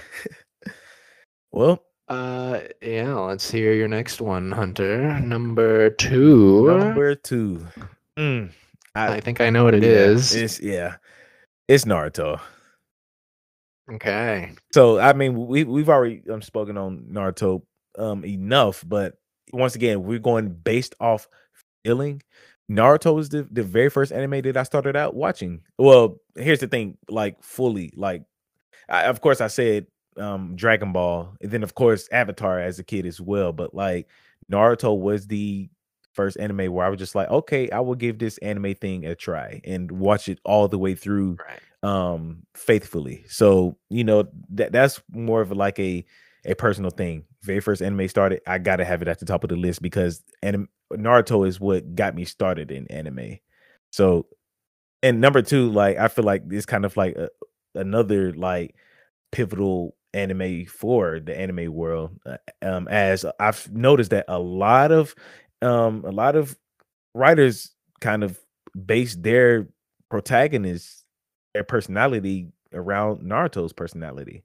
Well, 1.50 1.82
Uh, 2.08 2.60
yeah, 2.82 3.14
let's 3.14 3.50
hear 3.50 3.72
your 3.72 3.88
next 3.88 4.20
one, 4.20 4.52
Hunter. 4.52 5.18
Number 5.20 5.90
two. 5.90 6.66
number 6.66 7.14
two. 7.14 7.66
Mm, 8.18 8.50
I 8.94 9.20
think 9.20 9.40
I 9.40 9.50
know 9.50 9.64
what 9.64 9.74
it 9.74 9.82
yeah, 9.82 9.88
is. 9.88 10.34
It's 10.34 10.60
yeah. 10.60 10.96
It's 11.68 11.84
Naruto. 11.84 12.40
Okay. 13.92 14.52
So 14.72 14.98
I 14.98 15.12
mean, 15.14 15.46
we 15.46 15.64
we've 15.64 15.88
already 15.88 16.22
um, 16.30 16.42
spoken 16.42 16.76
on 16.76 17.06
Naruto 17.10 17.62
um 17.98 18.24
enough, 18.24 18.84
but 18.86 19.14
once 19.52 19.74
again, 19.74 20.02
we're 20.04 20.18
going 20.18 20.50
based 20.50 20.94
off 21.00 21.28
feeling. 21.84 22.22
Naruto 22.70 23.14
was 23.14 23.30
the, 23.30 23.48
the 23.50 23.62
very 23.62 23.88
first 23.88 24.12
anime 24.12 24.42
that 24.42 24.56
I 24.56 24.62
started 24.62 24.94
out 24.96 25.14
watching. 25.14 25.62
Well, 25.78 26.20
here's 26.36 26.60
the 26.60 26.68
thing, 26.68 26.98
like 27.08 27.42
fully, 27.42 27.92
like 27.96 28.24
I, 28.88 29.04
of 29.04 29.20
course 29.20 29.40
I 29.40 29.48
said 29.48 29.86
um 30.16 30.56
Dragon 30.56 30.92
Ball, 30.92 31.34
and 31.40 31.50
then 31.50 31.62
of 31.62 31.74
course 31.74 32.08
Avatar 32.12 32.60
as 32.60 32.78
a 32.78 32.84
kid 32.84 33.06
as 33.06 33.20
well. 33.20 33.52
But 33.52 33.74
like 33.74 34.08
Naruto 34.50 34.98
was 34.98 35.26
the 35.26 35.68
first 36.12 36.38
anime 36.38 36.72
where 36.72 36.84
I 36.86 36.88
was 36.88 36.98
just 36.98 37.14
like, 37.14 37.30
okay, 37.30 37.70
I 37.70 37.80
will 37.80 37.94
give 37.94 38.18
this 38.18 38.38
anime 38.38 38.74
thing 38.74 39.06
a 39.06 39.14
try 39.14 39.60
and 39.64 39.90
watch 39.90 40.28
it 40.28 40.40
all 40.44 40.68
the 40.68 40.78
way 40.78 40.94
through 40.94 41.38
Right. 41.48 41.60
um 41.88 42.42
faithfully 42.54 43.24
so 43.28 43.76
you 43.88 44.02
know 44.02 44.26
that 44.50 44.72
that's 44.72 45.00
more 45.12 45.40
of 45.40 45.52
like 45.52 45.78
a 45.78 46.04
a 46.44 46.54
personal 46.56 46.90
thing 46.90 47.22
very 47.42 47.60
first 47.60 47.82
anime 47.82 48.08
started 48.08 48.40
i 48.46 48.58
gotta 48.58 48.84
have 48.84 49.02
it 49.02 49.08
at 49.08 49.18
the 49.18 49.26
top 49.26 49.44
of 49.44 49.50
the 49.50 49.56
list 49.56 49.82
because 49.82 50.22
anim- 50.42 50.68
naruto 50.92 51.46
is 51.46 51.60
what 51.60 51.94
got 51.94 52.14
me 52.14 52.24
started 52.24 52.70
in 52.70 52.86
anime 52.88 53.38
so 53.90 54.26
and 55.02 55.20
number 55.20 55.42
two 55.42 55.70
like 55.70 55.96
i 55.98 56.08
feel 56.08 56.24
like 56.24 56.42
it's 56.50 56.66
kind 56.66 56.84
of 56.84 56.96
like 56.96 57.16
a, 57.16 57.28
another 57.74 58.32
like 58.32 58.74
pivotal 59.30 59.94
anime 60.14 60.64
for 60.64 61.20
the 61.20 61.38
anime 61.38 61.72
world 61.72 62.18
uh, 62.26 62.36
um 62.62 62.88
as 62.88 63.24
i've 63.38 63.70
noticed 63.72 64.10
that 64.10 64.24
a 64.28 64.38
lot 64.38 64.90
of 64.90 65.14
um 65.62 66.04
a 66.04 66.10
lot 66.10 66.34
of 66.34 66.56
writers 67.14 67.72
kind 68.00 68.24
of 68.24 68.38
base 68.86 69.14
their 69.14 69.68
protagonists 70.10 71.04
their 71.54 71.64
personality 71.64 72.48
around 72.72 73.20
Naruto's 73.20 73.72
personality. 73.72 74.44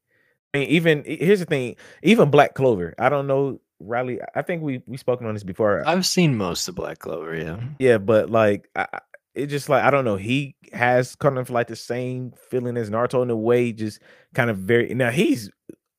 I 0.53 0.59
mean, 0.59 0.69
even 0.69 1.03
here's 1.05 1.39
the 1.39 1.45
thing, 1.45 1.75
even 2.03 2.29
Black 2.29 2.53
Clover. 2.53 2.93
I 2.99 3.09
don't 3.09 3.27
know, 3.27 3.59
Riley. 3.79 4.19
I 4.35 4.41
think 4.43 4.61
we 4.61 4.81
we 4.85 4.97
spoken 4.97 5.25
on 5.27 5.33
this 5.33 5.43
before. 5.43 5.83
I've 5.87 6.05
seen 6.05 6.37
most 6.37 6.67
of 6.67 6.75
Black 6.75 6.99
Clover, 6.99 7.35
yeah. 7.35 7.59
yeah, 7.79 7.97
but 7.97 8.29
like, 8.29 8.69
I, 8.75 8.87
it 9.33 9.47
just 9.47 9.67
like 9.69 9.83
I 9.83 9.89
don't 9.89 10.05
know. 10.05 10.15
He 10.15 10.55
has 10.71 11.15
kind 11.15 11.37
of 11.39 11.49
like 11.49 11.67
the 11.67 11.75
same 11.75 12.33
feeling 12.49 12.77
as 12.77 12.89
Naruto 12.89 13.23
in 13.23 13.29
a 13.31 13.35
way, 13.35 13.71
just 13.71 13.99
kind 14.35 14.49
of 14.49 14.57
very. 14.57 14.93
Now 14.93 15.09
he's 15.09 15.49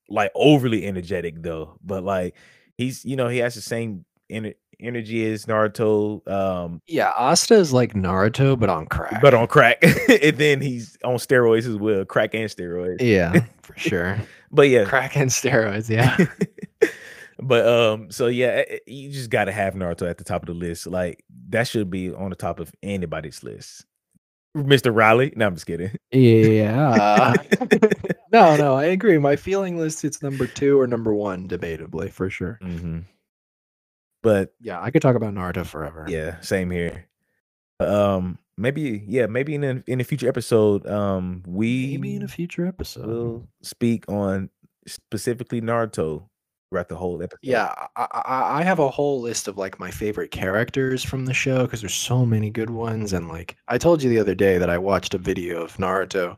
like 0.08 0.30
overly 0.34 0.86
energetic 0.86 1.42
though, 1.42 1.78
but 1.82 2.04
like 2.04 2.36
he's 2.76 3.04
you 3.04 3.16
know 3.16 3.28
he 3.28 3.38
has 3.38 3.54
the 3.56 3.60
same 3.62 4.04
ener- 4.30 4.54
energy 4.78 5.26
as 5.32 5.46
Naruto. 5.46 6.26
Um, 6.30 6.80
Yeah, 6.86 7.10
Asta 7.10 7.54
is 7.54 7.72
like 7.72 7.94
Naruto, 7.94 8.56
but 8.58 8.68
on 8.68 8.86
crack. 8.86 9.20
but 9.20 9.34
on 9.34 9.48
crack, 9.48 9.82
and 10.22 10.36
then 10.38 10.60
he's 10.60 10.96
on 11.02 11.16
steroids 11.16 11.66
as 11.66 11.76
well, 11.76 12.04
crack 12.04 12.34
and 12.34 12.48
steroids. 12.48 13.00
yeah, 13.00 13.44
for 13.62 13.74
sure. 13.78 14.20
But 14.54 14.68
yeah, 14.68 14.84
Crack 14.84 15.16
and 15.16 15.30
steroids, 15.30 15.90
yeah. 15.90 16.16
but 17.42 17.66
um, 17.66 18.10
so 18.12 18.28
yeah, 18.28 18.46
eh, 18.46 18.64
eh, 18.68 18.78
you 18.86 19.10
just 19.10 19.28
gotta 19.28 19.50
have 19.52 19.74
Naruto 19.74 20.08
at 20.08 20.16
the 20.18 20.24
top 20.24 20.42
of 20.42 20.46
the 20.46 20.54
list. 20.54 20.86
Like 20.86 21.24
that 21.48 21.66
should 21.66 21.90
be 21.90 22.12
on 22.14 22.30
the 22.30 22.36
top 22.36 22.60
of 22.60 22.72
anybody's 22.82 23.42
list. 23.42 23.84
Mr. 24.56 24.94
Riley, 24.94 25.32
no, 25.34 25.48
I'm 25.48 25.54
just 25.54 25.66
kidding. 25.66 25.90
yeah. 26.12 27.34
no, 28.32 28.56
no, 28.56 28.74
I 28.76 28.84
agree. 28.84 29.18
My 29.18 29.34
feeling 29.34 29.76
list 29.76 30.04
it's 30.04 30.22
number 30.22 30.46
two 30.46 30.80
or 30.80 30.86
number 30.86 31.12
one, 31.12 31.48
debatably, 31.48 32.10
for 32.12 32.30
sure. 32.30 32.60
hmm 32.62 33.00
But 34.22 34.54
Yeah, 34.60 34.80
I 34.80 34.92
could 34.92 35.02
talk 35.02 35.16
about 35.16 35.34
Naruto 35.34 35.66
forever. 35.66 36.06
yeah, 36.08 36.38
same 36.40 36.70
here. 36.70 37.06
Um, 37.80 38.38
maybe 38.56 39.04
yeah, 39.06 39.26
maybe 39.26 39.54
in 39.54 39.64
a, 39.64 39.82
in 39.86 40.00
a 40.00 40.04
future 40.04 40.28
episode, 40.28 40.86
um, 40.86 41.42
we 41.46 41.96
Maybe 41.96 42.16
in 42.16 42.22
a 42.22 42.28
future 42.28 42.66
episode. 42.66 43.06
will 43.06 43.48
speak 43.62 44.04
on 44.08 44.50
specifically 44.86 45.60
Naruto 45.60 46.28
throughout 46.70 46.88
the 46.88 46.96
whole 46.96 47.22
episode. 47.22 47.38
Yeah, 47.42 47.72
I, 47.96 48.06
I, 48.12 48.58
I 48.60 48.62
have 48.62 48.78
a 48.80 48.88
whole 48.90 49.20
list 49.20 49.48
of 49.48 49.56
like 49.56 49.78
my 49.78 49.90
favorite 49.90 50.30
characters 50.30 51.04
from 51.04 51.24
the 51.26 51.34
show 51.34 51.62
because 51.64 51.80
there's 51.80 51.94
so 51.94 52.26
many 52.26 52.50
good 52.50 52.70
ones. 52.70 53.12
And 53.12 53.28
like 53.28 53.56
I 53.68 53.78
told 53.78 54.02
you 54.02 54.10
the 54.10 54.18
other 54.18 54.34
day 54.34 54.58
that 54.58 54.70
I 54.70 54.78
watched 54.78 55.14
a 55.14 55.18
video 55.18 55.62
of 55.62 55.76
Naruto 55.76 56.36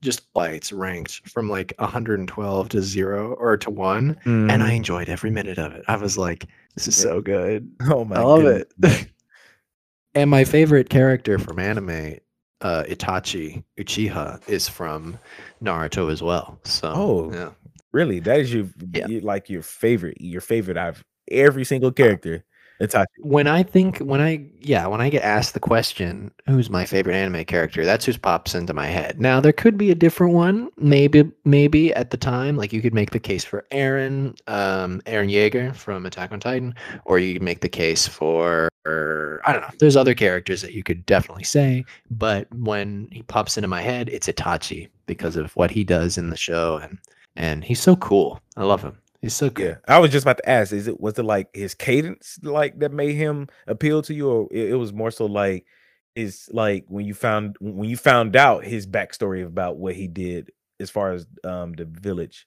just 0.00 0.22
lights 0.34 0.72
ranked 0.72 1.28
from 1.28 1.48
like 1.50 1.74
112 1.78 2.68
to 2.70 2.82
zero 2.82 3.34
or 3.34 3.56
to 3.58 3.70
one, 3.70 4.16
and 4.24 4.50
I 4.62 4.70
Mhm. 4.70 4.76
enjoyed 4.76 5.08
every 5.10 5.30
minute 5.30 5.58
of 5.58 5.72
it. 5.72 5.84
I 5.88 5.96
was 5.96 6.16
like, 6.16 6.46
this 6.74 6.88
is 6.88 6.96
so 6.96 7.20
good. 7.20 7.70
oh 7.90 8.04
my, 8.04 8.16
I 8.16 8.20
love 8.20 8.40
goodness. 8.42 9.02
it. 9.02 9.08
And 10.14 10.30
my 10.30 10.44
favorite 10.44 10.88
character 10.90 11.38
from 11.38 11.58
anime, 11.58 12.18
uh, 12.60 12.84
Itachi 12.88 13.64
Uchiha, 13.78 14.48
is 14.48 14.68
from 14.68 15.18
Naruto 15.62 16.10
as 16.10 16.22
well. 16.22 16.58
So, 16.64 16.92
Oh. 16.94 17.32
yeah. 17.32 17.50
Really, 17.92 18.18
that 18.20 18.40
is 18.40 18.52
your, 18.52 18.66
Yeah. 18.92 19.20
like 19.22 19.48
your 19.48 19.62
favorite, 19.62 20.20
your 20.20 20.40
favorite 20.40 20.76
out 20.76 20.88
of 20.96 21.04
every 21.30 21.64
single 21.64 21.92
character. 21.92 22.44
Itachi. 22.80 23.06
when 23.18 23.46
I 23.46 23.62
think 23.62 23.98
when 23.98 24.20
I 24.20 24.46
yeah 24.60 24.86
when 24.86 25.00
I 25.00 25.08
get 25.08 25.22
asked 25.22 25.54
the 25.54 25.60
question 25.60 26.30
who's 26.46 26.70
my 26.70 26.84
favorite 26.84 27.14
anime 27.14 27.44
character 27.44 27.84
that's 27.84 28.04
who 28.04 28.18
pops 28.18 28.54
into 28.54 28.74
my 28.74 28.86
head. 28.86 29.20
Now 29.20 29.40
there 29.40 29.52
could 29.52 29.78
be 29.78 29.90
a 29.90 29.94
different 29.94 30.34
one 30.34 30.70
maybe 30.76 31.30
maybe 31.44 31.94
at 31.94 32.10
the 32.10 32.16
time 32.16 32.56
like 32.56 32.72
you 32.72 32.82
could 32.82 32.94
make 32.94 33.10
the 33.10 33.20
case 33.20 33.44
for 33.44 33.64
Eren 33.70 34.36
um 34.48 35.00
Eren 35.06 35.30
Yeager 35.30 35.74
from 35.74 36.06
Attack 36.06 36.32
on 36.32 36.40
Titan 36.40 36.74
or 37.04 37.18
you 37.18 37.34
could 37.34 37.42
make 37.42 37.60
the 37.60 37.68
case 37.68 38.06
for 38.06 38.68
I 38.86 39.52
don't 39.52 39.62
know 39.62 39.70
there's 39.78 39.96
other 39.96 40.14
characters 40.14 40.60
that 40.62 40.72
you 40.72 40.82
could 40.82 41.06
definitely 41.06 41.44
say 41.44 41.84
but 42.10 42.52
when 42.54 43.08
he 43.12 43.22
pops 43.22 43.56
into 43.56 43.68
my 43.68 43.82
head 43.82 44.08
it's 44.08 44.26
Itachi 44.26 44.88
because 45.06 45.36
of 45.36 45.54
what 45.56 45.70
he 45.70 45.84
does 45.84 46.18
in 46.18 46.30
the 46.30 46.36
show 46.36 46.76
and 46.78 46.98
and 47.36 47.64
he's 47.64 47.80
so 47.80 47.96
cool. 47.96 48.40
I 48.56 48.64
love 48.64 48.82
him. 48.82 48.96
He's 49.24 49.34
so 49.34 49.48
good. 49.48 49.78
Yeah, 49.88 49.94
I 49.94 49.98
was 50.00 50.10
just 50.10 50.24
about 50.26 50.36
to 50.36 50.48
ask: 50.48 50.70
Is 50.72 50.86
it 50.86 51.00
was 51.00 51.18
it 51.18 51.22
like 51.22 51.48
his 51.56 51.74
cadence 51.74 52.38
like 52.42 52.78
that 52.80 52.92
made 52.92 53.14
him 53.14 53.48
appeal 53.66 54.02
to 54.02 54.12
you, 54.12 54.28
or 54.28 54.48
it, 54.50 54.72
it 54.72 54.74
was 54.74 54.92
more 54.92 55.10
so 55.10 55.24
like 55.24 55.64
is 56.14 56.48
like 56.52 56.84
when 56.88 57.06
you 57.06 57.14
found 57.14 57.56
when 57.58 57.88
you 57.88 57.96
found 57.96 58.36
out 58.36 58.64
his 58.64 58.86
backstory 58.86 59.44
about 59.44 59.78
what 59.78 59.94
he 59.94 60.08
did 60.08 60.52
as 60.78 60.90
far 60.90 61.12
as 61.12 61.26
um 61.42 61.72
the 61.72 61.86
village, 61.86 62.46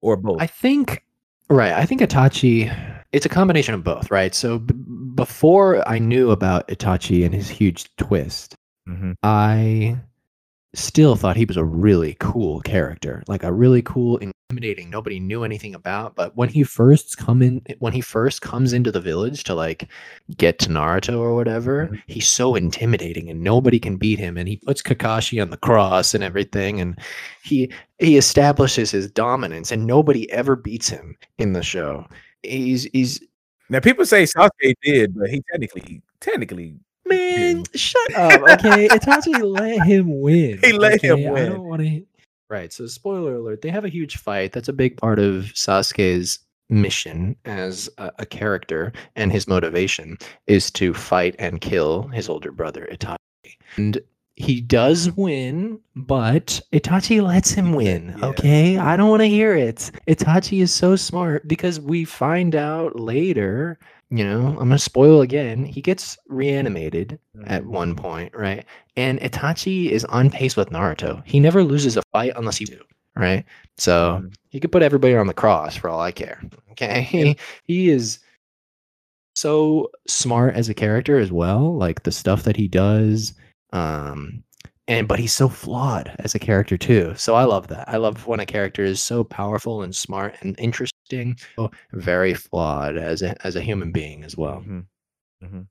or 0.00 0.16
both? 0.16 0.40
I 0.40 0.46
think 0.46 1.02
right. 1.50 1.72
I 1.72 1.84
think 1.84 2.00
Itachi. 2.00 2.72
It's 3.10 3.26
a 3.26 3.30
combination 3.30 3.74
of 3.74 3.82
both, 3.82 4.08
right? 4.10 4.32
So 4.34 4.60
b- 4.60 4.74
before 5.16 5.82
I 5.88 5.98
knew 5.98 6.30
about 6.30 6.68
Itachi 6.68 7.24
and 7.24 7.34
his 7.34 7.48
huge 7.48 7.90
twist, 7.96 8.54
Mhm. 8.88 9.14
I 9.24 9.98
still 10.74 11.16
thought 11.16 11.36
he 11.36 11.44
was 11.46 11.56
a 11.56 11.64
really 11.64 12.16
cool 12.20 12.60
character, 12.60 13.22
like 13.26 13.42
a 13.42 13.52
really 13.52 13.82
cool, 13.82 14.18
intimidating. 14.18 14.90
Nobody 14.90 15.18
knew 15.20 15.44
anything 15.44 15.74
about, 15.74 16.14
but 16.14 16.36
when 16.36 16.48
he 16.48 16.62
first 16.62 17.16
come 17.18 17.42
in, 17.42 17.62
when 17.78 17.92
he 17.92 18.00
first 18.00 18.42
comes 18.42 18.72
into 18.72 18.92
the 18.92 19.00
village 19.00 19.44
to 19.44 19.54
like 19.54 19.88
get 20.36 20.58
to 20.60 20.68
Naruto 20.68 21.18
or 21.18 21.34
whatever, 21.34 21.88
Mhm. 21.88 22.02
he's 22.06 22.28
so 22.28 22.54
intimidating, 22.54 23.30
and 23.30 23.42
nobody 23.42 23.78
can 23.78 23.96
beat 23.96 24.18
him. 24.18 24.36
And 24.36 24.48
he 24.48 24.56
puts 24.58 24.82
Kakashi 24.82 25.40
on 25.42 25.50
the 25.50 25.56
cross 25.56 26.14
and 26.14 26.22
everything, 26.24 26.80
and 26.80 26.98
he 27.42 27.70
he 27.98 28.16
establishes 28.16 28.90
his 28.90 29.10
dominance, 29.10 29.72
and 29.72 29.86
nobody 29.86 30.30
ever 30.30 30.54
beats 30.56 30.88
him 30.88 31.16
in 31.38 31.52
the 31.54 31.62
show. 31.62 32.06
He's 32.42 32.84
he's 32.92 33.20
Now 33.70 33.80
people 33.80 34.06
say 34.06 34.24
Sasuke 34.24 34.74
did, 34.82 35.14
but 35.18 35.28
he 35.30 35.42
technically 35.50 36.02
technically 36.20 36.74
Man, 37.08 37.64
mm-hmm. 37.64 37.76
shut 37.76 38.14
up. 38.14 38.42
Okay, 38.42 38.88
Itachi 38.88 39.42
let 39.42 39.86
him 39.86 40.20
win. 40.20 40.58
He 40.62 40.72
let 40.72 41.02
him 41.02 41.12
okay? 41.12 41.26
I 41.26 41.32
win. 41.32 41.52
don't 41.52 41.64
want 41.64 41.82
to. 41.82 42.06
Right. 42.50 42.72
So, 42.72 42.86
spoiler 42.86 43.34
alert: 43.34 43.62
they 43.62 43.70
have 43.70 43.84
a 43.84 43.90
huge 43.90 44.16
fight. 44.16 44.52
That's 44.52 44.68
a 44.68 44.72
big 44.72 44.96
part 44.96 45.18
of 45.18 45.44
Sasuke's 45.54 46.38
mission 46.70 47.36
as 47.44 47.88
a, 47.98 48.12
a 48.18 48.26
character, 48.26 48.92
and 49.16 49.32
his 49.32 49.48
motivation 49.48 50.18
is 50.46 50.70
to 50.72 50.94
fight 50.94 51.34
and 51.38 51.60
kill 51.60 52.08
his 52.08 52.28
older 52.28 52.52
brother 52.52 52.88
Itachi. 52.90 53.16
And 53.76 54.00
he 54.38 54.60
does 54.60 55.10
win, 55.16 55.80
but 55.96 56.60
Itachi 56.72 57.20
lets 57.20 57.50
him 57.50 57.72
win. 57.72 58.14
Yeah. 58.18 58.26
Okay, 58.26 58.78
I 58.78 58.96
don't 58.96 59.10
want 59.10 59.22
to 59.22 59.28
hear 59.28 59.56
it. 59.56 59.90
Itachi 60.06 60.62
is 60.62 60.72
so 60.72 60.94
smart 60.94 61.48
because 61.48 61.80
we 61.80 62.04
find 62.04 62.54
out 62.54 62.98
later. 63.00 63.78
You 64.10 64.24
know, 64.24 64.46
I'm 64.48 64.56
gonna 64.68 64.78
spoil 64.78 65.20
again. 65.20 65.64
He 65.66 65.82
gets 65.82 66.16
reanimated 66.28 67.18
at 67.44 67.66
one 67.66 67.94
point, 67.94 68.34
right? 68.34 68.64
And 68.96 69.20
Itachi 69.20 69.90
is 69.90 70.04
on 70.06 70.30
pace 70.30 70.56
with 70.56 70.70
Naruto. 70.70 71.22
He 71.26 71.40
never 71.40 71.62
loses 71.62 71.96
a 71.96 72.02
fight 72.12 72.32
unless 72.34 72.56
he 72.56 72.64
do, 72.64 72.80
right? 73.16 73.44
So 73.76 74.20
Mhm. 74.22 74.34
he 74.48 74.60
could 74.60 74.72
put 74.72 74.82
everybody 74.82 75.14
on 75.14 75.26
the 75.26 75.34
cross 75.34 75.76
for 75.76 75.88
all 75.90 76.00
I 76.00 76.12
care. 76.12 76.40
Okay, 76.72 77.02
he, 77.02 77.36
he 77.64 77.88
is 77.90 78.20
so 79.34 79.90
smart 80.06 80.54
as 80.54 80.68
a 80.68 80.74
character 80.74 81.18
as 81.18 81.30
well. 81.32 81.76
Like 81.76 82.04
the 82.04 82.12
stuff 82.12 82.44
that 82.44 82.56
he 82.56 82.68
does, 82.68 83.34
um, 83.72 84.44
and 84.88 85.06
but 85.06 85.18
he's 85.20 85.32
so 85.32 85.48
flawed 85.48 86.14
as 86.18 86.34
a 86.34 86.38
character 86.38 86.76
too. 86.76 87.14
So 87.16 87.34
I 87.36 87.44
love 87.44 87.68
that. 87.68 87.88
I 87.88 87.98
love 87.98 88.26
when 88.26 88.40
a 88.40 88.46
character 88.46 88.82
is 88.84 89.00
so 89.00 89.22
powerful 89.22 89.82
and 89.82 89.94
smart 89.94 90.34
and 90.40 90.58
interesting, 90.58 91.36
so 91.54 91.70
very 91.92 92.34
flawed 92.34 92.96
as 92.96 93.22
a 93.22 93.36
as 93.46 93.54
a 93.54 93.60
human 93.60 93.92
being 93.92 94.24
as 94.24 94.36
well. 94.36 94.64
Mhm. 94.66 94.86
Mhm. 95.44 95.66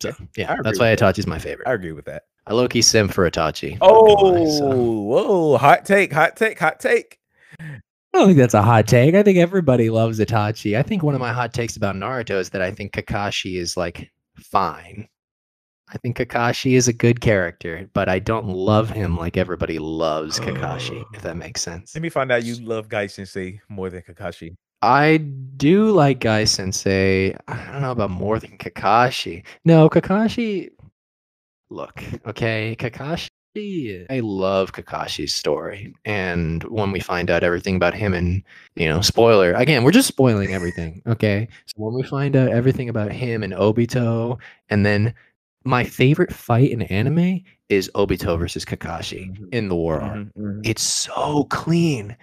So 0.00 0.12
yeah, 0.36 0.56
that's 0.62 0.78
why 0.78 0.94
that. 0.94 1.00
Itachi's 1.00 1.26
my 1.26 1.38
favorite. 1.38 1.66
I 1.66 1.72
agree 1.72 1.92
with 1.92 2.04
that. 2.04 2.24
I 2.46 2.52
low 2.52 2.68
key 2.68 2.82
sim 2.82 3.08
for 3.08 3.28
Itachi. 3.28 3.78
Oh, 3.80 4.02
lie, 4.02 4.44
so. 4.44 4.76
whoa, 4.76 5.56
hot 5.56 5.84
take, 5.84 6.12
hot 6.12 6.36
take, 6.36 6.60
hot 6.60 6.78
take. 6.78 7.18
I 7.58 8.18
don't 8.18 8.28
think 8.28 8.38
that's 8.38 8.54
a 8.54 8.62
hot 8.62 8.86
take. 8.86 9.14
I 9.14 9.22
think 9.22 9.38
everybody 9.38 9.90
loves 9.90 10.20
Itachi. 10.20 10.78
I 10.78 10.82
think 10.82 11.02
one 11.02 11.14
of 11.14 11.20
my 11.20 11.32
hot 11.32 11.52
takes 11.52 11.76
about 11.76 11.96
Naruto 11.96 12.38
is 12.38 12.50
that 12.50 12.62
I 12.62 12.70
think 12.70 12.92
Kakashi 12.92 13.58
is 13.58 13.76
like 13.76 14.10
fine. 14.36 15.08
I 15.88 15.98
think 15.98 16.16
Kakashi 16.16 16.72
is 16.72 16.88
a 16.88 16.92
good 16.92 17.20
character, 17.20 17.88
but 17.92 18.08
I 18.08 18.18
don't 18.18 18.48
love 18.48 18.90
him 18.90 19.16
like 19.16 19.36
everybody 19.36 19.78
loves 19.78 20.40
Kakashi, 20.40 21.04
oh. 21.04 21.08
if 21.14 21.22
that 21.22 21.36
makes 21.36 21.62
sense. 21.62 21.94
Let 21.94 22.02
me 22.02 22.08
find 22.08 22.32
out 22.32 22.44
you 22.44 22.56
love 22.56 22.88
Guy 22.88 23.06
Sensei 23.06 23.60
more 23.68 23.88
than 23.88 24.02
Kakashi. 24.02 24.56
I 24.82 25.18
do 25.18 25.90
like 25.90 26.20
Guy 26.20 26.44
Sensei. 26.44 27.36
I 27.46 27.72
don't 27.72 27.82
know 27.82 27.92
about 27.92 28.10
more 28.10 28.40
than 28.40 28.58
Kakashi. 28.58 29.44
No, 29.64 29.88
Kakashi. 29.88 30.70
Look, 31.70 32.02
okay, 32.26 32.76
Kakashi. 32.78 33.30
I 34.10 34.20
love 34.20 34.72
Kakashi's 34.72 35.34
story, 35.34 35.94
and 36.04 36.62
when 36.64 36.92
we 36.92 37.00
find 37.00 37.30
out 37.30 37.42
everything 37.42 37.76
about 37.76 37.94
him, 37.94 38.12
and 38.12 38.42
you 38.74 38.86
know, 38.86 39.00
spoiler 39.00 39.54
again, 39.54 39.82
we're 39.82 39.92
just 39.92 40.08
spoiling 40.08 40.52
everything. 40.52 41.00
Okay, 41.06 41.48
so 41.64 41.74
when 41.76 41.94
we 41.94 42.02
find 42.02 42.36
out 42.36 42.50
everything 42.50 42.90
about 42.90 43.12
him 43.12 43.42
and 43.42 43.54
Obito, 43.54 44.38
and 44.68 44.84
then 44.84 45.14
my 45.66 45.84
favorite 45.84 46.32
fight 46.32 46.70
in 46.70 46.82
anime 46.82 47.40
is 47.68 47.90
Obito 47.94 48.38
versus 48.38 48.64
Kakashi 48.64 49.30
Mhm. 49.36 49.48
in 49.52 49.68
the 49.68 49.74
war 49.76 50.00
arc 50.00 50.18
Mhm, 50.18 50.30
mhm. 50.38 50.60
it's 50.66 50.82
so 50.82 51.44
clean. 51.50 52.16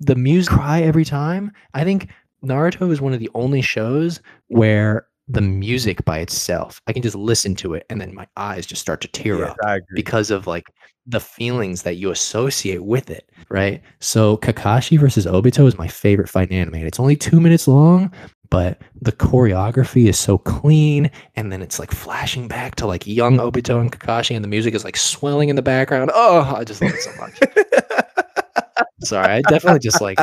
The 0.00 0.14
music 0.16 0.52
cry 0.52 0.82
every 0.82 1.04
time. 1.04 1.52
I 1.74 1.84
think 1.84 2.08
Naruto 2.44 2.90
is 2.90 3.00
one 3.00 3.14
of 3.14 3.20
the 3.20 3.30
only 3.34 3.62
shows 3.62 4.20
where 4.48 5.06
the 5.28 5.40
music 5.40 6.04
by 6.04 6.18
itself, 6.18 6.80
I 6.86 6.92
can 6.92 7.02
just 7.02 7.16
listen 7.16 7.56
to 7.56 7.74
it 7.74 7.84
and 7.90 8.00
then 8.00 8.14
my 8.14 8.26
eyes 8.36 8.64
just 8.66 8.80
start 8.82 9.00
to 9.00 9.08
tear 9.08 9.38
Yes, 9.40 9.56
up 9.64 9.80
because 9.94 10.30
of 10.30 10.46
like 10.46 10.66
the 11.06 11.18
feelings 11.18 11.82
that 11.82 11.96
you 11.96 12.10
associate 12.10 12.84
with 12.84 13.10
it, 13.10 13.28
right? 13.48 13.80
So 14.00 14.36
Kakashi 14.36 14.98
versus 14.98 15.26
Obito 15.26 15.66
is 15.66 15.78
my 15.78 15.88
favorite 15.88 16.28
fight 16.28 16.50
in 16.50 16.58
anime. 16.58 16.76
It's 16.86 17.00
only 17.00 17.16
two 17.16 17.40
minutes 17.40 17.66
long, 17.66 18.12
but 18.50 18.80
the 19.00 19.12
choreography 19.12 20.08
is 20.08 20.18
so 20.18 20.38
clean, 20.38 21.10
and 21.36 21.52
then 21.52 21.62
it's 21.62 21.78
like 21.78 21.90
flashing 21.90 22.48
back 22.48 22.74
to 22.76 22.86
like 22.86 23.06
young 23.06 23.38
Obito 23.38 23.80
and 23.80 23.92
Kakashi, 23.92 24.34
and 24.34 24.44
the 24.44 24.48
music 24.48 24.74
is 24.74 24.84
like 24.84 24.96
swelling 24.96 25.48
in 25.48 25.56
the 25.56 25.62
background. 25.62 26.10
Oh, 26.14 26.54
I 26.56 26.64
just 26.64 26.82
love 26.82 26.92
it 26.92 27.00
so 27.00 27.12
much. 27.16 27.38
Sorry, 29.00 29.34
I 29.34 29.42
definitely 29.42 29.80
just 29.80 30.00
like 30.00 30.18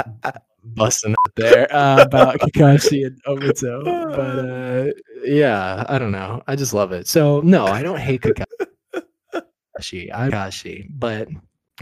busting 0.64 1.14
up 1.14 1.32
there 1.36 1.74
uh, 1.74 2.02
about 2.02 2.40
Kakashi 2.40 3.06
and 3.06 3.24
Obito, 3.26 3.84
but 4.16 4.40
uh, 4.50 4.92
yeah, 5.24 5.86
I 5.88 5.98
don't 6.00 6.12
know. 6.12 6.42
I 6.48 6.56
just 6.56 6.74
love 6.74 6.92
it. 6.92 7.08
So 7.08 7.42
no, 7.42 7.66
I 7.66 7.84
don't 7.84 8.00
hate 8.00 8.22
Kakashi. 9.82 10.12
I 10.14 10.30
Kakashi, 10.30 10.88
but 10.90 11.28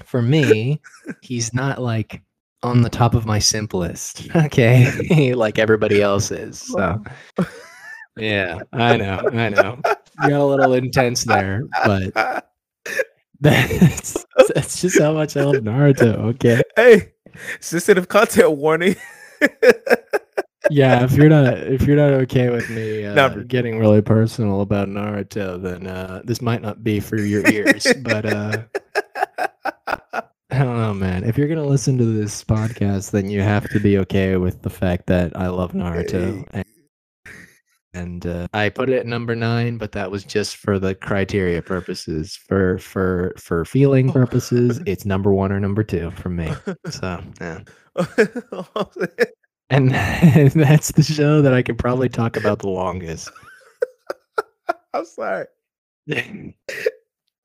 for 0.06 0.22
me, 0.22 0.82
he's 1.22 1.54
not 1.54 1.82
like 1.82 2.22
on 2.64 2.82
the 2.82 2.90
top 2.90 3.14
of 3.14 3.26
my 3.26 3.40
simplest. 3.40 4.28
Okay, 4.36 5.34
like 5.36 5.60
everybody 5.60 6.02
else 6.02 6.32
is. 6.32 6.60
So 6.60 7.02
yeah, 8.18 8.60
I 8.74 8.98
know, 8.98 9.22
I 9.34 9.50
know. 9.50 9.80
You 10.24 10.30
got 10.30 10.42
a 10.42 10.46
little 10.46 10.74
intense 10.74 11.24
there, 11.24 11.64
but 11.86 12.46
that's 13.40 14.26
that's 14.54 14.82
just 14.82 15.00
how 15.00 15.14
much 15.14 15.38
I 15.38 15.44
love 15.44 15.56
Naruto. 15.56 16.18
Okay. 16.36 16.62
hey, 16.76 17.14
sensitive 17.60 18.08
content 18.08 18.52
warning. 18.52 18.96
yeah 20.70 21.04
if 21.04 21.14
you're 21.14 21.30
not 21.30 21.58
if 21.58 21.82
you're 21.88 21.96
not 21.98 22.14
okay 22.14 22.52
with 22.52 22.70
me 22.70 23.04
uh, 23.04 23.30
getting 23.48 23.80
really 23.80 24.04
personal 24.04 24.62
about 24.62 24.88
naruto 24.88 25.60
then 25.60 25.88
uh 25.88 26.22
this 26.24 26.40
might 26.40 26.62
not 26.62 26.84
be 26.84 27.00
for 27.00 27.18
your 27.18 27.44
ears 27.50 27.88
but 28.04 28.24
uh 28.24 28.62
i 30.60 30.60
don't 30.60 30.78
know 30.78 30.94
man 30.94 31.24
if 31.24 31.38
you're 31.38 31.48
gonna 31.48 31.66
listen 31.66 31.98
to 31.98 32.06
this 32.06 32.44
podcast 32.44 33.12
then 33.12 33.30
you 33.30 33.42
have 33.42 33.70
to 33.70 33.80
be 33.80 33.98
okay 33.98 34.38
with 34.38 34.62
the 34.62 34.70
fact 34.70 35.08
that 35.08 35.36
i 35.36 35.48
love 35.48 35.74
naruto 35.74 36.46
and, 36.52 36.66
and 37.94 38.26
uh, 38.26 38.48
i 38.54 38.70
put 38.70 38.90
it 38.90 38.98
at 38.98 39.06
number 39.06 39.36
nine 39.36 39.78
but 39.78 39.92
that 39.92 40.12
was 40.12 40.24
just 40.24 40.58
for 40.58 40.80
the 40.80 40.96
criteria 40.96 41.62
purposes 41.62 42.36
for 42.36 42.78
for 42.80 43.34
for 43.38 43.66
feeling 43.66 44.12
purposes 44.12 44.82
it's 44.86 45.06
number 45.06 45.34
one 45.34 45.52
or 45.52 45.60
number 45.60 45.84
two 45.84 46.12
for 46.12 46.30
me 46.30 46.52
so 46.90 47.22
yeah 47.40 47.60
and 49.70 49.92
that's 49.92 50.92
the 50.92 51.04
show 51.04 51.42
that 51.42 51.54
I 51.54 51.62
could 51.62 51.78
probably 51.78 52.10
talk 52.10 52.36
about 52.38 52.60
the 52.60 52.70
longest. 52.70 53.32
I'm 54.94 55.06
sorry. 55.06 55.46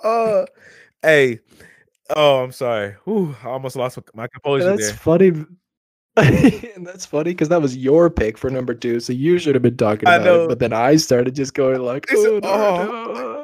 Oh, 0.03 0.47
hey. 1.03 1.41
Oh, 2.15 2.45
I'm 2.45 2.53
sorry. 2.53 2.95
Whew, 3.05 3.35
I 3.43 3.49
almost 3.49 3.75
lost 3.77 3.99
my 4.15 4.27
composure 4.29 4.65
there. 4.65 4.77
that's 4.77 4.89
there. 4.89 4.97
funny. 4.97 5.33
that's 6.17 7.05
funny 7.05 7.33
because 7.33 7.49
that 7.51 7.61
was 7.61 7.77
your 7.77 8.09
pick 8.09 8.39
for 8.39 8.49
number 8.49 8.73
two, 8.75 9.01
so 9.01 9.13
you 9.13 9.39
should 9.39 9.55
have 9.55 9.63
been 9.63 9.77
talking 9.77 10.09
about 10.09 10.27
it. 10.27 10.49
But 10.49 10.61
then 10.61 10.73
I 10.73 10.97
started 10.97 11.35
just 11.35 11.53
going 11.55 11.81
like, 11.83 12.07
"Oh, 12.11 12.41
Naruto." 12.43 13.37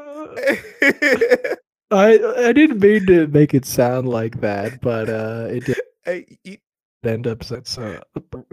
I 1.90 2.18
I 2.48 2.52
didn't 2.52 2.80
mean 2.80 3.04
to 3.06 3.26
make 3.26 3.52
it 3.52 3.66
sound 3.66 4.08
like 4.08 4.40
that, 4.40 4.80
but 4.80 5.10
uh, 5.10 5.48
it 5.50 5.64
did 5.66 5.80
hey, 6.04 6.38
you- 6.44 6.56
end 7.04 7.26
up 7.26 7.42
so. 7.44 7.60
so 7.64 8.00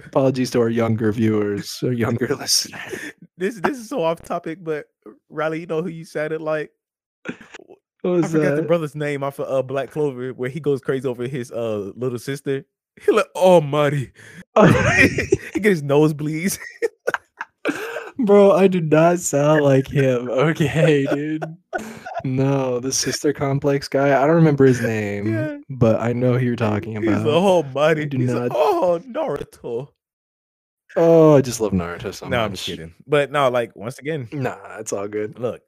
apologies 0.06 0.50
to 0.52 0.60
our 0.60 0.70
younger 0.70 1.12
viewers 1.14 1.80
or 1.84 1.94
younger 1.94 2.28
listeners. 2.36 3.14
this 3.38 3.56
this 3.62 3.78
is 3.78 3.88
so 3.88 4.04
off 4.04 4.22
topic, 4.22 4.60
but 4.64 4.88
Riley, 5.30 5.62
you 5.62 5.66
know 5.68 5.82
who 5.82 5.88
you 5.90 6.04
sounded 6.04 6.42
like? 6.42 6.72
What 8.02 8.12
I 8.12 8.14
was 8.18 8.32
forgot 8.32 8.56
the 8.56 8.62
brother's 8.64 8.96
name 8.96 9.24
off 9.24 9.40
of 9.40 9.50
uh, 9.52 9.62
Black 9.62 9.92
Clover, 9.92 10.30
where 10.34 10.50
he 10.50 10.60
goes 10.60 10.80
crazy 10.82 11.08
over 11.08 11.28
his 11.28 11.52
uh 11.52 11.92
little 11.96 12.20
sister. 12.20 12.66
He 13.02 13.12
like, 13.12 13.28
Almighty, 13.36 14.12
he 15.54 15.60
gets 15.60 15.82
nosebleeds. 15.82 16.60
Bro, 18.20 18.52
I 18.52 18.68
do 18.68 18.82
not 18.82 19.20
sound 19.20 19.64
like 19.64 19.88
him. 19.88 20.30
Okay, 20.30 21.06
dude. 21.14 21.44
No, 22.26 22.82
the 22.82 22.92
sister 22.92 23.32
complex 23.32 23.88
guy. 23.88 24.22
I 24.22 24.28
don't 24.28 24.36
remember 24.36 24.66
his 24.66 24.82
name, 24.82 25.32
Yeah. 25.34 25.58
but 25.70 26.02
I 26.02 26.12
know 26.12 26.38
who 26.38 26.46
you're 26.46 26.56
talking 26.58 27.02
He's 27.02 27.10
about. 27.12 27.28
a 27.28 27.30
Almighty. 27.32 28.02
I 28.02 28.06
do 28.06 28.18
He's 28.18 28.34
a, 28.34 28.40
not- 28.42 28.52
oh, 28.54 29.02
Naruto. 29.08 29.88
Oh, 30.98 31.38
I 31.38 31.42
just 31.42 31.62
love 31.62 31.72
Naruto 31.72 32.14
so 32.14 32.28
no, 32.28 32.38
much. 32.38 32.46
I'm 32.46 32.52
just 32.52 32.66
kidding. 32.66 32.94
But 33.08 33.32
no, 33.32 33.48
like 33.50 33.74
once 33.78 34.00
again, 34.00 34.28
Nah, 34.34 34.80
it's 34.80 34.92
all 34.92 35.08
good. 35.08 35.40
look, 35.40 35.62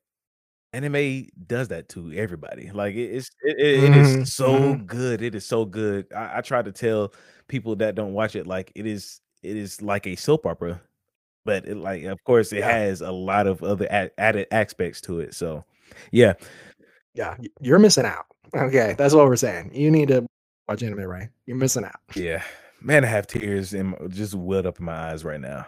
anime 0.73 1.27
does 1.47 1.67
that 1.69 1.89
to 1.89 2.11
everybody. 2.13 2.71
Like 2.71 2.95
it, 2.95 3.09
it's 3.15 3.29
it, 3.43 3.57
it, 3.59 3.83
it 3.83 3.95
is 3.95 4.07
Mhm, 4.17 4.27
so 4.27 4.53
mhm. 4.53 4.85
good. 4.87 5.21
It 5.21 5.35
is 5.35 5.45
so 5.45 5.65
good. 5.65 6.07
I, 6.15 6.37
I 6.37 6.41
try 6.41 6.61
to 6.61 6.71
tell 6.71 7.13
people 7.47 7.75
that 7.77 7.95
don't 7.95 8.13
watch 8.13 8.35
it 8.35 8.47
like 8.47 8.71
it 8.75 8.85
is 8.85 9.19
it 9.43 9.57
is 9.57 9.81
like 9.81 10.07
a 10.07 10.15
soap 10.15 10.45
opera, 10.45 10.81
but 11.45 11.65
it 11.67 11.75
like 11.77 12.03
of 12.03 12.23
course 12.23 12.53
it 12.53 12.59
Yeah. 12.59 12.71
has 12.71 13.01
a 13.01 13.11
lot 13.11 13.47
of 13.47 13.63
other 13.63 13.87
added 14.17 14.47
aspects 14.51 15.01
to 15.01 15.19
it. 15.19 15.33
So 15.33 15.63
yeah, 16.11 16.33
Yeah, 17.13 17.35
you're 17.59 17.79
missing 17.79 18.05
out. 18.05 18.25
Okay, 18.55 18.95
that's 18.97 19.13
what 19.13 19.25
we're 19.25 19.35
saying. 19.35 19.71
You 19.73 19.91
need 19.91 20.07
to 20.09 20.25
watch 20.69 20.83
anime, 20.83 21.01
right? 21.01 21.29
You're 21.45 21.57
missing 21.57 21.83
out. 21.85 21.99
yeah. 22.15 22.43
Man, 22.83 23.03
I 23.05 23.07
have 23.07 23.27
tears 23.27 23.73
in 23.75 23.87
my- 23.87 24.07
just 24.07 24.33
welled 24.33 24.65
up 24.65 24.79
in 24.79 24.85
my 24.85 25.11
eyes 25.11 25.23
right 25.23 25.39
now. 25.39 25.67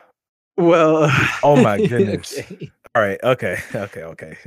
Well, 0.57 1.09
Oh 1.43 1.61
my 1.61 1.77
goodness. 1.87 2.39
okay. 2.39 2.71
All 2.95 3.01
right, 3.01 3.19
okay, 3.23 3.57
okay, 3.75 4.03
okay. 4.03 4.37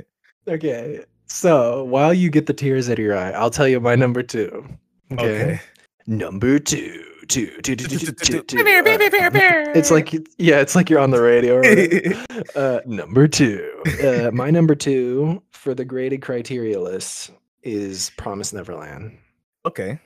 Okay. 0.49 1.05
So 1.27 1.85
while 1.85 2.15
you 2.15 2.31
get 2.31 2.47
the 2.47 2.55
tears 2.55 2.89
out 2.89 2.95
of 2.95 3.05
your 3.05 3.17
eye, 3.17 3.31
I'll 3.33 3.51
tell 3.51 3.67
you 3.67 3.81
my 3.81 3.97
number 3.97 4.23
two. 4.23 4.67
Okay. 5.13 5.43
Okay. 5.43 5.61
Number 6.07 6.59
two. 6.59 7.03
Two, 7.29 7.49
two, 7.61 7.75
two, 7.75 7.89
two, 7.89 7.99
two, 7.99 8.13
two, 8.13 8.43
two. 8.43 8.57
It's 9.75 9.91
like 9.91 10.13
yeah, 10.39 10.61
it's 10.61 10.77
like 10.77 10.89
you're 10.89 11.01
on 11.01 11.11
the 11.11 11.21
radio. 11.21 11.57
Right? 11.61 12.57
uh, 12.57 12.81
number 12.87 13.27
two. 13.27 13.69
Uh, 14.01 14.31
my 14.33 14.51
number 14.51 14.77
two 14.77 15.43
for 15.51 15.75
the 15.75 15.85
graded 15.85 16.23
criteria 16.23 16.79
list 16.81 17.33
is 17.65 18.13
Promise 18.17 18.53
Neverland. 18.53 19.19
Okay. 19.65 19.99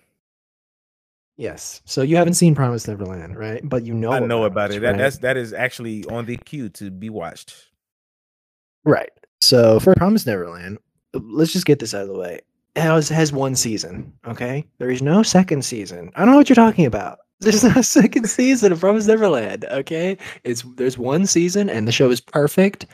Yes. 1.36 1.82
So 1.84 2.00
you 2.00 2.16
haven't 2.16 2.34
seen 2.34 2.54
Promise 2.54 2.88
Neverland, 2.88 3.36
right? 3.36 3.60
But 3.68 3.84
you 3.84 3.92
know 3.92 4.12
I 4.12 4.20
know 4.20 4.44
about 4.44 4.70
it. 4.70 4.80
That 4.80 4.92
right? 4.92 4.98
that's 4.98 5.18
that 5.18 5.36
is 5.36 5.52
actually 5.52 6.06
on 6.06 6.24
the 6.24 6.38
queue 6.38 6.70
to 6.70 6.90
be 6.90 7.10
watched. 7.10 7.54
Right. 8.84 9.10
So 9.40 9.80
for 9.80 9.94
Promise 9.94 10.26
Neverland, 10.26 10.78
let's 11.14 11.52
just 11.52 11.66
get 11.66 11.78
this 11.78 11.94
out 11.94 12.02
of 12.02 12.08
the 12.08 12.18
way. 12.18 12.40
It 12.76 12.82
has, 12.82 13.08
has 13.08 13.32
one 13.32 13.56
season, 13.56 14.12
okay? 14.26 14.64
There 14.78 14.90
is 14.90 15.02
no 15.02 15.22
second 15.22 15.64
season. 15.64 16.10
I 16.14 16.20
don't 16.20 16.30
know 16.30 16.36
what 16.36 16.48
you're 16.48 16.54
talking 16.54 16.86
about. 16.86 17.18
There's 17.40 17.64
no 17.64 17.80
second 17.80 18.28
season 18.28 18.70
of 18.70 18.80
Promise 18.80 19.06
Neverland, 19.06 19.64
okay? 19.70 20.18
It's 20.44 20.62
there's 20.76 20.98
one 20.98 21.24
season 21.24 21.70
and 21.70 21.88
the 21.88 21.92
show 21.92 22.10
is 22.10 22.20
perfect 22.20 22.84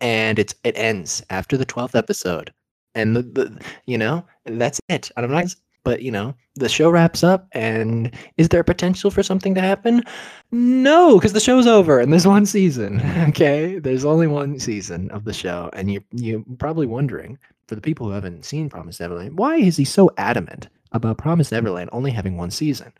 and 0.00 0.38
it's 0.38 0.54
it 0.62 0.78
ends 0.78 1.24
after 1.30 1.56
the 1.56 1.66
12th 1.66 1.96
episode. 1.96 2.52
And 2.94 3.16
the, 3.16 3.22
the 3.22 3.60
you 3.86 3.98
know, 3.98 4.24
that's 4.44 4.80
it. 4.88 5.10
I'm 5.16 5.28
not 5.28 5.56
but 5.86 6.02
you 6.02 6.10
know, 6.10 6.34
the 6.56 6.68
show 6.68 6.90
wraps 6.90 7.22
up 7.22 7.46
and 7.52 8.12
is 8.38 8.48
there 8.48 8.64
potential 8.64 9.08
for 9.08 9.22
something 9.22 9.54
to 9.54 9.60
happen? 9.60 10.02
No, 10.50 11.14
because 11.14 11.32
the 11.32 11.38
show's 11.38 11.68
over 11.68 12.00
and 12.00 12.12
there's 12.12 12.26
one 12.26 12.44
season. 12.44 13.00
Okay, 13.28 13.78
there's 13.78 14.04
only 14.04 14.26
one 14.26 14.58
season 14.58 15.10
of 15.12 15.24
the 15.24 15.32
show, 15.32 15.70
and 15.74 15.92
you 15.92 16.00
you're 16.10 16.42
probably 16.58 16.86
wondering 16.86 17.38
for 17.68 17.76
the 17.76 17.80
people 17.80 18.06
who 18.06 18.12
haven't 18.12 18.44
seen 18.44 18.68
Promise 18.68 18.98
Neverland, 18.98 19.38
why 19.38 19.56
is 19.56 19.76
he 19.76 19.84
so 19.84 20.10
adamant 20.16 20.68
about 20.90 21.18
Promise 21.18 21.52
Neverland 21.52 21.90
only 21.92 22.10
having 22.10 22.36
one 22.36 22.50
season? 22.50 22.92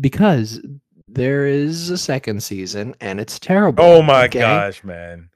Because 0.00 0.60
there 1.06 1.46
is 1.46 1.90
a 1.90 1.98
second 1.98 2.42
season, 2.42 2.96
and 3.00 3.20
it's 3.20 3.38
terrible. 3.38 3.84
Oh 3.84 4.02
my 4.02 4.24
okay? 4.24 4.40
gosh, 4.40 4.82
man. 4.82 5.30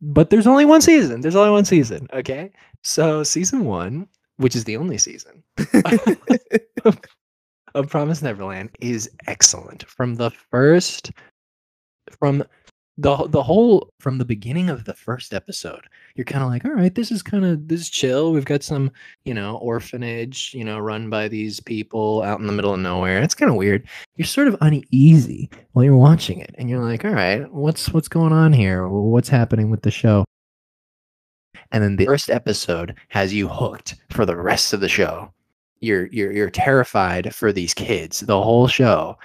But 0.00 0.30
there's 0.30 0.46
only 0.46 0.64
one 0.64 0.80
season. 0.80 1.20
There's 1.20 1.36
only 1.36 1.50
one 1.50 1.66
season. 1.66 2.08
Okay, 2.14 2.52
so 2.82 3.22
season 3.22 3.66
one, 3.66 4.08
which 4.36 4.56
is 4.56 4.64
the 4.64 4.76
only 4.76 4.98
season, 4.98 5.42
of 7.74 7.88
Promise 7.88 8.22
Neverland 8.22 8.70
is 8.80 9.10
excellent 9.26 9.84
from 9.84 10.14
the 10.14 10.30
first 10.30 11.12
from 12.18 12.42
the 12.98 13.16
the 13.28 13.42
whole 13.42 13.90
from 14.00 14.16
the 14.16 14.24
beginning 14.24 14.70
of 14.70 14.84
the 14.84 14.94
first 14.94 15.34
episode. 15.34 15.82
You're 16.14 16.24
kind 16.24 16.42
of 16.42 16.48
like 16.48 16.64
all 16.64 16.72
right 16.72 16.94
this 16.94 17.10
is 17.10 17.22
kind 17.22 17.44
of 17.44 17.68
this 17.68 17.82
is 17.82 17.90
chill. 17.90 18.32
We've 18.32 18.44
got 18.44 18.62
some 18.62 18.90
you 19.24 19.34
know 19.34 19.56
orphanage 19.56 20.52
you 20.54 20.64
know 20.64 20.78
run 20.78 21.10
by 21.10 21.28
these 21.28 21.60
people 21.60 22.22
out 22.22 22.40
in 22.40 22.46
the 22.46 22.52
middle 22.52 22.72
of 22.72 22.80
nowhere. 22.80 23.22
It's 23.22 23.34
kind 23.34 23.50
of 23.50 23.56
weird. 23.56 23.86
You're 24.16 24.26
sort 24.26 24.48
of 24.48 24.56
uneasy 24.62 25.50
while 25.72 25.84
you're 25.84 25.96
watching 25.96 26.40
it 26.40 26.54
and 26.56 26.70
you're 26.70 26.82
like 26.82 27.04
all 27.04 27.12
right 27.12 27.52
what's 27.52 27.90
what's 27.92 28.08
going 28.08 28.32
on 28.32 28.52
here? 28.52 28.88
What's 28.88 29.28
happening 29.28 29.70
with 29.70 29.82
the 29.82 29.90
show 29.90 30.24
and 31.72 31.82
then 31.82 31.96
the 31.96 32.06
first 32.06 32.30
episode 32.30 32.94
has 33.08 33.32
you 33.32 33.48
hooked 33.48 33.94
for 34.10 34.24
the 34.24 34.36
rest 34.36 34.72
of 34.72 34.80
the 34.80 34.88
show. 34.88 35.32
You're 35.80 36.06
you're 36.06 36.32
you're 36.32 36.50
terrified 36.50 37.34
for 37.34 37.52
these 37.52 37.74
kids 37.74 38.20
the 38.20 38.42
whole 38.42 38.68
show. 38.68 39.18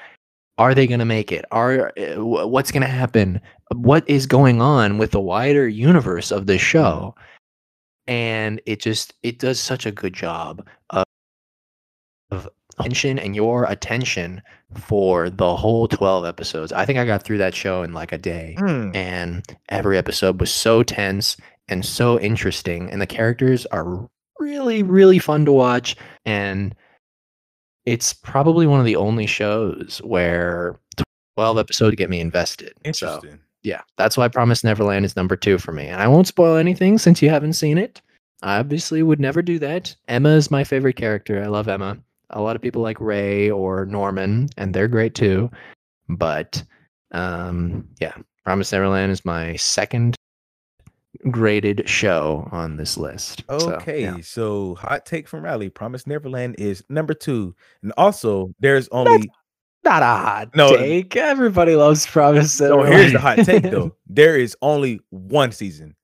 Are 0.58 0.76
they 0.76 0.86
going 0.86 1.00
to 1.00 1.06
make 1.06 1.32
it? 1.32 1.46
Are 1.52 1.92
uh, 1.98 2.24
what's 2.24 2.72
going 2.72 2.82
to 2.82 2.88
happen? 2.88 3.42
What 3.74 4.08
is 4.10 4.26
going 4.28 4.62
on 4.62 4.98
with 4.98 5.12
the 5.12 5.22
wider 5.22 5.68
universe 5.68 6.32
of 6.32 6.46
this 6.46 6.62
show? 6.62 7.16
And 8.08 8.62
it 8.66 8.80
just 8.80 9.14
it 9.24 9.40
does 9.40 9.60
such 9.60 9.86
a 9.86 9.92
good 9.92 10.14
job 10.14 10.68
of, 10.90 11.06
of 12.32 12.50
attention 12.78 13.18
and 13.18 13.36
your 13.36 13.66
attention 13.66 14.42
for 14.76 15.30
the 15.30 15.56
whole 15.56 15.88
12 15.88 16.26
episodes. 16.26 16.72
I 16.74 16.86
think 16.86 17.00
i 17.00 17.06
got 17.06 17.24
through 17.24 17.38
that 17.40 17.56
show 17.56 17.84
in 17.84 17.94
like 17.94 18.12
a 18.12 18.18
day. 18.18 18.56
Hmm. 18.58 18.92
and 18.94 19.46
every 19.70 19.98
episode 19.98 20.40
was 20.40 20.52
so 20.52 20.84
tense 20.84 21.38
and 21.72 21.86
so 21.86 22.20
interesting 22.20 22.90
and 22.92 23.02
the 23.02 23.08
characters 23.08 23.66
are 23.68 24.08
really 24.40 24.84
really 24.84 25.18
fun 25.18 25.46
to 25.46 25.52
watch 25.52 25.96
and 26.26 26.76
it's 27.86 28.14
probably 28.14 28.68
one 28.68 28.80
of 28.80 28.86
the 28.86 28.96
only 28.96 29.26
shows 29.26 30.00
where 30.04 30.78
12 31.38 31.58
episodes 31.58 31.96
get 31.96 32.10
me 32.10 32.20
invested 32.20 32.74
so 32.94 33.16
Interesting. 33.16 33.40
yeah 33.64 33.82
that's 33.98 34.18
why 34.18 34.28
promise 34.28 34.64
neverland 34.64 35.06
is 35.06 35.16
number 35.16 35.36
two 35.36 35.58
for 35.58 35.72
me 35.72 35.88
and 35.88 36.02
i 36.02 36.08
won't 36.08 36.28
spoil 36.28 36.58
anything 36.58 36.98
since 36.98 37.22
you 37.22 37.30
haven't 37.30 37.54
seen 37.54 37.78
it. 37.78 38.02
I 38.44 38.58
obviously 38.58 39.04
would 39.04 39.20
never 39.20 39.44
do 39.44 39.60
that. 39.60 39.96
Emma 40.08 40.30
is 40.30 40.50
my 40.50 40.64
favorite 40.64 40.96
character 40.96 41.42
i 41.44 41.48
love 41.48 41.68
emma. 41.68 41.98
A 42.32 42.42
lot 42.42 42.56
of 42.56 42.62
people 42.62 42.82
like 42.82 43.00
ray 43.00 43.50
or 43.50 43.86
norman 43.86 44.50
and 44.58 44.74
they're 44.74 44.88
great 44.88 45.16
too 45.16 45.50
but 46.10 46.64
um 47.12 47.88
yeah 48.00 48.16
promise 48.44 48.72
neverland 48.72 49.12
is 49.12 49.24
my 49.24 49.56
second 49.56 50.16
graded 51.30 51.88
show 51.88 52.48
on 52.52 52.78
this 52.78 52.98
list 52.98 53.44
So, 53.50 53.74
Okay, 53.76 54.02
yeah. 54.02 54.18
so 54.24 54.76
hot 54.76 55.06
take 55.06 55.28
from 55.28 55.44
Riley. 55.44 55.70
Promise 55.70 56.08
Neverland 56.08 56.56
is 56.58 56.84
number 56.90 57.14
two, 57.14 57.56
and 57.84 57.94
also 57.98 58.54
there's 58.60 58.88
only 58.90 59.30
not 59.84 60.02
a 60.02 60.06
hot 60.06 60.56
No. 60.56 60.76
take 60.78 61.16
everybody 61.16 61.76
loves 61.76 62.06
promise 62.08 62.60
neverland 62.60 62.94
Here's 62.94 63.14
the 63.14 63.20
hot 63.20 63.38
take 63.40 63.64
though. 63.64 63.96
There 64.08 64.38
is 64.38 64.56
only 64.62 65.00
one 65.10 65.52
season. 65.52 65.96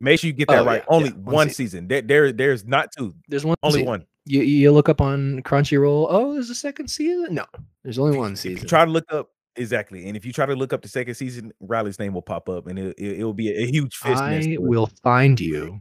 Make 0.00 0.20
sure 0.20 0.28
you 0.28 0.32
get 0.34 0.48
that 0.48 0.60
Oh, 0.60 0.64
right. 0.64 0.82
yeah, 0.88 0.94
only 0.94 1.08
yeah, 1.10 1.14
one 1.16 1.34
one 1.34 1.48
season. 1.48 1.54
season. 1.66 1.88
There, 1.88 2.02
there, 2.02 2.32
there's 2.32 2.64
not 2.64 2.92
two. 2.96 3.14
there's 3.28 3.44
one 3.44 3.56
Only 3.64 3.80
season. 3.80 3.86
one. 3.88 4.06
you 4.26 4.42
you 4.42 4.70
look 4.72 4.88
up 4.88 5.00
on 5.00 5.42
crunchyroll 5.42 6.06
oh 6.10 6.34
there's 6.34 6.50
a 6.50 6.54
second 6.54 6.88
season 6.88 7.34
no 7.34 7.44
there's 7.82 7.98
only 7.98 8.16
one 8.16 8.36
season 8.36 8.68
try 8.68 8.84
to 8.84 8.90
look 8.90 9.04
up 9.10 9.30
exactly, 9.56 10.06
and 10.08 10.16
if 10.16 10.24
you 10.24 10.32
try 10.32 10.46
to 10.46 10.54
look 10.54 10.72
up 10.72 10.82
the 10.82 10.88
second 10.88 11.14
season, 11.14 11.52
Riley's 11.60 11.98
name 11.98 12.14
will 12.14 12.22
pop 12.22 12.48
up, 12.48 12.66
and 12.66 12.78
it, 12.78 12.98
it, 12.98 13.24
will 13.24 13.34
be 13.34 13.50
a, 13.50 13.62
a 13.62 13.66
huge 13.66 13.96
fist. 13.96 14.22
I 14.22 14.56
will 14.58 14.90
find 15.02 15.38
you 15.40 15.80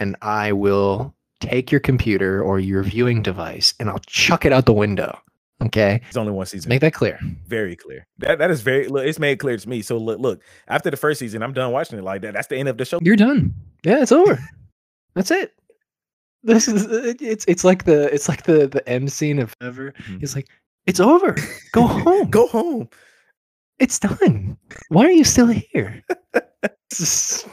and 0.00 0.16
I 0.22 0.52
will 0.52 1.14
take 1.40 1.70
your 1.70 1.80
computer 1.80 2.42
or 2.42 2.58
your 2.58 2.82
viewing 2.82 3.22
device 3.22 3.74
and 3.78 3.88
I'll 3.88 4.00
chuck 4.00 4.44
it 4.44 4.52
out 4.52 4.66
the 4.66 4.72
window. 4.72 5.16
Okay? 5.62 6.00
It's 6.08 6.16
only 6.16 6.32
one 6.32 6.46
season. 6.46 6.70
Make 6.70 6.80
that 6.80 6.94
clear. 6.94 7.18
very 7.46 7.76
clear. 7.76 8.06
That 8.18 8.38
that 8.38 8.50
is 8.50 8.62
very. 8.62 8.88
Look, 8.88 9.04
it's 9.04 9.18
made 9.18 9.38
clear 9.38 9.58
to 9.58 9.68
me. 9.68 9.82
So 9.82 9.98
look, 9.98 10.18
look. 10.18 10.42
After 10.68 10.90
the 10.90 10.96
first 10.96 11.20
season, 11.20 11.42
I'm 11.42 11.52
done 11.52 11.70
watching 11.70 11.98
it 11.98 12.02
like 12.02 12.22
that. 12.22 12.32
That's 12.32 12.46
the 12.46 12.56
end 12.56 12.68
of 12.68 12.78
the 12.78 12.86
show. 12.86 12.98
You're 13.02 13.16
done. 13.16 13.54
Yeah, 13.84 14.00
it's 14.00 14.10
over. 14.10 14.38
That's 15.14 15.30
it. 15.30 15.52
This 16.42 16.66
is 16.66 16.86
it's 17.20 17.44
it's 17.46 17.64
like 17.64 17.84
the 17.84 18.12
it's 18.14 18.26
like 18.26 18.44
the 18.44 18.66
the 18.66 18.88
end 18.88 19.12
scene 19.12 19.38
of 19.38 19.54
ever. 19.60 19.92
Mhm. 19.92 20.22
It's 20.22 20.34
like 20.34 20.48
it's 20.90 21.00
over. 21.00 21.36
Go 21.72 21.86
home. 21.86 22.28
Go 22.30 22.46
home. 22.48 22.88
It's 23.78 23.98
done. 23.98 24.58
Why 24.88 25.04
are 25.06 25.10
you 25.12 25.24
still 25.24 25.46
here? 25.46 26.02
It's- 26.92 27.48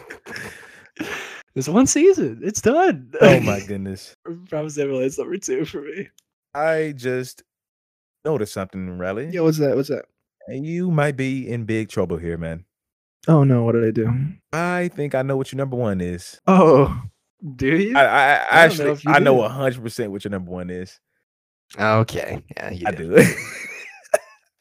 There's 1.54 1.70
one 1.70 1.86
season. 1.88 2.42
It's 2.44 2.60
done. 2.62 3.12
Oh 3.22 3.40
my 3.42 3.60
goodness. 3.62 4.16
Promise 4.50 4.78
Neverland's 4.78 5.18
number 5.20 5.38
two 5.38 5.64
for 5.64 5.82
me. 5.82 6.10
I 6.56 6.94
just 6.98 7.44
noticed 8.26 8.54
something, 8.54 8.98
Riley. 8.98 9.30
Yeah, 9.32 9.42
what's 9.42 9.60
that? 9.60 9.76
What's 9.76 9.90
that? 9.90 10.06
And 10.48 10.66
you 10.66 10.90
might 10.92 11.16
be 11.16 11.48
in 11.48 11.66
big 11.66 11.90
trouble 11.90 12.18
here, 12.18 12.38
man. 12.38 12.66
Oh 13.28 13.44
no, 13.44 13.64
what 13.64 13.74
did 13.74 13.86
I 13.86 13.92
do? 13.92 14.12
I 14.54 14.90
think 14.96 15.14
I 15.16 15.22
know 15.22 15.38
what 15.38 15.52
your 15.52 15.58
number 15.58 15.78
one 15.78 16.02
is. 16.02 16.40
Oh, 16.48 17.00
do 17.56 17.68
you? 17.78 17.96
I, 17.98 18.02
I, 18.04 18.34
I 18.34 18.64
I 18.64 18.68
don't 18.68 18.78
know 18.80 18.84
actually 18.86 18.92
if 18.92 19.06
you 19.06 19.12
I 19.12 19.20
know 19.20 19.36
do. 19.42 19.48
hundred 19.48 19.84
percent 19.84 20.12
what 20.12 20.24
your 20.26 20.32
number 20.32 20.52
one 20.52 20.70
is. 20.72 21.00
Okay, 21.80 22.44
yeah, 22.56 22.72
you 22.72 22.88
I 22.88 22.92
do. 22.92 23.24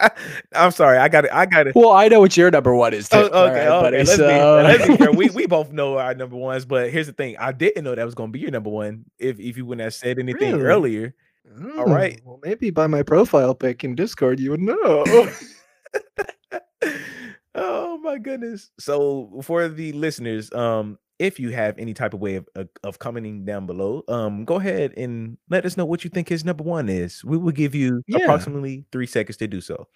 I'm 0.54 0.72
sorry. 0.72 0.98
I 0.98 1.08
got 1.08 1.24
it. 1.24 1.30
I 1.32 1.46
got 1.46 1.66
it. 1.66 1.74
Well, 1.74 1.92
I 1.92 2.08
know 2.08 2.20
what 2.20 2.36
your 2.36 2.50
number 2.50 2.74
one 2.74 2.92
is 2.92 3.08
too. 3.08 3.16
Oh, 3.16 3.22
okay, 3.22 3.34
All 3.38 3.46
right, 3.46 3.58
okay. 3.68 3.80
buddy, 3.80 3.96
Let's, 3.98 4.10
be, 4.10 4.16
so- 4.16 4.62
let's 4.62 4.86
be 4.86 4.96
fair. 4.96 5.12
We 5.12 5.30
we 5.34 5.46
both 5.46 5.72
know 5.72 5.96
our 5.98 6.14
number 6.14 6.36
ones, 6.36 6.66
but 6.66 6.90
here's 6.90 7.06
the 7.06 7.14
thing: 7.14 7.36
I 7.38 7.52
didn't 7.52 7.82
know 7.84 7.94
that 7.94 8.04
was 8.04 8.14
going 8.14 8.28
to 8.28 8.32
be 8.32 8.40
your 8.40 8.50
number 8.50 8.68
one. 8.70 9.06
If 9.18 9.40
if 9.40 9.56
you 9.56 9.64
wouldn't 9.64 9.84
have 9.84 9.94
said 9.94 10.18
anything 10.18 10.56
Really? 10.56 10.66
earlier, 10.66 11.14
Oh, 11.62 11.84
right. 11.84 12.20
Well, 12.24 12.40
maybe 12.44 12.70
by 12.70 12.86
my 12.88 13.02
profile 13.02 13.54
pic 13.54 13.84
in 13.84 13.94
Discord, 13.94 14.38
you 14.40 14.50
would 14.50 14.60
know. 14.60 15.04
oh 17.54 17.98
my 17.98 18.18
goodness. 18.18 18.70
So 18.78 19.40
for 19.42 19.68
the 19.68 19.92
listeners, 19.92 20.52
um 20.52 20.98
if 21.18 21.40
you 21.40 21.50
have 21.50 21.78
any 21.78 21.94
type 21.94 22.14
of 22.14 22.20
way 22.20 22.36
of, 22.36 22.48
of, 22.54 22.68
of 22.84 22.98
commenting 22.98 23.44
down 23.44 23.66
below, 23.66 24.02
um, 24.08 24.44
go 24.44 24.56
ahead 24.56 24.92
and 24.96 25.38
let 25.48 25.64
us 25.64 25.76
know 25.76 25.86
what 25.86 26.04
you 26.04 26.10
think 26.10 26.28
his 26.28 26.44
number 26.44 26.62
one 26.64 26.88
is. 26.88 27.24
We 27.24 27.36
will 27.38 27.52
give 27.52 27.74
you 27.74 28.02
Yeah. 28.06 28.18
approximately 28.24 28.84
three 28.92 29.06
seconds 29.06 29.36
to 29.38 29.48
do 29.48 29.60
so. 29.60 29.86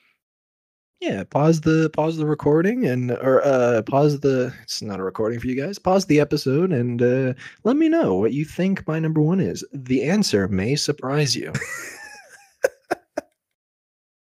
Yeah, 1.00 1.24
pause 1.24 1.62
the 1.62 1.88
pause 1.94 2.18
the 2.18 2.26
recording 2.26 2.84
and 2.84 3.12
or 3.12 3.42
uh 3.42 3.80
pause 3.82 4.20
the 4.20 4.52
it's 4.62 4.82
not 4.82 5.00
a 5.00 5.02
recording 5.02 5.40
for 5.40 5.46
you 5.46 5.56
guys. 5.56 5.78
Pause 5.78 6.04
the 6.06 6.20
episode 6.20 6.72
and 6.72 7.00
uh 7.00 7.32
let 7.64 7.76
me 7.76 7.88
know 7.88 8.16
what 8.16 8.34
you 8.34 8.44
think 8.44 8.86
my 8.86 8.98
number 8.98 9.22
1 9.22 9.40
is. 9.40 9.64
The 9.72 10.02
answer 10.02 10.46
may 10.48 10.76
surprise 10.76 11.34
you. 11.34 11.52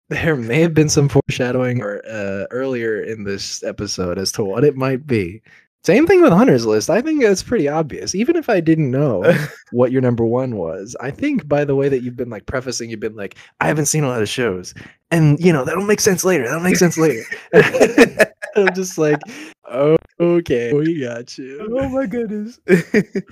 there 0.09 0.36
may 0.36 0.61
have 0.61 0.74
been 0.74 0.88
some 0.88 1.09
foreshadowing 1.09 1.80
or 1.80 2.03
uh 2.09 2.47
earlier 2.51 3.01
in 3.01 3.24
this 3.24 3.62
episode 3.62 4.18
as 4.18 4.30
to 4.32 4.45
what 4.45 4.64
it 4.64 4.76
might 4.76 5.07
be. 5.07 5.42
Same 5.85 6.07
thing 6.07 6.22
with 6.22 6.32
Hunter's 6.32 6.64
list. 6.64 6.89
I 6.89 7.03
think 7.03 7.22
it's 7.22 7.43
pretty 7.43 7.68
obvious. 7.68 8.14
Even 8.14 8.37
if 8.37 8.49
I 8.49 8.61
didn't 8.61 8.91
know 8.91 9.22
what 9.72 9.93
your 9.93 10.01
number 10.01 10.24
one 10.24 10.57
was, 10.57 10.97
I 11.01 11.11
think 11.11 11.47
by 11.47 11.64
the 11.64 11.74
way 11.76 11.91
that 11.91 12.03
you've 12.03 12.16
been 12.16 12.30
like 12.30 12.47
prefacing, 12.47 12.89
you've 12.89 13.01
been 13.01 13.16
like, 13.16 13.37
I 13.61 13.66
haven't 13.66 13.87
seen 13.87 14.03
a 14.03 14.09
lot 14.09 14.22
of 14.22 14.28
shows. 14.28 14.72
And 15.11 15.39
you 15.39 15.53
know, 15.53 15.64
that'll 15.64 15.85
make 15.85 16.01
sense 16.01 16.24
later. 16.24 16.45
That'll 16.45 16.61
make 16.62 16.76
sense 16.76 16.97
later. 16.97 17.22
I'm 18.57 18.72
just 18.74 18.97
like, 18.99 19.18
oh, 19.70 19.97
okay, 20.20 20.72
we 20.72 21.01
got 21.01 21.37
you. 21.37 21.68
oh 21.78 21.89
my 21.91 22.07
goodness. 22.07 22.59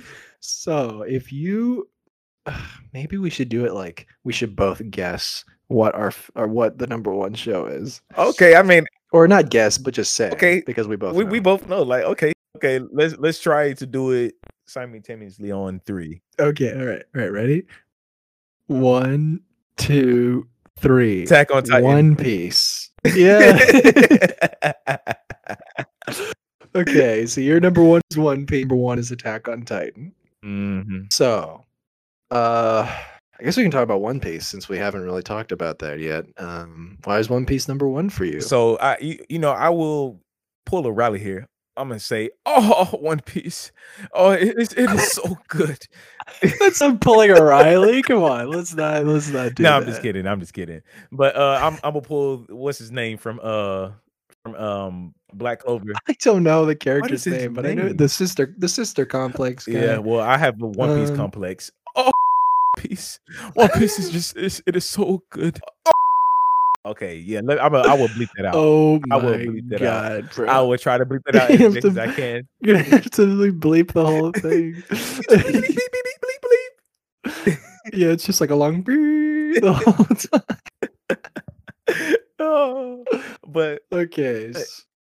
So 0.44 1.02
if 1.02 1.32
you 1.32 1.88
maybe 2.92 3.16
we 3.16 3.30
should 3.30 3.48
do 3.48 3.64
it 3.64 3.72
like 3.74 4.06
we 4.24 4.32
should 4.32 4.56
both 4.56 4.82
guess 4.90 5.44
what 5.68 5.94
our 5.94 6.12
or 6.34 6.48
what 6.48 6.78
the 6.78 6.86
number 6.88 7.12
one 7.12 7.34
show 7.34 7.66
is. 7.66 8.02
okay, 8.18 8.56
I 8.56 8.62
mean, 8.62 8.84
Or 9.12 9.28
not 9.28 9.50
guess, 9.50 9.78
but 9.78 9.94
just 9.94 10.14
say. 10.14 10.30
Okay, 10.32 10.62
Because 10.66 10.88
we 10.88 10.96
both 10.96 11.14
we, 11.14 11.24
know. 11.24 11.30
we 11.30 11.38
both 11.40 11.68
know. 11.68 11.82
Like, 11.82 12.04
okay, 12.04 12.32
okay, 12.62 12.84
let's 12.92 13.16
let's 13.18 13.40
try 13.40 13.72
to 13.72 13.86
do 13.86 14.12
it 14.12 14.34
simultaneously 14.66 15.50
on 15.50 15.80
three. 15.80 16.22
Okay, 16.38 16.72
all 16.72 16.86
right, 16.86 17.02
all 17.14 17.20
right, 17.20 17.32
ready? 17.32 17.64
One, 18.66 19.40
two, 19.76 20.46
three. 20.78 21.24
Attack 21.24 21.50
on 21.50 21.64
Titan. 21.64 21.84
One 21.84 22.16
Piece. 22.16 22.90
Yeah. 23.14 23.58
okay, 26.74 27.26
so 27.26 27.40
your 27.40 27.60
number 27.60 27.82
one 27.82 28.00
is 28.10 28.18
One 28.18 28.46
Piece. 28.46 28.62
Number 28.62 28.76
one 28.76 28.98
is 28.98 29.10
Attack 29.10 29.48
on 29.48 29.64
Titan. 29.64 30.14
Mhm. 30.44 31.12
So, 31.12 31.64
uh, 32.30 32.86
I 33.38 33.44
guess 33.44 33.56
we 33.56 33.64
can 33.64 33.72
talk 33.72 33.82
about 33.82 34.00
One 34.00 34.20
Piece 34.20 34.46
since 34.46 34.68
we 34.68 34.78
haven't 34.78 35.02
really 35.02 35.22
talked 35.22 35.50
about 35.50 35.80
that 35.80 35.98
yet. 35.98 36.26
Um, 36.38 36.98
why 37.04 37.18
is 37.18 37.28
One 37.28 37.44
Piece 37.44 37.66
number 37.66 37.88
one 37.88 38.08
for 38.08 38.24
you? 38.24 38.40
So 38.40 38.76
I, 38.78 38.98
you, 39.00 39.18
you 39.28 39.38
know, 39.40 39.50
I 39.50 39.68
will 39.68 40.20
pull 40.64 40.86
a 40.86 40.92
Riley 40.92 41.18
here. 41.18 41.48
I'm 41.76 41.88
gonna 41.88 42.00
say, 42.00 42.30
oh, 42.46 42.88
One 43.00 43.20
Piece. 43.20 43.72
Oh, 44.12 44.30
it 44.30 44.58
is, 44.58 44.72
it 44.72 44.90
is 44.90 45.12
so 45.12 45.38
good. 45.48 45.78
That's 46.60 46.80
I'm 46.82 46.98
pulling 46.98 47.30
a 47.30 47.42
Riley. 47.42 48.02
Come 48.02 48.22
on, 48.22 48.48
let's 48.48 48.74
not 48.74 49.04
let's 49.04 49.28
not 49.28 49.54
do 49.54 49.62
no, 49.62 49.70
that. 49.70 49.82
I'm 49.82 49.86
just 49.86 50.02
kidding. 50.02 50.26
I'm 50.26 50.40
just 50.40 50.52
kidding. 50.52 50.82
But 51.10 51.36
uh, 51.36 51.58
I'm 51.62 51.74
I'm 51.82 51.94
gonna 51.94 52.02
pull 52.02 52.44
what's 52.48 52.78
his 52.78 52.90
name 52.90 53.18
from 53.18 53.40
uh 53.42 53.90
from 54.42 54.54
um 54.56 55.14
Black 55.32 55.60
Clover. 55.60 55.92
I 56.08 56.14
don't 56.20 56.42
know 56.42 56.66
the 56.66 56.76
character's 56.76 57.24
his 57.24 57.34
name, 57.34 57.54
but 57.54 57.64
I 57.64 57.74
know 57.74 57.92
the 57.92 58.08
sister 58.08 58.54
the 58.58 58.68
sister 58.68 59.06
complex. 59.06 59.66
Guy. 59.66 59.78
Yeah, 59.78 59.98
well, 59.98 60.20
I 60.20 60.36
have 60.36 60.58
the 60.58 60.66
One 60.66 61.00
Piece 61.00 61.10
Um, 61.10 61.16
complex. 61.16 61.70
Oh, 61.96 62.10
Piece. 62.76 63.18
One 63.54 63.70
Piece 63.70 63.98
is 63.98 64.10
just 64.10 64.36
it 64.66 64.76
is 64.76 64.84
so 64.84 65.22
good. 65.30 65.58
Okay, 66.84 67.16
yeah, 67.16 67.40
let, 67.44 67.62
I'm 67.62 67.74
a, 67.74 67.78
I 67.78 67.94
will 67.94 68.08
bleep 68.08 68.28
that 68.36 68.46
out. 68.46 68.54
Oh 68.56 68.96
I 68.96 69.00
my 69.06 69.16
will 69.16 69.34
bleep 69.38 69.68
that 69.68 69.82
out. 69.82 70.22
god, 70.22 70.30
bro! 70.34 70.48
I 70.48 70.60
will 70.62 70.78
try 70.78 70.98
to 70.98 71.06
bleep 71.06 71.20
that 71.26 71.36
out 71.36 71.50
as 71.50 71.74
to- 71.74 71.88
as 71.88 71.96
I 71.98 72.12
can. 72.14 72.48
You're 72.60 72.76
gonna 72.76 72.88
have 72.88 73.10
to 73.12 73.52
bleep 73.52 73.92
the 73.92 74.04
whole 74.04 74.32
thing. 74.36 74.74
bleep, 74.74 75.26
bleep, 75.28 75.78
bleep, 75.78 76.40
bleep, 77.24 77.44
bleep. 77.44 77.58
yeah, 77.92 78.08
it's 78.08 78.24
just 78.24 78.40
like 78.40 78.50
a 78.50 78.56
long 78.56 78.82
bleep 78.82 79.60
the 79.60 79.72
whole 79.72 80.06
time. 80.16 81.18
oh, 82.38 83.04
but 83.46 83.82
Okay, 83.92 84.52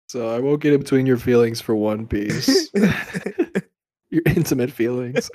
so 0.08 0.36
I 0.36 0.40
won't 0.40 0.62
get 0.62 0.74
in 0.74 0.80
between 0.80 1.06
your 1.06 1.18
feelings 1.18 1.62
for 1.62 1.76
One 1.76 2.08
Piece, 2.08 2.70
your 4.10 4.24
intimate 4.26 4.72
feelings. 4.72 5.30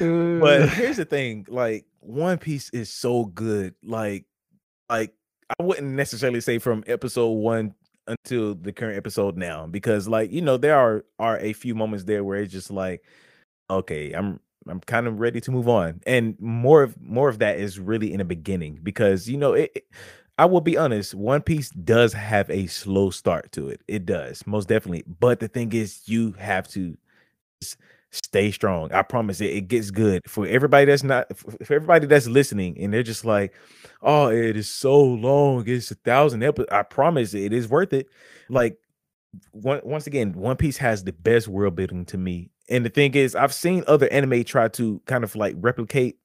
but 0.00 0.62
Uh, 0.62 0.66
here's 0.66 0.96
the 0.96 1.04
thing 1.04 1.46
like 1.48 1.84
one 2.00 2.38
piece 2.38 2.70
is 2.70 2.92
so 2.92 3.26
good 3.26 3.74
like 3.84 4.24
like 4.90 5.14
i 5.58 5.62
wouldn't 5.62 5.92
necessarily 5.92 6.40
say 6.40 6.58
from 6.58 6.84
episode 6.86 7.30
one 7.30 7.74
until 8.06 8.54
the 8.54 8.72
current 8.72 8.96
episode 8.96 9.36
now 9.36 9.66
because 9.66 10.08
like 10.08 10.30
you 10.30 10.42
know 10.42 10.56
there 10.56 10.76
are 10.76 11.04
are 11.18 11.38
a 11.38 11.52
few 11.52 11.74
moments 11.74 12.04
there 12.04 12.22
where 12.22 12.40
it's 12.40 12.52
just 12.52 12.70
like 12.70 13.02
okay 13.70 14.12
i'm 14.12 14.40
i'm 14.68 14.80
kind 14.80 15.06
of 15.06 15.20
ready 15.20 15.40
to 15.40 15.50
move 15.50 15.68
on. 15.68 16.00
And 16.06 16.36
more 16.40 16.82
of 16.82 17.00
more 17.00 17.28
of 17.28 17.38
that 17.40 17.58
is 17.58 17.78
really 17.80 18.12
in 18.12 18.18
the 18.18 18.24
beginning 18.24 18.80
because 18.82 19.28
you 19.28 19.36
know 19.38 19.54
it, 19.54 19.72
it- 19.74 19.86
i 20.38 20.44
will 20.46 20.60
be 20.60 20.76
honest 20.76 21.14
one 21.14 21.42
piece 21.42 21.70
does 21.70 22.12
have 22.12 22.50
a 22.50 22.66
slow 22.66 23.10
start 23.10 23.52
to 23.52 23.68
it. 23.68 23.82
It 23.88 24.06
does 24.06 24.46
most 24.46 24.68
definitely. 24.68 25.04
But 25.20 25.40
the 25.40 25.48
thing 25.48 25.72
is 25.72 26.02
you 26.06 26.32
have 26.32 26.68
to 26.70 26.96
stay 28.14 28.50
strong. 28.50 28.92
I 28.92 29.02
promise 29.02 29.40
it, 29.40 29.50
it 29.50 29.68
gets 29.68 29.90
good. 29.90 30.22
For 30.26 30.46
everybody 30.46 30.86
that's 30.86 31.02
not 31.02 31.36
for 31.36 31.74
everybody 31.74 32.06
that's 32.06 32.26
listening 32.26 32.78
and 32.78 32.92
they're 32.92 33.02
just 33.02 33.24
like 33.24 33.54
oh 34.02 34.28
it 34.28 34.56
is 34.56 34.70
so 34.70 35.00
long. 35.02 35.64
It's 35.66 35.90
a 35.90 35.96
thousand 35.96 36.42
episodes 36.42 36.70
i 36.72 36.82
promise 36.82 37.34
it 37.34 37.52
is 37.52 37.68
worth 37.68 37.92
it. 37.92 38.08
Like 38.48 38.78
one, 39.52 39.80
once 39.84 40.06
again 40.06 40.32
one 40.34 40.56
piece 40.56 40.76
has 40.78 41.04
the 41.04 41.12
best 41.12 41.48
world 41.48 41.74
building 41.76 42.04
to 42.06 42.18
me. 42.18 42.50
And 42.68 42.84
the 42.84 42.90
thing 42.90 43.14
is 43.14 43.34
i've 43.34 43.54
seen 43.54 43.84
other 43.86 44.08
anime 44.12 44.44
try 44.44 44.68
to 44.68 45.00
kind 45.06 45.24
of 45.24 45.34
like 45.36 45.56
replicate 45.58 46.16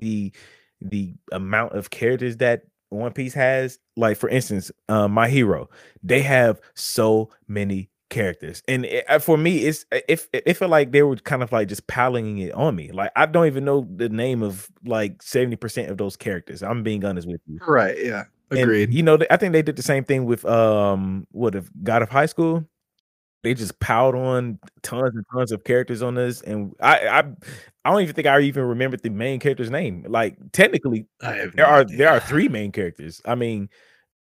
the 0.00 0.32
the 0.80 1.14
amount 1.32 1.72
of 1.74 1.90
characters 1.90 2.36
that 2.38 2.62
one 2.90 3.12
piece 3.12 3.34
has. 3.34 3.78
Like 3.96 4.16
for 4.16 4.28
instance 4.28 4.70
uh, 4.88 5.08
my 5.08 5.28
hero 5.28 5.68
they 6.02 6.22
have 6.22 6.60
so 6.74 7.30
many 7.48 7.90
characters 8.08 8.62
and 8.68 8.84
it, 8.84 9.04
uh, 9.08 9.18
for 9.18 9.36
me 9.36 9.66
it's 9.66 9.84
if 10.08 10.28
it, 10.32 10.44
it 10.46 10.54
felt 10.54 10.70
like 10.70 10.92
they 10.92 11.02
were 11.02 11.16
kind 11.16 11.42
of 11.42 11.50
like 11.50 11.66
just 11.66 11.86
piling 11.88 12.38
it 12.38 12.52
on 12.54 12.76
me 12.76 12.90
like 12.92 13.10
i 13.16 13.26
don't 13.26 13.46
even 13.46 13.64
know 13.64 13.86
the 13.96 14.08
name 14.08 14.42
of 14.42 14.70
like 14.84 15.18
70% 15.18 15.90
of 15.90 15.98
those 15.98 16.16
characters 16.16 16.62
i'm 16.62 16.84
being 16.84 17.04
honest 17.04 17.26
with 17.26 17.40
you 17.46 17.58
right, 17.66 17.96
yeah, 18.02 18.24
and, 18.50 18.60
agreed. 18.60 18.92
you 18.94 19.02
know, 19.02 19.18
I 19.30 19.36
think 19.36 19.52
they 19.52 19.62
did 19.62 19.76
the 19.76 19.82
same 19.82 20.04
thing 20.04 20.24
with 20.24 20.44
um 20.44 21.26
what 21.32 21.54
if 21.54 21.68
God 21.82 22.02
of 22.02 22.08
High 22.08 22.26
School. 22.26 22.64
They 23.42 23.54
just 23.54 23.78
piled 23.78 24.16
on 24.16 24.58
tons 24.82 25.14
and 25.14 25.24
tons 25.32 25.52
of 25.52 25.62
characters 25.62 26.02
on 26.02 26.14
this, 26.14 26.40
and 26.42 26.74
I 26.80 27.06
I 27.06 27.18
I 27.84 27.90
don't 27.90 28.02
even 28.02 28.14
think 28.14 28.26
I 28.26 28.40
even 28.40 28.64
remembered 28.64 29.02
the 29.02 29.10
main 29.10 29.38
character's 29.38 29.70
name. 29.70 30.04
Like 30.08 30.36
technically, 30.52 31.06
I 31.22 31.32
have 31.34 31.54
there 31.54 31.66
no 31.66 31.72
are 31.72 31.80
idea. 31.80 31.96
there 31.96 32.08
are 32.08 32.20
three 32.20 32.48
main 32.48 32.72
characters. 32.72 33.20
I 33.24 33.36
mean, 33.36 33.68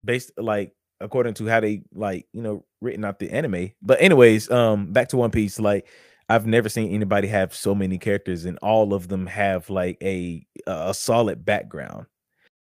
based 0.05 0.33
like 0.37 0.75
according 1.01 1.35
to 1.35 1.47
how 1.47 1.61
they 1.61 1.83
like 1.93 2.27
you 2.33 2.43
know 2.43 2.65
written 2.81 3.05
out 3.05 3.19
the 3.19 3.31
anime. 3.31 3.73
But 3.83 4.01
anyways, 4.01 4.51
um, 4.51 4.93
back 4.93 5.09
to 5.09 5.17
One 5.17 5.31
Piece. 5.31 5.59
Like 5.61 5.89
I've 6.29 6.47
never 6.47 6.69
seen 6.69 6.93
anybody 6.93 7.29
have 7.29 7.55
so 7.55 7.75
many 7.75 7.99
characters, 7.99 8.45
and 8.45 8.59
all 8.63 8.95
of 8.95 9.09
them 9.09 9.27
have 9.27 9.71
like 9.71 9.99
a 10.03 10.47
a 10.67 10.95
solid 10.95 11.45
background. 11.45 12.07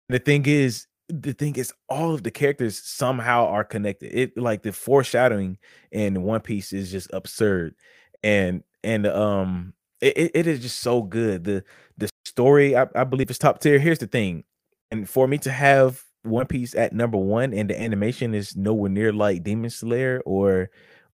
The 0.08 0.18
thing 0.18 0.46
is, 0.46 0.86
the 1.08 1.32
thing 1.32 1.56
is, 1.56 1.72
all 1.88 2.14
of 2.14 2.22
the 2.22 2.30
characters 2.30 2.78
somehow 2.82 3.46
are 3.46 3.64
connected. 3.64 4.12
It 4.12 4.36
like 4.36 4.62
the 4.62 4.72
foreshadowing 4.72 5.58
in 5.92 6.22
One 6.22 6.40
Piece 6.40 6.72
is 6.72 6.90
just 6.90 7.10
absurd, 7.12 7.74
and 8.22 8.62
and 8.84 9.06
um, 9.06 9.74
it, 10.00 10.32
it- 10.34 10.46
is 10.46 10.60
just 10.60 10.80
so 10.80 11.02
good. 11.02 11.44
The 11.44 11.64
the 11.98 12.08
story, 12.24 12.76
I, 12.76 12.86
I 12.94 13.04
believe, 13.04 13.30
is 13.30 13.38
top 13.38 13.60
tier. 13.60 13.78
Here's 13.78 13.98
the 13.98 14.06
thing, 14.06 14.44
and 14.90 15.08
for 15.08 15.28
me 15.28 15.38
to 15.38 15.50
have 15.50 16.02
One 16.22 16.46
Piece 16.46 16.74
at 16.74 16.92
number 16.92 17.18
one, 17.18 17.54
and 17.54 17.70
the 17.70 17.80
animation 17.80 18.34
is 18.34 18.56
nowhere 18.56 18.90
near 18.90 19.12
like 19.12 19.42
Demon 19.42 19.70
Slayer 19.70 20.20
or 20.24 20.70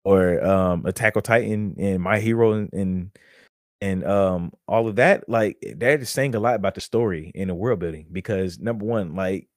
or 0.05 0.45
um 0.45 0.87
Attack 0.87 1.17
on 1.17 1.23
Titan 1.23 1.75
and 1.79 2.03
My 2.03 2.21
Hero 2.21 2.53
and 2.53 2.73
and, 2.73 3.11
and 3.81 4.05
um 4.05 4.53
all 4.67 4.89
of 4.89 4.97
that, 4.97 5.29
like 5.29 5.59
that 5.77 6.01
is 6.01 6.11
saying 6.11 6.35
a 6.35 6.41
lot 6.41 6.55
about 6.57 6.75
the 6.75 6.81
story 6.81 7.33
and 7.35 7.51
the 7.51 7.55
world 7.55 7.81
building. 7.81 8.07
Because 8.11 8.59
number 8.59 8.85
one, 8.85 9.15
like 9.15 9.49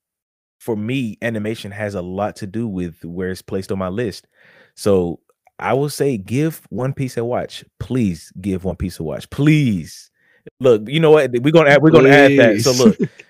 for 0.60 0.76
me, 0.76 1.18
animation 1.22 1.72
has 1.72 1.96
a 1.96 2.02
lot 2.02 2.36
to 2.38 2.48
do 2.48 2.68
with 2.68 3.04
where 3.06 3.30
it's 3.30 3.42
placed 3.42 3.72
on 3.72 3.80
my 3.80 3.90
list. 3.90 4.28
So 4.76 5.20
I 5.60 5.74
will 5.74 5.90
say, 5.90 6.18
give 6.18 6.62
One 6.70 6.94
Piece 6.94 7.18
a 7.18 7.26
watch. 7.26 7.64
Please 7.80 8.32
give 8.40 8.64
One 8.64 8.76
Piece 8.76 9.00
a 9.00 9.04
watch. 9.04 9.30
Please. 9.30 10.12
Look, 10.60 10.88
you 10.88 11.00
know 11.00 11.12
what? 11.12 11.32
We're 11.32 11.52
gonna 11.52 11.72
add, 11.72 11.82
we're 11.82 11.92
gonna 11.92 12.10
add 12.10 12.38
that. 12.38 12.62
So 12.62 12.72
look, 12.72 12.98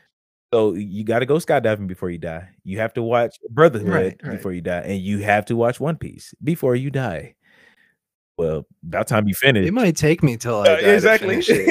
so 0.53 0.73
you 0.73 1.03
got 1.03 1.19
to 1.19 1.25
go 1.25 1.35
skydiving 1.35 1.87
before 1.87 2.09
you 2.09 2.17
die. 2.17 2.49
You 2.63 2.79
have 2.79 2.93
to 2.93 3.03
watch 3.03 3.37
Brotherhood 3.49 3.89
Right, 3.89 4.19
right. 4.23 4.31
before 4.31 4.53
you 4.53 4.61
die, 4.61 4.79
and 4.81 4.99
you 5.01 5.19
have 5.19 5.45
to 5.45 5.55
watch 5.55 5.79
One 5.79 5.97
Piece 5.97 6.33
before 6.43 6.75
you 6.75 6.89
die. 6.89 7.35
Well, 8.37 8.67
about 8.85 9.07
time 9.07 9.27
you 9.27 9.33
finish. 9.33 9.67
It 9.67 9.73
might 9.73 9.95
take 9.97 10.21
me 10.21 10.37
till 10.37 10.61
I 10.61 10.73
Uh, 10.73 10.75
exactly. 10.77 11.37
it, 11.39 11.67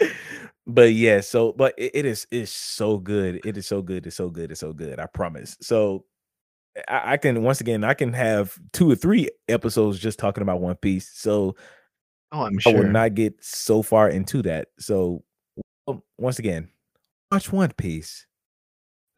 yeah. 0.00 0.08
but 0.66 0.92
yeah, 0.92 1.20
so 1.20 1.52
but 1.52 1.74
it, 1.76 1.90
it 1.94 2.06
is 2.06 2.26
it's 2.30 2.52
so 2.52 2.98
good. 2.98 3.40
It 3.44 3.56
is 3.56 3.66
so 3.66 3.82
good. 3.82 4.06
It's 4.06 4.16
so 4.16 4.30
good. 4.30 4.50
It's 4.52 4.60
so 4.60 4.72
good. 4.72 5.00
I 5.00 5.06
promise. 5.06 5.56
So 5.60 6.04
I, 6.88 7.14
I 7.14 7.16
can 7.16 7.42
once 7.42 7.60
again 7.60 7.82
I 7.84 7.94
can 7.94 8.12
have 8.12 8.56
two 8.72 8.90
or 8.90 8.94
three 8.94 9.28
episodes 9.48 9.98
just 9.98 10.18
talking 10.20 10.42
about 10.42 10.60
One 10.60 10.76
Piece. 10.76 11.10
So 11.14 11.56
Oh, 12.32 12.42
I'm 12.42 12.58
sure 12.58 12.72
I 12.72 12.76
will 12.76 12.90
not 12.90 13.14
get 13.14 13.34
so 13.44 13.82
far 13.82 14.08
into 14.08 14.42
that. 14.42 14.68
So 14.78 15.24
once 16.16 16.38
again, 16.38 16.68
watch 17.34 17.52
One 17.52 17.72
Piece. 17.76 18.26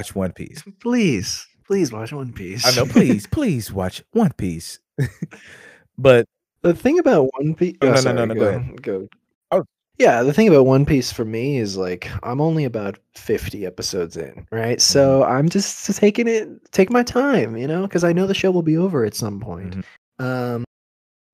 Watch 0.00 0.14
One 0.14 0.32
Piece. 0.32 0.62
Please, 0.80 1.46
please 1.66 1.92
watch 1.92 2.12
One 2.12 2.32
Piece. 2.32 2.66
I 2.66 2.70
know, 2.80 2.90
please, 2.90 3.26
please 3.30 3.72
watch 3.72 4.02
One 4.12 4.32
Piece. 4.32 4.78
but 5.98 6.26
The 6.62 6.74
thing 6.74 6.98
about 6.98 7.28
One 7.38 7.54
Piece. 7.54 7.76
Oh, 7.82 7.88
Oh, 7.88 7.90
no, 7.90 7.94
no, 7.94 8.00
sorry, 8.00 8.14
no, 8.16 8.24
no, 8.26 8.34
go 8.34 8.40
Go, 8.40 8.48
ahead. 8.48 8.82
go. 8.82 9.08
Oh. 9.50 9.64
Yeah, 9.98 10.22
the 10.22 10.32
thing 10.32 10.48
about 10.48 10.66
One 10.66 10.84
Piece 10.86 11.12
for 11.12 11.24
me 11.24 11.58
is 11.58 11.76
like 11.76 12.08
I'm 12.22 12.40
only 12.40 12.64
about 12.64 12.98
50 13.14 13.66
episodes 13.66 14.16
in, 14.16 14.46
right? 14.52 14.80
So 14.80 15.20
Mm-hmm. 15.22 15.32
I'm 15.32 15.48
just 15.48 15.96
taking 15.96 16.28
it, 16.28 16.48
take 16.72 16.90
my 16.90 17.02
time, 17.02 17.56
you 17.56 17.66
know, 17.66 17.82
because 17.82 18.04
I 18.04 18.12
know 18.12 18.26
the 18.26 18.34
show 18.34 18.50
will 18.50 18.62
be 18.62 18.76
over 18.76 19.04
at 19.04 19.14
some 19.14 19.40
point. 19.40 19.76
Mhm. 20.20 20.24
Um, 20.24 20.64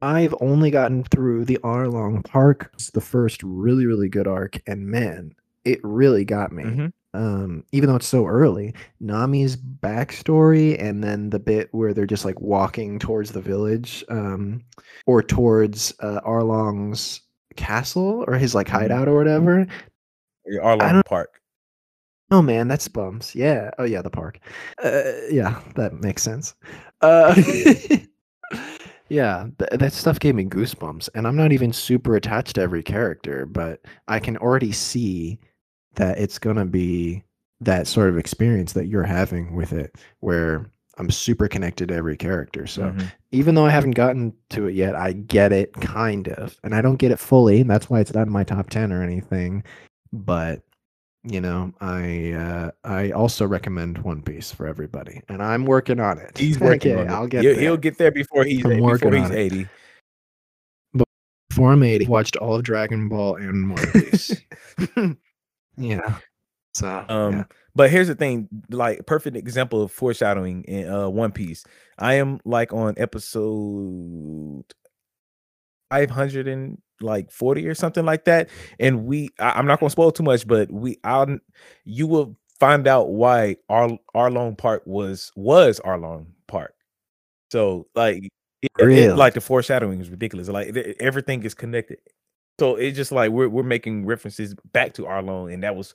I've 0.00 0.34
only 0.40 0.70
gotten 0.72 1.04
through 1.04 1.44
the 1.44 1.58
Arlong 1.62 2.24
Park, 2.24 2.70
it's 2.74 2.90
the 2.90 3.00
first 3.00 3.40
really, 3.44 3.86
really 3.86 4.08
good 4.08 4.26
arc, 4.26 4.60
and 4.66 4.86
man, 4.86 5.32
it 5.64 5.80
really 5.82 6.24
got 6.24 6.52
me. 6.52 6.64
Mhm. 6.64 6.92
Um, 7.14 7.64
even 7.72 7.88
though 7.88 7.96
it's 7.96 8.06
so 8.06 8.26
early, 8.26 8.74
Nami's 9.00 9.54
backstory 9.56 10.82
and 10.82 11.04
then 11.04 11.28
the 11.30 11.38
bit 11.38 11.68
where 11.72 11.92
they're 11.92 12.06
just 12.06 12.24
like 12.24 12.40
walking 12.40 12.98
towards 12.98 13.32
the 13.32 13.40
village, 13.42 14.02
um, 14.08 14.62
or 15.06 15.22
towards 15.22 15.92
uh, 16.00 16.20
Arlong's 16.24 17.20
castle 17.56 18.24
or 18.26 18.34
his 18.36 18.54
like 18.54 18.68
Mhm. 18.68 18.70
hideout 18.72 19.08
or 19.08 19.16
whatever. 19.16 19.66
Arlong 20.62 21.04
Park. 21.04 21.38
Oh 22.30 22.40
man, 22.40 22.66
that's 22.66 22.88
bums. 22.88 23.34
Yeah. 23.34 23.70
Oh 23.78 23.84
yeah, 23.84 24.00
the 24.00 24.08
park. 24.08 24.38
Uh, 24.82 25.02
yeah, 25.30 25.60
that 25.74 25.92
makes 26.00 26.22
sense. 26.22 26.54
Uh, 27.02 27.34
yeah, 29.08 29.48
th- 29.58 29.70
that 29.78 29.92
stuff 29.92 30.18
gave 30.18 30.34
me 30.34 30.44
goosebumps, 30.44 31.10
and 31.14 31.26
I'm 31.26 31.36
not 31.36 31.52
even 31.52 31.72
super 31.74 32.16
attached 32.16 32.54
to 32.54 32.62
every 32.62 32.82
character, 32.82 33.44
but 33.44 33.80
I 34.08 34.18
can 34.18 34.38
already 34.38 34.72
see 34.72 35.38
that 35.94 36.18
it's 36.18 36.38
gonna 36.38 36.64
be 36.66 37.22
that 37.60 37.86
sort 37.86 38.08
of 38.08 38.18
experience 38.18 38.72
that 38.72 38.86
you're 38.86 39.02
having 39.04 39.54
with 39.54 39.72
it, 39.72 39.94
where 40.20 40.66
I'm 40.98 41.10
super 41.10 41.48
connected 41.48 41.88
to 41.88 41.94
every 41.94 42.16
character. 42.16 42.66
So 42.66 42.90
Mhm. 42.90 43.10
even 43.30 43.54
though 43.54 43.64
I 43.64 43.70
haven't 43.70 43.92
gotten 43.92 44.34
to 44.50 44.66
it 44.66 44.74
yet, 44.74 44.94
I 44.94 45.12
get 45.12 45.52
it 45.52 45.72
kind 45.74 46.28
of, 46.28 46.58
and 46.64 46.74
I 46.74 46.82
don't 46.82 46.96
get 46.96 47.12
it 47.12 47.18
fully. 47.18 47.60
And 47.62 47.70
that's 47.70 47.88
why 47.88 48.00
it's 48.00 48.12
not 48.12 48.26
in 48.26 48.32
my 48.32 48.44
top 48.44 48.68
ten 48.68 48.92
or 48.92 49.02
anything. 49.02 49.62
But 50.12 50.62
you 51.24 51.40
know, 51.40 51.72
I 51.80 52.32
uh, 52.32 52.70
I 52.82 53.12
also 53.12 53.46
recommend 53.46 53.98
One 53.98 54.22
Piece 54.22 54.50
for 54.50 54.66
everybody, 54.66 55.22
and 55.28 55.40
I'm 55.40 55.64
working 55.64 56.00
on 56.00 56.18
it. 56.18 56.36
He's 56.36 56.58
working 56.60 56.92
Okay, 56.92 57.00
on 57.00 57.08
it. 57.08 57.12
I'll 57.12 57.26
get 57.28 57.42
he'll, 57.42 57.52
there. 57.54 57.62
he'll 57.62 57.76
get 57.76 57.96
there 57.96 58.10
before 58.10 58.44
he's 58.44 58.64
I'm 58.64 58.82
before 58.84 59.14
he's 59.14 59.30
it. 59.30 59.38
80. 59.38 59.68
Before 61.48 61.72
I'm 61.72 61.82
80, 61.82 62.06
watched 62.06 62.36
all 62.36 62.54
of 62.56 62.62
Dragon 62.64 63.08
Ball 63.08 63.36
and 63.36 63.70
One 63.70 63.86
Piece. 63.92 64.40
yeah. 65.82 66.18
So 66.74 67.04
Um, 67.08 67.32
yeah. 67.34 67.44
but 67.74 67.90
here's 67.90 68.08
the 68.08 68.14
thing, 68.14 68.48
like 68.70 69.04
perfect 69.06 69.36
example 69.36 69.82
of 69.82 69.92
foreshadowing 69.92 70.64
in 70.64 70.88
uh 70.88 71.08
One 71.08 71.32
Piece. 71.32 71.64
I 71.98 72.14
am 72.14 72.40
like 72.44 72.72
on 72.72 72.94
episode 72.96 74.64
500 75.90 76.48
and 76.48 76.78
like 77.00 77.30
40 77.30 77.66
or 77.68 77.74
something 77.74 78.04
like 78.04 78.24
that. 78.24 78.48
And 78.80 79.04
we 79.04 79.30
I, 79.38 79.50
I'm 79.50 79.66
not 79.66 79.80
gonna 79.80 79.90
spoil 79.90 80.12
too 80.12 80.22
much, 80.22 80.46
but 80.46 80.70
we 80.72 80.98
I'll 81.04 81.38
you 81.84 82.06
will 82.06 82.36
find 82.58 82.86
out 82.86 83.10
why 83.10 83.56
our 83.68 83.98
our 84.14 84.30
Arlong 84.30 84.56
Park 84.56 84.82
was 84.86 85.30
was 85.36 85.80
Arlong 85.84 86.26
Park. 86.46 86.74
So 87.50 87.86
like 87.94 88.24
it- 88.62 88.70
it- 89.12 89.16
like 89.16 89.34
the 89.34 89.40
foreshadowing 89.42 90.00
is 90.00 90.08
ridiculous. 90.08 90.48
Like 90.48 90.68
it- 90.74 90.96
everything 91.00 91.42
is 91.42 91.54
connected. 91.54 91.98
So 92.58 92.76
it's 92.76 92.96
just 92.96 93.12
like 93.12 93.30
we're 93.30 93.48
we're 93.48 93.62
making 93.62 94.06
references 94.06 94.54
back 94.72 94.94
to 94.94 95.02
Arlong, 95.02 95.52
and 95.52 95.62
that 95.62 95.74
was 95.74 95.94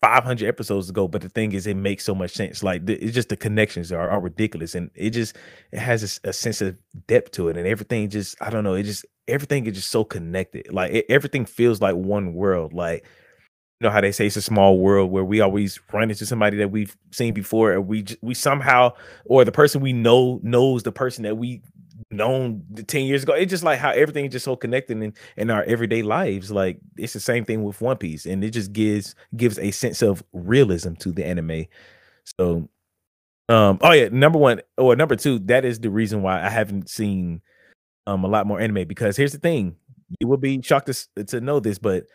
500 0.00 0.48
episodes 0.48 0.88
ago. 0.90 1.06
But 1.08 1.22
the 1.22 1.28
thing 1.28 1.52
is, 1.52 1.66
it 1.66 1.76
makes 1.76 2.04
so 2.04 2.14
much 2.14 2.32
sense. 2.32 2.62
Like 2.62 2.88
it's 2.88 3.14
just 3.14 3.28
the 3.28 3.36
connections 3.36 3.92
are, 3.92 4.08
are 4.08 4.20
ridiculous, 4.20 4.74
and 4.74 4.90
it 4.94 5.10
just 5.10 5.36
it 5.72 5.78
has 5.78 6.00
this, 6.00 6.20
a 6.24 6.32
sense 6.32 6.60
of 6.60 6.76
depth 7.06 7.32
to 7.32 7.48
it, 7.48 7.56
and 7.56 7.66
everything 7.66 8.08
just 8.08 8.40
I 8.40 8.50
don't 8.50 8.64
know. 8.64 8.74
It 8.74 8.84
just 8.84 9.04
everything 9.28 9.66
is 9.66 9.74
just 9.76 9.90
so 9.90 10.04
connected. 10.04 10.72
Like 10.72 10.92
it, 10.92 11.06
everything 11.08 11.44
feels 11.44 11.80
like 11.80 11.94
one 11.94 12.32
world. 12.34 12.72
Like 12.72 13.04
you 13.80 13.86
know 13.86 13.90
how 13.90 14.00
they 14.00 14.10
say 14.12 14.26
it's 14.26 14.36
a 14.36 14.42
small 14.42 14.78
world 14.78 15.10
where 15.12 15.24
we 15.24 15.40
always 15.40 15.78
run 15.92 16.10
into 16.10 16.26
somebody 16.26 16.56
that 16.56 16.70
we've 16.70 16.96
seen 17.12 17.34
before, 17.34 17.72
and 17.72 17.86
we 17.86 18.04
we 18.22 18.34
somehow 18.34 18.92
or 19.26 19.44
the 19.44 19.52
person 19.52 19.80
we 19.80 19.92
know 19.92 20.40
knows 20.42 20.82
the 20.82 20.92
person 20.92 21.22
that 21.24 21.36
we 21.36 21.62
known 22.10 22.64
10 22.86 23.04
years 23.04 23.22
ago. 23.22 23.34
It's 23.34 23.50
just 23.50 23.64
like 23.64 23.78
how 23.78 23.90
everything 23.90 24.26
is 24.26 24.32
just 24.32 24.44
so 24.44 24.56
connected 24.56 25.02
in, 25.02 25.14
in 25.36 25.50
our 25.50 25.62
everyday 25.64 26.02
lives. 26.02 26.50
Like 26.50 26.78
it's 26.96 27.12
the 27.12 27.20
same 27.20 27.44
thing 27.44 27.62
with 27.62 27.80
One 27.80 27.96
Piece, 27.96 28.26
and 28.26 28.42
it 28.42 28.50
just 28.50 28.72
gives 28.72 29.14
gives 29.36 29.58
a 29.58 29.70
sense 29.70 30.02
of 30.02 30.22
realism 30.32 30.94
to 30.94 31.12
the 31.12 31.26
anime. 31.26 31.66
So 32.38 32.68
um 33.48 33.78
oh 33.82 33.92
yeah, 33.92 34.08
number 34.10 34.38
one 34.38 34.60
or 34.76 34.96
number 34.96 35.16
two, 35.16 35.38
that 35.40 35.64
is 35.64 35.80
the 35.80 35.90
reason 35.90 36.22
why 36.22 36.44
I 36.44 36.48
haven't 36.48 36.88
seen 36.88 37.42
um 38.06 38.24
a 38.24 38.28
lot 38.28 38.46
more 38.46 38.60
anime 38.60 38.86
because 38.86 39.16
here's 39.16 39.32
the 39.32 39.38
thing. 39.38 39.76
You 40.20 40.28
will 40.28 40.38
be 40.38 40.62
shocked 40.62 40.90
to, 41.16 41.24
to 41.24 41.40
know 41.40 41.60
this, 41.60 41.78
but 41.78 42.06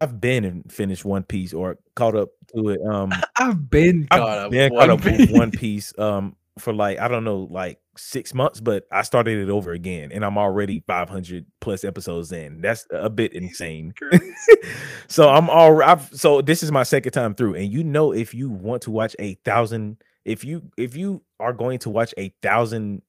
I've 0.00 0.20
been 0.20 0.44
and 0.44 0.72
finished 0.72 1.04
One 1.04 1.22
Piece 1.22 1.52
or 1.52 1.78
caught 1.94 2.16
up 2.16 2.30
to 2.54 2.70
it. 2.70 2.80
Um 2.84 3.12
I've 3.36 3.70
been 3.70 4.08
I've 4.10 4.50
been 4.50 4.70
caught 4.70 4.90
up 4.90 5.04
with 5.04 5.30
One 5.30 5.50
Piece 5.50 5.96
um 5.98 6.36
for 6.58 6.72
like 6.72 6.98
I 6.98 7.08
don't 7.08 7.24
know 7.24 7.48
like 7.50 7.78
six 8.00 8.34
months, 8.34 8.60
but 8.60 8.86
I 8.90 9.02
started 9.02 9.38
it 9.38 9.50
over 9.50 9.72
again, 9.72 10.10
and 10.12 10.24
I'm 10.24 10.38
already 10.38 10.82
500 10.86 11.46
plus 11.60 11.84
episodes 11.84 12.32
in. 12.32 12.60
That's 12.60 12.86
a 12.90 13.10
bit 13.10 13.32
insane. 13.32 13.94
so 15.08 15.28
I'm 15.28 15.50
all 15.50 15.82
I've 15.82 16.08
so 16.12 16.40
this 16.40 16.62
is 16.62 16.72
my 16.72 16.82
second 16.82 17.12
time 17.12 17.34
through, 17.34 17.54
and 17.54 17.72
you 17.72 17.84
know 17.84 18.12
if 18.12 18.34
you 18.34 18.50
want 18.50 18.82
to 18.82 18.90
watch 18.90 19.14
a 19.18 19.34
thousand, 19.44 20.02
if 20.24 20.44
you 20.44 20.62
if 20.76 20.96
you 20.96 21.22
are 21.38 21.52
going 21.52 21.78
to 21.80 21.90
watch 21.90 22.14
a 22.18 22.34
thousand 22.42 23.02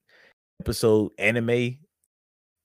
episode 0.61 1.11
anime 1.17 1.77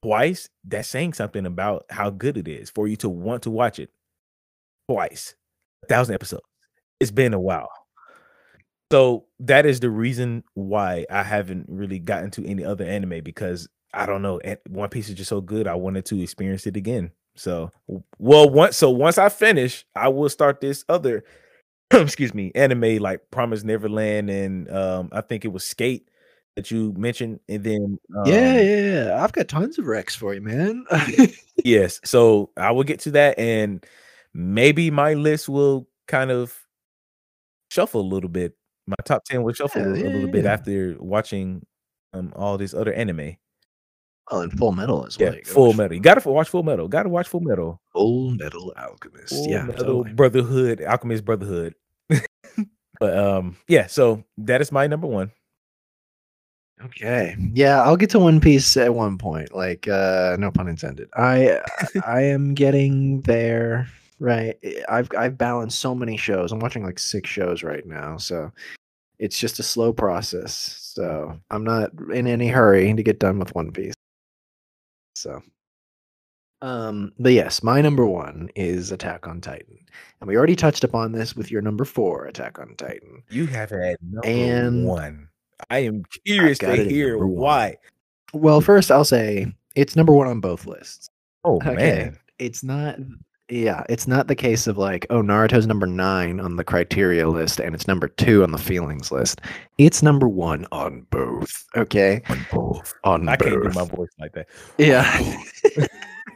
twice, 0.02 0.48
that's 0.64 0.88
saying 0.88 1.14
something 1.14 1.46
about 1.46 1.86
how 1.90 2.10
good 2.10 2.36
it 2.36 2.48
is 2.48 2.70
for 2.70 2.86
you 2.88 2.96
to 2.96 3.08
want 3.08 3.42
to 3.44 3.50
watch 3.50 3.78
it 3.78 3.90
twice, 4.88 5.34
a 5.84 5.86
thousand 5.86 6.14
episodes. 6.14 6.44
It's 7.00 7.10
been 7.10 7.34
a 7.34 7.40
while. 7.40 7.70
So 8.90 9.26
that 9.40 9.66
is 9.66 9.80
the 9.80 9.90
reason 9.90 10.44
why 10.54 11.06
I 11.10 11.22
haven't 11.22 11.66
really 11.68 11.98
gotten 11.98 12.30
to 12.32 12.46
any 12.46 12.64
other 12.64 12.84
anime 12.84 13.22
because 13.22 13.68
I 13.92 14.06
don't 14.06 14.22
know. 14.22 14.40
One 14.68 14.88
Piece 14.90 15.08
is 15.08 15.14
just 15.16 15.28
so 15.28 15.40
good. 15.40 15.66
I 15.66 15.74
wanted 15.74 16.04
to 16.06 16.22
experience 16.22 16.66
it 16.66 16.76
again. 16.76 17.10
So, 17.34 17.70
well, 18.18 18.48
once 18.48 18.76
so 18.76 18.90
once 18.90 19.18
I 19.18 19.28
finish, 19.28 19.84
I 19.94 20.08
will 20.08 20.28
start 20.28 20.60
this 20.60 20.84
other, 20.88 21.24
excuse 21.90 22.32
me, 22.32 22.52
anime 22.54 22.98
like 22.98 23.30
Promise 23.30 23.64
Neverland 23.64 24.30
and 24.30 24.70
um 24.70 25.08
I 25.12 25.20
think 25.20 25.44
it 25.44 25.48
was 25.48 25.64
Skate 25.64 26.08
that 26.56 26.70
you 26.70 26.94
mentioned, 26.96 27.40
and 27.48 27.62
then 27.62 27.98
um, 28.16 28.26
yeah, 28.26 28.58
yeah, 28.58 28.80
yeah. 28.80 29.22
I've 29.22 29.32
got 29.32 29.48
tons 29.48 29.78
of 29.78 29.86
Rex 29.86 30.16
for 30.16 30.34
you, 30.34 30.40
man. 30.40 30.86
yes. 31.64 32.00
So 32.04 32.50
I 32.56 32.72
will 32.72 32.84
get 32.84 33.00
to 33.00 33.10
that, 33.12 33.38
and 33.38 33.84
maybe 34.32 34.90
my 34.90 35.14
list 35.14 35.48
will 35.48 35.86
kind 36.08 36.30
of 36.30 36.58
shuffle 37.70 38.00
a 38.00 38.02
little 38.02 38.30
bit. 38.30 38.54
My 38.86 38.96
top 39.04 39.24
ten 39.24 39.42
will 39.42 39.52
shuffle 39.52 39.80
Yeah, 39.82 39.88
a 39.94 39.96
yeah, 39.96 40.14
little 40.14 40.30
bit 40.30 40.44
yeah. 40.44 40.52
after 40.52 40.96
watching 41.00 41.64
um 42.12 42.32
all 42.36 42.56
this 42.58 42.72
other 42.74 42.92
anime. 42.92 43.36
oh, 44.30 44.42
and 44.42 44.52
Full 44.58 44.72
Metal 44.72 45.06
as 45.06 45.16
Yeah, 45.18 45.30
well. 45.30 45.34
Gotta 45.38 45.50
Full 45.52 45.72
Metal. 45.74 45.94
You 45.96 46.02
gotta 46.02 46.28
watch 46.30 46.48
Full 46.48 46.62
Metal. 46.62 46.88
Gotta 46.88 47.08
watch 47.08 47.28
Full 47.28 47.40
Metal. 47.40 47.80
Full 47.92 48.30
Metal 48.32 48.72
Alchemist. 48.78 49.30
Full 49.34 49.48
yeah, 49.48 49.64
Metal 49.64 49.84
totally. 49.84 50.12
Brotherhood, 50.14 50.82
Alchemist 50.82 51.24
Brotherhood. 51.24 51.74
but 53.00 53.18
um, 53.18 53.56
yeah. 53.68 53.86
So 53.86 54.24
that 54.38 54.60
is 54.60 54.70
my 54.72 54.86
number 54.86 55.06
one. 55.06 55.32
Okay. 56.84 57.34
Yeah, 57.54 57.82
I'll 57.82 57.96
get 57.96 58.10
to 58.10 58.18
One 58.18 58.38
Piece 58.38 58.76
at 58.76 58.94
one 58.94 59.16
point. 59.16 59.54
Like, 59.54 59.88
uh, 59.88 60.36
no 60.38 60.50
pun 60.50 60.68
intended. 60.68 61.08
I 61.16 61.60
I 62.04 62.20
am 62.22 62.52
getting 62.54 63.22
there. 63.22 63.88
Right. 64.18 64.56
I've 64.88 65.08
I've 65.16 65.36
balanced 65.36 65.78
so 65.78 65.94
many 65.94 66.16
shows. 66.16 66.50
I'm 66.52 66.60
watching 66.60 66.84
like 66.84 66.98
six 66.98 67.28
shows 67.28 67.62
right 67.62 67.84
now, 67.86 68.16
so 68.16 68.50
it's 69.18 69.38
just 69.38 69.58
a 69.58 69.62
slow 69.62 69.92
process. 69.92 70.52
So 70.94 71.38
I'm 71.50 71.64
not 71.64 71.90
in 72.12 72.26
any 72.26 72.48
hurry 72.48 72.92
to 72.94 73.02
get 73.02 73.18
done 73.18 73.38
with 73.38 73.54
One 73.54 73.72
Piece. 73.72 73.94
So 75.16 75.42
um 76.62 77.12
but 77.18 77.32
yes, 77.32 77.62
my 77.62 77.82
number 77.82 78.06
one 78.06 78.48
is 78.56 78.90
Attack 78.90 79.26
on 79.28 79.40
Titan. 79.42 79.78
And 80.20 80.28
we 80.28 80.36
already 80.36 80.56
touched 80.56 80.84
upon 80.84 81.12
this 81.12 81.36
with 81.36 81.50
your 81.50 81.60
number 81.60 81.84
four, 81.84 82.24
Attack 82.26 82.58
on 82.58 82.74
Titan. 82.76 83.22
You 83.28 83.46
have 83.46 83.70
had 83.70 83.96
number 84.02 84.26
And 84.26 84.86
one. 84.86 85.28
I 85.68 85.80
am 85.80 86.04
curious 86.24 86.58
to 86.58 86.84
hear 86.84 87.18
why. 87.26 87.76
Well, 88.32 88.60
first 88.62 88.90
I'll 88.90 89.04
say 89.04 89.52
it's 89.74 89.96
number 89.96 90.12
one 90.14 90.26
on 90.26 90.40
both 90.40 90.66
lists. 90.66 91.10
Oh 91.44 91.56
Okay. 91.56 91.74
man. 91.74 92.18
It's 92.38 92.62
not 92.62 92.96
Yeah, 93.48 93.84
it's 93.88 94.08
not 94.08 94.26
the 94.26 94.34
case 94.34 94.66
of 94.66 94.76
like, 94.76 95.06
oh, 95.08 95.22
Naruto's 95.22 95.68
number 95.68 95.86
nine 95.86 96.40
on 96.40 96.56
the 96.56 96.64
criteria 96.64 97.28
list 97.28 97.60
and 97.60 97.76
it's 97.76 97.86
number 97.86 98.08
two 98.08 98.42
on 98.42 98.50
the 98.50 98.58
feelings 98.58 99.12
list. 99.12 99.40
It's 99.78 100.02
number 100.02 100.28
one 100.28 100.66
on 100.72 101.06
both. 101.10 101.64
Okay, 101.76 102.22
On 102.28 102.44
both. 102.52 102.92
on 103.04 103.28
I 103.28 103.36
both. 103.36 103.48
can't 103.48 103.62
do 103.62 103.70
my 103.78 103.84
voice 103.86 104.08
like 104.18 104.32
that. 104.32 104.48
Yeah, 104.78 105.06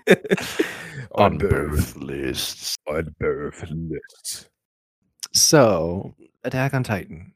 on 1.17 1.33
on 1.33 1.39
both. 1.39 1.51
both 1.51 1.97
lists. 1.97 2.77
On 2.87 3.13
both 3.19 3.65
lists. 3.71 4.49
So, 5.33 6.15
Attack 6.45 6.75
on 6.75 6.83
Titan, 6.85 7.33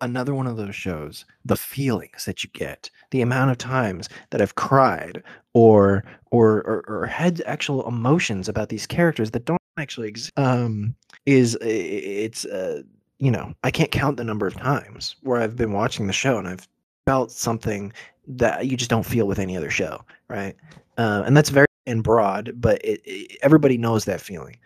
another 0.00 0.34
one 0.34 0.46
of 0.46 0.56
those 0.56 0.74
shows. 0.74 1.24
The 1.44 1.56
feelings 1.56 2.24
that 2.24 2.44
you 2.44 2.50
get, 2.52 2.90
the 3.10 3.22
amount 3.22 3.50
of 3.50 3.58
times 3.58 4.08
that 4.30 4.40
I've 4.40 4.54
cried 4.54 5.22
or 5.54 6.04
or 6.30 6.62
or, 6.62 6.84
or 6.88 7.06
had 7.06 7.42
actual 7.46 7.86
emotions 7.86 8.48
about 8.48 8.68
these 8.68 8.86
characters 8.86 9.30
that 9.32 9.44
don't 9.44 9.60
actually 9.78 10.08
exist, 10.08 10.32
um, 10.38 10.94
is 11.26 11.56
it's 11.60 12.44
uh, 12.44 12.82
you 13.18 13.30
know 13.30 13.52
I 13.64 13.70
can't 13.70 13.90
count 13.90 14.16
the 14.16 14.24
number 14.24 14.46
of 14.46 14.56
times 14.56 15.16
where 15.22 15.40
I've 15.40 15.56
been 15.56 15.72
watching 15.72 16.06
the 16.06 16.12
show 16.12 16.38
and 16.38 16.48
I've 16.48 16.68
felt 17.06 17.30
something 17.30 17.92
that 18.26 18.66
you 18.66 18.76
just 18.76 18.90
don't 18.90 19.06
feel 19.06 19.26
with 19.26 19.38
any 19.38 19.56
other 19.56 19.70
show, 19.70 20.04
right? 20.28 20.54
Uh, 20.98 21.22
and 21.24 21.36
that's 21.36 21.48
very 21.48 21.66
and 21.88 22.04
broad, 22.04 22.52
but 22.54 22.84
it, 22.84 23.00
it, 23.04 23.38
everybody 23.42 23.78
knows 23.78 24.04
that 24.04 24.20
feeling. 24.20 24.56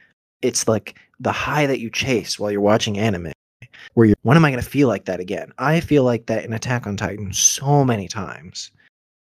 It's 0.43 0.67
like 0.67 0.99
the 1.21 1.33
high 1.33 1.67
that 1.67 1.79
you 1.79 1.89
chase 1.89 2.39
while 2.39 2.51
you're 2.51 2.61
watching 2.61 2.99
anime, 2.99 3.33
where 3.95 4.07
you're, 4.07 4.17
when 4.23 4.37
am 4.37 4.45
I 4.45 4.51
going 4.51 4.63
to 4.63 4.69
feel 4.69 4.89
like 4.89 5.05
that 5.07 5.21
again? 5.21 5.53
I 5.59 5.81
feel 5.81 6.05
like 6.05 6.27
that 6.27 6.45
in 6.45 6.53
Attack 6.53 6.87
on 6.87 6.97
Titan 6.97 7.33
so 7.33 7.85
many 7.85 8.09
times, 8.09 8.71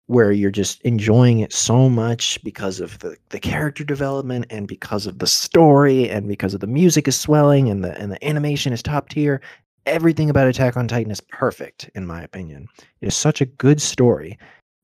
where 0.08 0.30
you're 0.30 0.52
just 0.52 0.80
enjoying 0.82 1.40
it 1.40 1.52
so 1.52 1.88
much 1.88 2.42
because 2.44 2.78
of 2.78 2.98
the, 3.00 3.16
the 3.30 3.40
character 3.40 3.82
development 3.82 4.46
and 4.50 4.68
because 4.68 5.06
of 5.06 5.18
the 5.18 5.26
story 5.26 6.08
and 6.08 6.28
because 6.28 6.54
of 6.54 6.60
the 6.60 6.66
music 6.66 7.08
is 7.08 7.16
swelling 7.16 7.68
and 7.68 7.82
the 7.82 7.98
and 7.98 8.12
the 8.12 8.24
animation 8.24 8.72
is 8.72 8.82
top 8.82 9.08
tier. 9.08 9.40
Everything 9.84 10.30
about 10.30 10.48
Attack 10.48 10.76
on 10.76 10.88
Titan 10.88 11.12
is 11.12 11.20
perfect, 11.20 11.90
in 11.94 12.06
my 12.06 12.22
opinion. 12.22 12.68
It 13.00 13.06
is 13.06 13.16
such 13.16 13.40
a 13.40 13.46
good 13.46 13.80
story. 13.80 14.38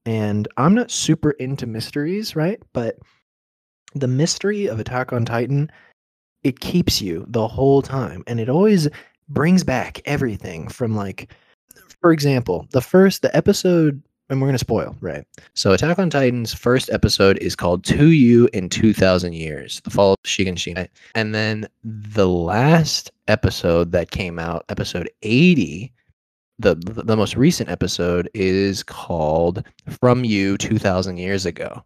And 0.05 0.49
I'm 0.57 0.75
not 0.75 0.91
super 0.91 1.33
into 1.33 1.67
mysteries, 1.67 2.35
right? 2.35 2.61
But 2.73 2.99
the 3.95 4.09
mystery 4.09 4.67
of 4.67 4.81
Attack 4.81 5.13
on 5.13 5.25
Titan, 5.25 5.71
it 6.43 6.61
keeps 6.61 7.01
you 7.01 7.25
the 7.29 7.47
whole 7.47 7.83
time. 7.83 8.25
And 8.27 8.41
it 8.41 8.49
always 8.49 8.89
brings 9.33 9.65
back 9.65 10.01
everything 10.05 10.69
from 10.69 10.95
like, 10.95 11.33
for 12.01 12.13
example, 12.13 12.67
the 12.71 12.81
first, 12.81 13.23
the 13.23 13.35
episode, 13.37 14.03
and 14.29 14.41
we're 14.41 14.47
going 14.47 14.55
to 14.55 14.59
spoil, 14.59 14.97
right? 15.01 15.25
So 15.55 15.73
Attack 15.73 15.99
on 15.99 16.09
Titan's 16.11 16.55
first 16.55 16.89
episode 16.91 17.39
is 17.39 17.55
called 17.55 17.85
To 17.85 18.11
You 18.11 18.49
in 18.53 18.69
2000 18.69 19.35
Years, 19.35 19.81
the 19.85 19.91
fall 19.91 20.13
of 20.13 20.19
Shiganshina. 20.25 20.89
And 21.15 21.35
then 21.35 21.69
the 21.85 22.29
last 22.29 23.11
episode 23.29 23.93
that 23.93 24.11
came 24.11 24.39
out, 24.39 24.65
episode 24.69 25.11
80, 25.23 25.93
the 26.59 26.75
the 26.77 27.17
most 27.17 27.37
recent 27.37 27.69
episode 27.71 28.31
is 28.35 28.83
called 28.83 29.65
From 30.01 30.25
You 30.25 30.57
2000 30.59 31.17
Years 31.17 31.45
Ago. 31.47 31.83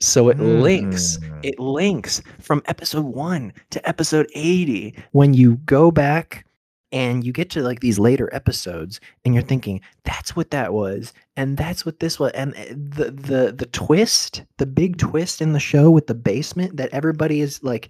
So 0.00 0.30
it 0.30 0.38
links 0.40 1.18
Mm. 1.18 1.40
it 1.44 1.58
links 1.60 2.22
from 2.40 2.62
episode 2.66 3.04
1 3.04 3.52
to 3.70 3.88
episode 3.88 4.26
80 4.34 4.94
when 5.12 5.34
you 5.34 5.56
go 5.66 5.90
back 5.90 6.44
and 6.92 7.24
you 7.24 7.32
get 7.32 7.50
to 7.50 7.62
like 7.62 7.80
these 7.80 7.98
later 7.98 8.28
episodes 8.32 9.00
and 9.24 9.34
you're 9.34 9.42
thinking 9.42 9.80
that's 10.04 10.36
what 10.36 10.50
that 10.50 10.72
was 10.72 11.12
and 11.36 11.56
that's 11.56 11.84
what 11.86 12.00
this 12.00 12.18
was 12.20 12.30
and 12.32 12.54
uh, 12.54 12.64
the 12.68 13.10
the 13.10 13.52
the 13.56 13.66
twist 13.72 14.42
the 14.58 14.66
big 14.66 14.98
twist 14.98 15.40
in 15.40 15.52
the 15.52 15.60
show 15.60 15.90
with 15.90 16.06
the 16.06 16.14
basement 16.14 16.76
that 16.76 16.90
everybody 16.92 17.40
is 17.40 17.62
like 17.62 17.88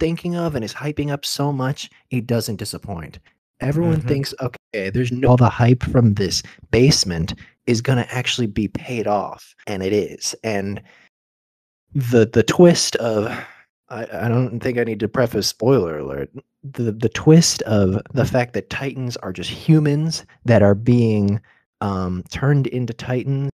thinking 0.00 0.36
of 0.36 0.54
and 0.54 0.64
is 0.64 0.74
hyping 0.74 1.10
up 1.10 1.24
so 1.24 1.52
much 1.52 1.90
it 2.10 2.26
doesn't 2.26 2.56
disappoint 2.56 3.18
everyone 3.60 4.00
Mhm. 4.00 4.08
thinks 4.08 4.34
okay 4.40 4.90
there's 4.90 5.12
no 5.12 5.28
all 5.28 5.36
the 5.36 5.48
hype 5.48 5.82
from 5.82 6.14
this 6.14 6.42
basement 6.70 7.34
is 7.66 7.80
going 7.80 7.98
to 7.98 8.14
actually 8.14 8.46
be 8.48 8.68
paid 8.68 9.06
off 9.06 9.54
and 9.66 9.82
it 9.82 9.92
is 9.92 10.34
and 10.42 10.82
the 11.94 12.26
the 12.32 12.42
twist 12.42 12.96
of 12.96 13.30
I, 13.92 14.24
I 14.24 14.28
don't 14.28 14.60
think 14.60 14.78
I 14.78 14.84
need 14.84 15.00
to 15.00 15.08
preface 15.08 15.46
spoiler 15.46 15.98
alert. 15.98 16.30
The 16.64 16.92
the 16.92 17.08
twist 17.10 17.62
of 17.62 18.00
the 18.14 18.24
fact 18.24 18.54
that 18.54 18.70
Titans 18.70 19.16
are 19.18 19.32
just 19.32 19.50
humans 19.50 20.24
that 20.44 20.62
are 20.62 20.74
being 20.74 21.40
um, 21.80 22.24
turned 22.30 22.66
into 22.68 22.94
Titans 22.94 23.50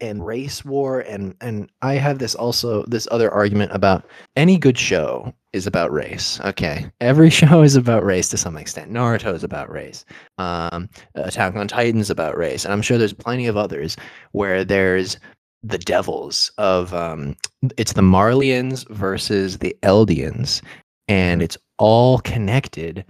and 0.00 0.26
race 0.26 0.64
war 0.64 1.00
and 1.00 1.34
and 1.40 1.70
I 1.80 1.94
have 1.94 2.18
this 2.18 2.34
also 2.34 2.84
this 2.84 3.08
other 3.10 3.30
argument 3.30 3.72
about 3.72 4.04
any 4.36 4.58
good 4.58 4.76
show 4.76 5.32
is 5.54 5.66
about 5.66 5.92
race. 5.92 6.40
Okay, 6.40 6.90
every 7.00 7.30
show 7.40 7.62
is 7.62 7.76
about 7.76 8.04
race 8.04 8.28
to 8.30 8.36
some 8.36 8.56
extent. 8.56 8.92
Naruto 8.92 9.32
is 9.32 9.44
about 9.44 9.70
race. 9.70 10.04
Um, 10.36 10.90
Attack 11.14 11.54
on 11.54 11.68
Titan's 11.68 12.10
about 12.10 12.36
race, 12.36 12.64
and 12.64 12.74
I'm 12.74 12.82
sure 12.82 12.98
there's 12.98 13.14
plenty 13.14 13.46
of 13.46 13.56
others 13.56 13.96
where 14.32 14.64
there's 14.64 15.18
the 15.64 15.78
devils 15.78 16.52
of 16.58 16.92
um, 16.92 17.36
it's 17.78 17.94
the 17.94 18.02
Marleyans 18.02 18.86
versus 18.90 19.58
the 19.58 19.74
Eldians, 19.82 20.62
and 21.08 21.42
it's 21.42 21.56
all 21.78 22.18
connected 22.18 23.04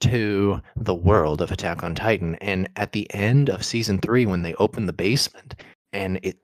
to 0.00 0.60
the 0.76 0.94
world 0.94 1.40
of 1.40 1.50
Attack 1.50 1.82
on 1.82 1.94
Titan. 1.94 2.34
And 2.36 2.68
at 2.76 2.92
the 2.92 3.12
end 3.14 3.48
of 3.48 3.64
season 3.64 3.98
three, 3.98 4.26
when 4.26 4.42
they 4.42 4.54
open 4.56 4.84
the 4.84 4.92
basement 4.92 5.54
and 5.94 6.20
it 6.22 6.36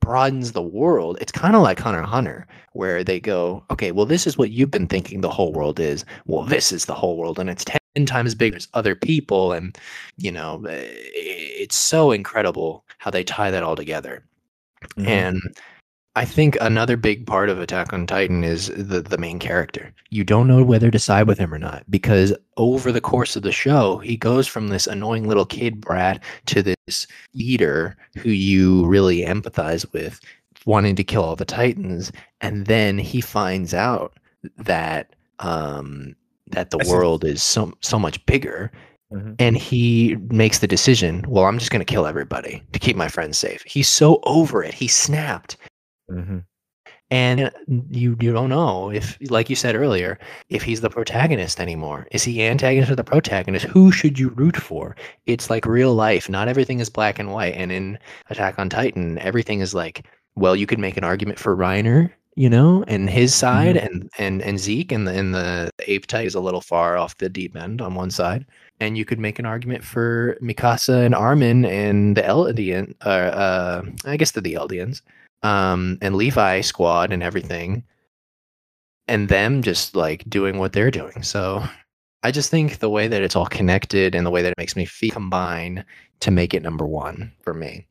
broadens 0.00 0.52
the 0.52 0.62
world, 0.62 1.16
it's 1.20 1.30
kind 1.30 1.54
of 1.54 1.62
like 1.62 1.78
Hunter 1.78 2.02
Hunter, 2.02 2.46
where 2.72 3.04
they 3.04 3.20
go, 3.20 3.64
okay, 3.70 3.92
well, 3.92 4.06
this 4.06 4.26
is 4.26 4.36
what 4.36 4.50
you've 4.50 4.70
been 4.70 4.88
thinking 4.88 5.20
the 5.20 5.30
whole 5.30 5.52
world 5.52 5.78
is. 5.78 6.04
Well, 6.26 6.42
this 6.42 6.72
is 6.72 6.86
the 6.86 6.94
whole 6.94 7.16
world, 7.16 7.38
and 7.38 7.48
it's 7.48 7.64
10 7.94 8.06
times 8.06 8.34
bigger. 8.34 8.54
There's 8.54 8.68
other 8.74 8.96
people, 8.96 9.52
and, 9.52 9.78
you 10.16 10.32
know, 10.32 10.64
eh, 10.64 10.82
it's 10.82 11.76
so 11.76 12.10
incredible 12.10 12.84
how 12.98 13.12
they 13.12 13.22
tie 13.22 13.52
that 13.52 13.62
all 13.62 13.76
together. 13.76 14.24
Mhm. 14.98 15.06
And 15.06 15.40
I 16.16 16.24
think 16.24 16.56
another 16.60 16.96
big 16.96 17.26
part 17.26 17.48
of 17.48 17.60
Attack 17.60 17.92
on 17.92 18.06
Titan 18.06 18.44
is 18.44 18.68
the 18.68 19.00
the 19.02 19.18
main 19.18 19.38
character. 19.38 19.92
You 20.10 20.24
don't 20.24 20.48
know 20.48 20.64
whether 20.64 20.90
to 20.90 20.98
side 20.98 21.26
with 21.28 21.38
him 21.38 21.54
or 21.54 21.58
not 21.58 21.84
because 21.90 22.34
over 22.56 22.90
the 22.92 23.00
course 23.00 23.36
of 23.36 23.42
the 23.42 23.52
show, 23.52 23.98
he 23.98 24.16
goes 24.16 24.46
from 24.48 24.68
this 24.68 24.86
annoying 24.88 25.28
little 25.28 25.46
kid 25.46 25.80
brat 25.80 26.22
to 26.46 26.62
this 26.62 27.06
leader 27.34 27.96
who 28.16 28.30
you 28.30 28.86
really 28.86 29.18
empathize 29.24 29.90
with, 29.92 30.20
wanting 30.66 30.96
to 30.96 31.04
kill 31.04 31.22
all 31.24 31.36
the 31.36 31.44
Titans, 31.44 32.12
and 32.40 32.66
then 32.66 32.98
he 32.98 33.20
finds 33.20 33.74
out 33.74 34.18
that 34.56 35.14
um 35.40 36.14
that 36.48 36.70
the 36.70 36.78
world 36.88 37.24
is 37.24 37.42
so 37.44 37.72
so 37.80 37.98
much 37.98 38.24
bigger 38.26 38.72
Mhm. 39.12 39.36
and 39.38 39.56
he 39.56 40.16
makes 40.28 40.58
the 40.58 40.66
decision 40.66 41.24
well 41.28 41.46
i'm 41.46 41.58
just 41.58 41.70
going 41.70 41.80
to 41.80 41.90
kill 41.92 42.06
everybody 42.06 42.62
to 42.72 42.78
keep 42.78 42.94
my 42.94 43.08
friends 43.08 43.38
safe. 43.38 43.62
He's 43.66 43.88
so 43.88 44.20
over 44.24 44.62
it. 44.62 44.74
He 44.74 44.86
snapped. 44.88 45.56
Mhm. 46.10 46.44
and 47.10 47.50
you 47.90 48.16
you 48.20 48.32
don't 48.34 48.50
know 48.50 48.90
if 48.90 49.16
like 49.30 49.48
you 49.48 49.56
said 49.56 49.74
earlier 49.74 50.18
if 50.50 50.62
he's 50.62 50.82
the 50.82 50.90
protagonist 50.90 51.58
anymore. 51.58 52.06
Is 52.12 52.22
he 52.24 52.42
antagonist 52.44 52.90
or 52.92 52.96
the 52.96 53.04
protagonist? 53.04 53.64
Who 53.66 53.90
should 53.92 54.18
you 54.18 54.28
root 54.30 54.56
for? 54.58 54.94
It's 55.26 55.48
like 55.48 55.64
real 55.64 55.94
life. 55.94 56.28
Not 56.28 56.48
everything 56.48 56.80
is 56.80 56.90
black 56.90 57.18
and 57.18 57.32
white. 57.32 57.54
And 57.54 57.72
in 57.72 57.98
attack 58.30 58.58
on 58.58 58.68
titan 58.68 59.18
everything 59.20 59.60
is 59.60 59.72
like 59.74 60.06
well 60.36 60.54
you 60.54 60.66
could 60.66 60.78
make 60.78 60.98
an 60.98 61.04
argument 61.04 61.38
for 61.38 61.56
reiner 61.56 62.10
you 62.36 62.48
know 62.50 62.84
and 62.88 63.08
his 63.10 63.34
side 63.34 63.76
and 63.78 64.10
and 64.18 64.42
and 64.42 64.58
zeke 64.60 64.92
and 64.92 65.06
the 65.08 65.12
and 65.12 65.34
the 65.34 65.70
ape 65.86 66.06
type 66.06 66.26
is 66.26 66.34
a 66.34 66.40
little 66.40 66.60
far 66.60 66.96
off 66.98 67.16
the 67.18 67.28
deep 67.30 67.56
end 67.56 67.80
on 67.80 67.94
one 67.94 68.10
side 68.10 68.44
and 68.80 68.96
you 68.96 69.04
could 69.04 69.18
make 69.18 69.38
an 69.38 69.46
argument 69.46 69.82
for 69.84 70.36
mikasa 70.42 71.04
and 71.04 71.14
armin 71.14 71.64
and 71.64 72.16
the 72.16 72.22
eldian 72.22 72.94
uh, 73.04 73.08
uh 73.08 73.82
i 74.04 74.16
guess 74.16 74.32
the 74.32 74.40
eldians 74.40 75.02
um, 75.42 75.98
and 76.00 76.16
Levi 76.16 76.60
squad 76.62 77.12
and 77.12 77.22
everything, 77.22 77.84
and 79.06 79.28
them 79.28 79.62
just 79.62 79.94
like 79.94 80.28
doing 80.28 80.58
what 80.58 80.72
they're 80.72 80.90
doing. 80.90 81.22
So 81.22 81.62
I 82.22 82.30
just 82.30 82.50
think 82.50 82.78
the 82.78 82.90
way 82.90 83.08
that 83.08 83.22
it's 83.22 83.36
all 83.36 83.46
connected 83.46 84.14
and 84.14 84.26
the 84.26 84.30
way 84.30 84.42
that 84.42 84.52
it 84.52 84.58
makes 84.58 84.76
me 84.76 84.84
feel 84.84 85.12
combine 85.12 85.84
to 86.20 86.30
make 86.30 86.54
it 86.54 86.62
number 86.62 86.86
one 86.86 87.32
for 87.42 87.54
me. 87.54 87.86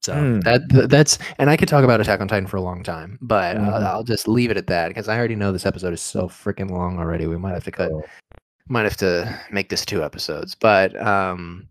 So 0.00 0.14
Hmm. 0.14 0.40
that 0.40 0.88
that's 0.88 1.18
and 1.38 1.50
I 1.50 1.56
could 1.56 1.68
talk 1.68 1.84
about 1.84 2.00
Attack 2.00 2.20
on 2.20 2.28
Titan 2.28 2.46
for 2.46 2.56
a 2.56 2.62
long 2.62 2.82
time, 2.82 3.18
but 3.20 3.56
Mhm. 3.56 3.68
I'll, 3.68 3.86
I'll 3.86 4.04
just 4.04 4.28
leave 4.28 4.50
it 4.50 4.56
at 4.56 4.68
that 4.68 4.88
because 4.88 5.08
I 5.08 5.18
already 5.18 5.34
know 5.34 5.52
this 5.52 5.66
episode 5.66 5.92
is 5.92 6.00
so 6.00 6.28
freaking 6.28 6.70
long 6.70 6.98
already. 6.98 7.26
We 7.26 7.36
might 7.36 7.52
have 7.52 7.64
to 7.64 7.72
cut. 7.72 7.90
Might 8.68 8.84
have 8.84 8.96
to 8.98 9.40
make 9.50 9.68
this 9.68 9.84
two 9.84 10.02
episodes, 10.02 10.54
but 10.54 11.00
um, 11.00 11.68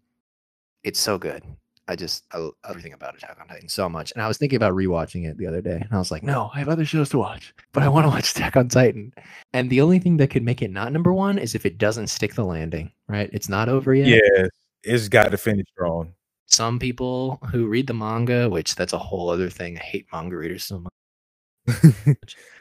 it's 0.83 0.99
so 0.99 1.17
good. 1.17 1.43
I 1.89 1.95
just 1.95 2.25
I 2.33 2.39
love 2.39 2.53
everything 2.67 2.93
about 2.93 3.15
Attack 3.15 3.37
on 3.39 3.47
Titan 3.47 3.69
so 3.69 3.87
much, 3.87 4.11
and 4.11 4.21
I 4.21 4.27
was 4.27 4.37
thinking 4.37 4.57
about 4.57 4.73
rewatching 4.73 5.25
it 5.25 5.37
the 5.37 5.47
other 5.47 5.61
day, 5.61 5.79
and 5.81 5.87
I 5.91 5.97
was 5.97 6.11
like, 6.11 6.23
no, 6.23 6.51
I 6.53 6.59
have 6.59 6.67
other 6.67 6.83
shows 6.83 7.09
to 7.09 7.17
watch, 7.17 7.53
but 7.71 7.81
I 7.81 7.87
want 7.87 8.05
to 8.05 8.09
watch 8.09 8.31
Attack 8.31 8.57
on 8.57 8.67
Titan. 8.67 9.13
And 9.53 9.69
the 9.69 9.79
only 9.81 9.99
thing 9.99 10.17
that 10.17 10.29
could 10.29 10.43
make 10.43 10.61
it 10.61 10.71
not 10.71 10.91
number 10.91 11.13
one 11.13 11.37
is 11.37 11.55
if 11.55 11.65
it 11.65 11.77
doesn't 11.77 12.07
stick 12.07 12.33
the 12.35 12.43
landing. 12.43 12.91
Right? 13.07 13.29
It's 13.31 13.47
not 13.47 13.69
over 13.69 13.93
yet. 13.93 14.07
Yeah, 14.07 14.47
it's 14.83 15.07
got 15.07 15.31
to 15.31 15.37
finish 15.37 15.65
strong. 15.71 16.13
Some 16.47 16.79
people 16.79 17.39
who 17.51 17.67
read 17.67 17.87
the 17.87 17.93
manga, 17.93 18.49
which 18.49 18.75
that's 18.75 18.93
a 18.93 18.97
whole 18.97 19.29
other 19.29 19.49
thing. 19.49 19.77
I 19.77 19.83
hate 19.83 20.07
manga 20.11 20.35
readers 20.35 20.65
so 20.65 20.79
much. 20.79 20.93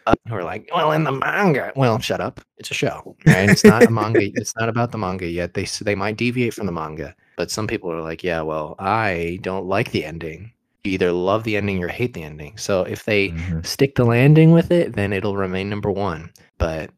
Uh, 0.06 0.14
who 0.28 0.34
are 0.34 0.44
like, 0.44 0.68
well, 0.74 0.92
in 0.92 1.04
the 1.04 1.12
manga. 1.12 1.72
Well, 1.76 1.98
shut 1.98 2.20
up. 2.20 2.40
It's 2.58 2.70
a 2.70 2.74
show, 2.74 3.16
right? 3.26 3.50
It's 3.50 3.64
not 3.64 3.84
a 3.84 3.90
manga. 3.90 4.22
It's 4.36 4.54
not 4.56 4.68
about 4.68 4.92
the 4.92 4.98
manga 4.98 5.26
yet. 5.26 5.54
They 5.54 5.64
they 5.82 5.94
might 5.94 6.16
deviate 6.16 6.54
from 6.54 6.66
the 6.66 6.72
manga, 6.72 7.14
but 7.36 7.50
some 7.50 7.66
people 7.66 7.90
are 7.92 8.02
like, 8.02 8.22
yeah, 8.24 8.42
well, 8.42 8.74
I 8.78 9.38
don't 9.42 9.66
like 9.66 9.90
the 9.92 10.04
ending. 10.04 10.52
You 10.84 10.92
either 10.92 11.12
love 11.12 11.44
the 11.44 11.56
ending 11.56 11.82
or 11.82 11.88
hate 11.88 12.14
the 12.14 12.22
ending. 12.22 12.56
So 12.56 12.82
if 12.82 13.04
they 13.04 13.30
Mhm. 13.30 13.66
stick 13.66 13.96
the 13.96 14.04
landing 14.04 14.52
with 14.52 14.70
it, 14.70 14.94
then 14.94 15.12
it'll 15.12 15.36
remain 15.36 15.68
number 15.68 15.90
one. 15.90 16.30
But 16.58 16.90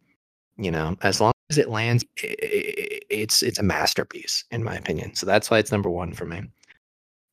you 0.59 0.71
know, 0.71 0.97
as 1.03 1.21
long 1.21 1.33
as 1.51 1.59
it 1.59 1.69
lands, 1.71 2.05
i- 2.23 2.27
i- 2.27 3.01
it's 3.11 3.43
it's 3.43 3.59
a 3.59 3.63
masterpiece 3.63 4.45
in 4.51 4.63
my 4.65 4.75
opinion. 4.77 5.15
So 5.15 5.25
that's 5.27 5.51
why 5.51 5.59
it's 5.59 5.73
number 5.73 5.91
one 5.91 6.13
for 6.13 6.27
me. 6.27 6.43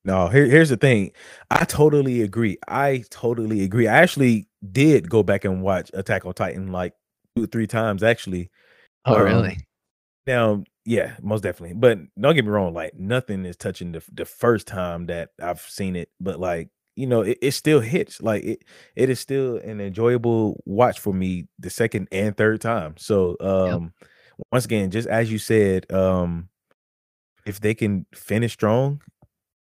No, 0.05 0.27
here, 0.27 0.45
here's 0.45 0.69
the 0.69 0.77
thing. 0.77 1.11
I 1.49 1.65
totally 1.65 2.21
agree. 2.21 2.57
I 2.67 3.03
totally 3.09 3.63
agree. 3.63 3.87
I 3.87 3.97
actually 3.97 4.47
did 4.71 5.09
go 5.09 5.23
back 5.23 5.45
and 5.45 5.61
watch 5.61 5.91
Attack 5.93 6.25
on 6.25 6.33
Titan 6.33 6.71
like 6.71 6.93
two 7.35 7.43
or 7.43 7.47
three 7.47 7.67
times 7.67 8.03
actually. 8.03 8.49
Oh, 9.05 9.15
Um, 9.17 9.23
really? 9.23 9.57
Now, 10.27 10.63
yeah, 10.85 11.15
most 11.21 11.41
definitely. 11.41 11.75
But 11.75 11.99
don't 12.19 12.35
get 12.35 12.45
me 12.45 12.51
wrong, 12.51 12.73
like 12.73 12.95
nothing 12.95 13.45
is 13.45 13.57
touching 13.57 13.91
the 13.91 14.03
the 14.11 14.25
first 14.25 14.67
time 14.67 15.07
that 15.07 15.29
I've 15.41 15.61
seen 15.61 15.95
it, 15.95 16.09
but 16.19 16.39
like, 16.39 16.69
you 16.95 17.07
know, 17.07 17.21
it, 17.21 17.37
it 17.41 17.51
still 17.51 17.79
hits. 17.79 18.21
Like 18.21 18.43
it 18.43 18.63
it 18.95 19.09
is 19.09 19.19
still 19.19 19.57
an 19.57 19.81
enjoyable 19.81 20.61
watch 20.65 20.99
for 20.99 21.13
me 21.13 21.47
the 21.59 21.69
second 21.69 22.07
and 22.11 22.35
third 22.35 22.61
time. 22.61 22.95
So 22.97 23.35
um 23.39 23.93
once 24.51 24.65
again, 24.65 24.91
just 24.91 25.07
as 25.07 25.31
you 25.31 25.37
said, 25.39 25.91
um 25.91 26.49
if 27.45 27.59
they 27.59 27.73
can 27.75 28.05
finish 28.13 28.53
strong 28.53 29.01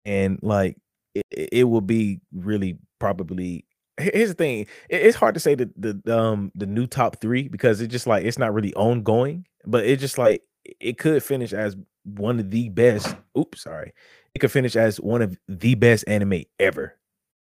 and 0.05 0.39
like 0.43 0.77
it, 1.15 1.25
it 1.31 1.65
will 1.65 1.81
be 1.81 2.21
really 2.33 2.79
probably 2.99 3.65
here's 4.03 4.31
the 4.31 4.35
thing 4.35 4.67
it's 4.89 5.17
hard 5.17 5.35
to 5.35 5.41
say 5.41 5.55
the 5.55 5.71
the 5.77 6.19
um 6.19 6.53
the 6.55 6.67
new 6.67 6.87
top 6.87 7.21
three 7.21 7.49
because 7.49 7.81
it's 7.81 7.93
just 7.93 8.07
like 8.07 8.25
it's 8.25 8.39
not 8.39 8.53
really 8.53 8.75
ongoing 8.75 9.47
but 9.65 9.85
it 9.85 9.99
just 9.99 10.19
like 10.19 10.43
it 10.81 10.99
could 10.99 11.23
finish 11.23 11.53
as 11.53 11.77
one 12.05 12.39
of 12.39 12.51
the 12.51 12.69
best 12.69 13.17
oops 13.39 13.63
sorry 13.63 13.93
it 14.35 14.39
could 14.39 14.53
finish 14.53 14.77
as 14.77 15.01
one 15.01 15.23
of 15.23 15.37
the 15.49 15.75
best 15.75 16.05
anime 16.07 16.43
ever 16.59 16.97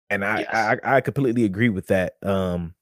and 0.10 0.24
i 0.24 0.40
Yes. 0.40 0.80
I, 0.84 0.98
I 0.98 1.02
completely 1.02 1.46
agree 1.46 1.70
with 1.70 1.88
that 1.88 2.16
um 2.24 2.76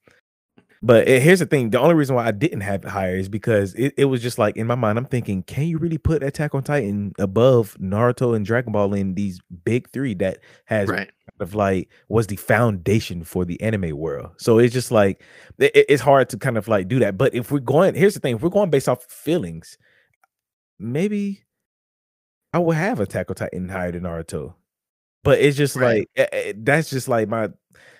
but 0.82 1.08
it- 1.08 1.22
here's 1.22 1.38
the 1.40 1.46
thing 1.46 1.70
the 1.70 1.78
only 1.80 1.94
reason 1.94 2.14
why 2.16 2.26
i 2.26 2.30
didn't 2.30 2.60
have 2.60 2.84
it 2.84 2.88
higher 2.90 3.16
is 3.16 3.28
because 3.28 3.74
it, 3.74 3.92
it 3.96 4.04
was 4.06 4.22
just 4.22 4.38
like 4.38 4.56
in 4.56 4.66
my 4.66 4.74
mind 4.74 4.98
i'm 4.98 5.04
thinking 5.04 5.42
can 5.42 5.64
you 5.66 5.78
really 5.78 5.98
put 5.98 6.22
attack 6.22 6.54
on 6.54 6.62
titan 6.62 7.12
above 7.18 7.76
naruto 7.80 8.34
and 8.36 8.44
dragon 8.46 8.72
ball 8.72 8.92
in 8.94 9.14
these 9.14 9.40
big 9.64 9.88
three 9.90 10.14
that 10.14 10.38
has 10.66 10.88
Right. 10.88 11.10
of 11.40 11.54
like 11.54 11.88
was 12.08 12.26
the 12.28 12.36
foundation 12.36 13.22
for 13.22 13.44
the 13.44 13.60
anime 13.60 13.96
world. 13.96 14.30
So 14.38 14.58
it's 14.58 14.72
just 14.74 14.90
like 14.90 15.22
it- 15.58 15.70
it- 15.76 15.86
it's 15.88 16.02
hard 16.02 16.28
to 16.30 16.36
kind 16.36 16.58
of 16.58 16.66
like 16.68 16.88
do 16.88 16.98
that. 17.00 17.16
But 17.16 17.34
if 17.34 17.52
we're 17.52 17.60
going, 17.60 17.94
here's 17.94 18.14
the 18.14 18.20
thing: 18.20 18.34
if 18.36 18.42
we're 18.42 18.48
going 18.48 18.70
based 18.70 18.88
off 18.88 19.04
feelings, 19.04 19.78
maybe 20.78 21.44
I 22.52 22.58
will 22.58 22.72
have 22.72 22.98
Attack 22.98 23.30
on 23.30 23.36
Titan 23.36 23.68
higher 23.68 23.92
than 23.92 24.02
Naruto. 24.02 24.54
But 25.24 25.40
it's 25.40 25.56
just 25.56 25.80
Right. 25.80 25.80
like 25.80 26.08
eh, 26.16 26.26
eh, 26.32 26.52
that's 26.56 26.90
just 26.90 27.08
like 27.08 27.28
my 27.28 27.48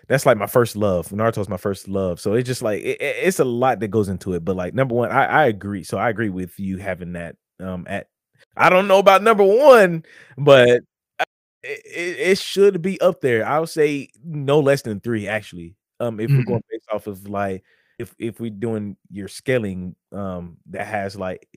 that's 0.09 0.27
like 0.27 0.39
my 0.39 0.47
first 0.47 0.77
love. 0.77 1.09
Naruto's 1.11 1.49
my 1.49 1.57
first 1.59 1.89
love. 1.89 2.21
So 2.21 2.35
it's 2.35 2.47
just 2.47 2.63
like 2.63 2.83
it, 2.83 3.01
it- 3.01 3.17
it's 3.27 3.41
a 3.41 3.45
lot 3.45 3.81
that 3.81 3.89
goes 3.89 4.09
into 4.09 4.35
it. 4.35 4.45
But 4.45 4.57
like 4.57 4.75
number 4.75 4.95
one, 4.95 5.11
I, 5.11 5.27
I 5.27 5.47
agree. 5.47 5.85
So 5.85 5.99
I 5.99 6.09
agree 6.11 6.31
with 6.31 6.59
you 6.59 6.79
having 6.79 7.13
that 7.15 7.37
um 7.61 7.87
at 7.89 8.09
I 8.57 8.71
don't 8.71 8.89
know 8.89 8.99
about 8.99 9.23
number 9.23 9.45
one, 9.45 10.05
but 10.39 10.83
it, 11.63 11.81
it, 11.85 12.19
it 12.33 12.39
should 12.39 12.83
be 12.83 13.01
up 13.01 13.21
there. 13.21 13.45
I 13.47 13.59
would 13.59 13.69
say 13.69 14.11
no 14.25 14.61
less 14.61 14.83
than 14.83 15.01
three, 15.01 15.29
actually. 15.29 15.77
Um, 16.01 16.21
if 16.21 16.37
we're 16.37 16.43
Mhm. 16.43 16.45
going 16.45 16.63
based 16.71 16.87
off 16.93 17.07
of 17.07 17.29
like 17.29 17.65
if 17.99 18.15
if 18.19 18.41
we're 18.41 18.51
doing 18.51 18.97
your 19.11 19.29
scaling, 19.29 19.97
um, 20.13 20.57
that 20.71 20.87
has 20.87 21.17
like 21.17 21.49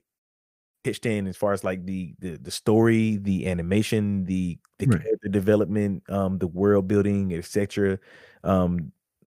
pitched 0.83 1.05
in 1.05 1.27
as 1.27 1.37
far 1.37 1.53
as 1.53 1.63
like 1.63 1.85
the 1.85 2.15
the, 2.19 2.37
the 2.37 2.51
story, 2.51 3.17
the 3.17 3.47
animation, 3.47 4.25
the 4.25 4.57
the 4.79 4.85
Right. 4.85 5.01
character 5.03 5.29
development, 5.29 6.03
um, 6.09 6.37
the 6.39 6.47
world 6.47 6.87
building, 6.87 7.33
etc. 7.33 7.99
Um, 8.43 8.91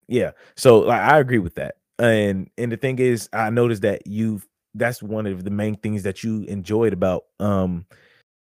yeah. 0.08 0.32
So 0.56 0.80
like, 0.80 1.00
I 1.00 1.18
agree 1.18 1.38
with 1.38 1.54
that. 1.56 1.76
And 1.98 2.50
and 2.58 2.70
the 2.72 2.76
thing 2.76 2.98
is, 2.98 3.28
I 3.32 3.50
noticed 3.50 3.82
that 3.82 4.06
you've 4.06 4.46
that's 4.74 5.02
one 5.02 5.26
of 5.26 5.44
the 5.44 5.50
main 5.50 5.76
things 5.76 6.02
that 6.04 6.22
you 6.22 6.42
enjoyed 6.44 6.92
about 6.92 7.24
um 7.40 7.86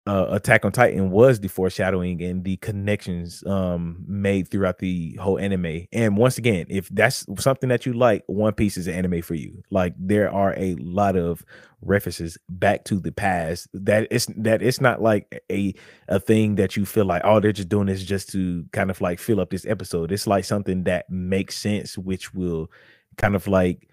uh, 0.05 0.27
Attack 0.31 0.65
on 0.65 0.71
Titan 0.73 1.11
was 1.11 1.39
the 1.39 1.47
foreshadowing 1.47 2.21
and 2.21 2.43
the 2.43 2.57
connections 2.57 3.41
um 3.47 4.03
made 4.05 4.49
throughout 4.49 4.79
the 4.79 5.15
whole 5.15 5.39
anime. 5.39 5.87
And 5.93 6.17
once 6.17 6.37
again, 6.37 6.65
if 6.69 6.89
that's 6.89 7.25
something 7.39 7.69
that 7.69 7.85
you 7.85 7.93
like, 7.93 8.23
One 8.27 8.53
Piece 8.53 8.75
is 8.75 8.87
an 8.87 8.95
anime 8.95 9.21
for 9.21 9.35
you. 9.35 9.63
Like 9.69 9.93
there 9.97 10.29
are 10.31 10.53
a 10.57 10.75
lot 10.75 11.15
of 11.15 11.45
references 11.81 12.37
back 12.49 12.85
to 12.85 12.99
the 12.99 13.11
past 13.11 13.67
that 13.73 14.07
it's 14.11 14.27
that 14.37 14.61
it's 14.61 14.81
not 14.81 15.01
like 15.01 15.43
a 15.51 15.73
a 16.09 16.19
thing 16.19 16.55
that 16.55 16.77
you 16.77 16.85
feel 16.85 17.03
like 17.05 17.21
oh 17.25 17.41
they're 17.41 17.51
just 17.51 17.67
doing 17.67 17.87
this 17.87 18.03
just 18.03 18.29
to 18.29 18.65
kind 18.71 18.89
of 18.89 18.99
like 19.01 19.19
fill 19.19 19.39
up 19.39 19.51
this 19.51 19.65
episode. 19.65 20.11
It's 20.11 20.27
like 20.27 20.43
something 20.43 20.83
that 20.83 21.09
makes 21.09 21.57
sense, 21.57 21.97
which 21.97 22.33
will 22.33 22.69
kind 23.17 23.35
of 23.35 23.47
like 23.47 23.87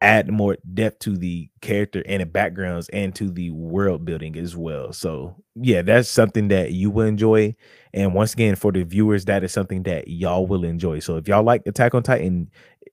add 0.00 0.30
more 0.30 0.56
depth 0.74 1.00
to 1.00 1.16
the 1.16 1.48
character 1.60 2.02
and 2.06 2.20
the 2.20 2.26
backgrounds 2.26 2.88
and 2.90 3.14
to 3.16 3.30
the 3.30 3.50
world 3.50 4.04
building 4.04 4.36
as 4.36 4.56
well. 4.56 4.92
So 4.92 5.34
yeah, 5.56 5.82
that's 5.82 6.08
something 6.08 6.48
that 6.48 6.72
you 6.72 6.90
will 6.90 7.06
enjoy. 7.06 7.56
And 7.92 8.14
once 8.14 8.32
again, 8.32 8.54
for 8.54 8.70
the 8.70 8.84
viewers, 8.84 9.24
that 9.24 9.42
is 9.42 9.52
something 9.52 9.82
that 9.84 10.08
y'all 10.08 10.46
will 10.46 10.64
enjoy. 10.64 11.00
So 11.00 11.16
if 11.16 11.26
y'all 11.26 11.42
like 11.42 11.62
Attack 11.66 11.94
on 11.94 12.02
Titan, 12.04 12.50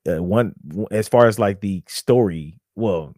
uh, 0.08 0.22
one 0.22 0.54
as 0.92 1.08
far 1.08 1.28
as 1.28 1.38
like 1.38 1.62
the 1.62 1.84
story, 1.88 2.60
well, 2.76 3.16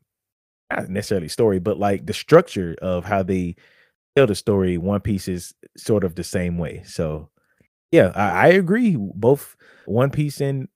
not 0.71 0.89
necessarily 0.89 1.29
story, 1.29 1.59
but 1.59 1.79
like 1.79 2.05
the 2.05 2.13
structure 2.13 2.75
of 2.81 3.05
how 3.05 3.23
they 3.23 3.55
tell 4.17 4.27
the 4.27 4.35
story, 4.35 4.77
One 4.77 4.99
Piece 4.99 5.29
is 5.29 5.53
sort 5.77 6.03
of 6.03 6.15
the 6.15 6.23
same 6.23 6.57
way. 6.57 6.83
So 6.85 7.29
yeah, 7.91 8.11
I, 8.15 8.29
I 8.29 8.47
agree. 8.47 8.97
Both 8.97 9.55
One 9.85 10.09
Piece 10.09 10.41
and 10.41 10.67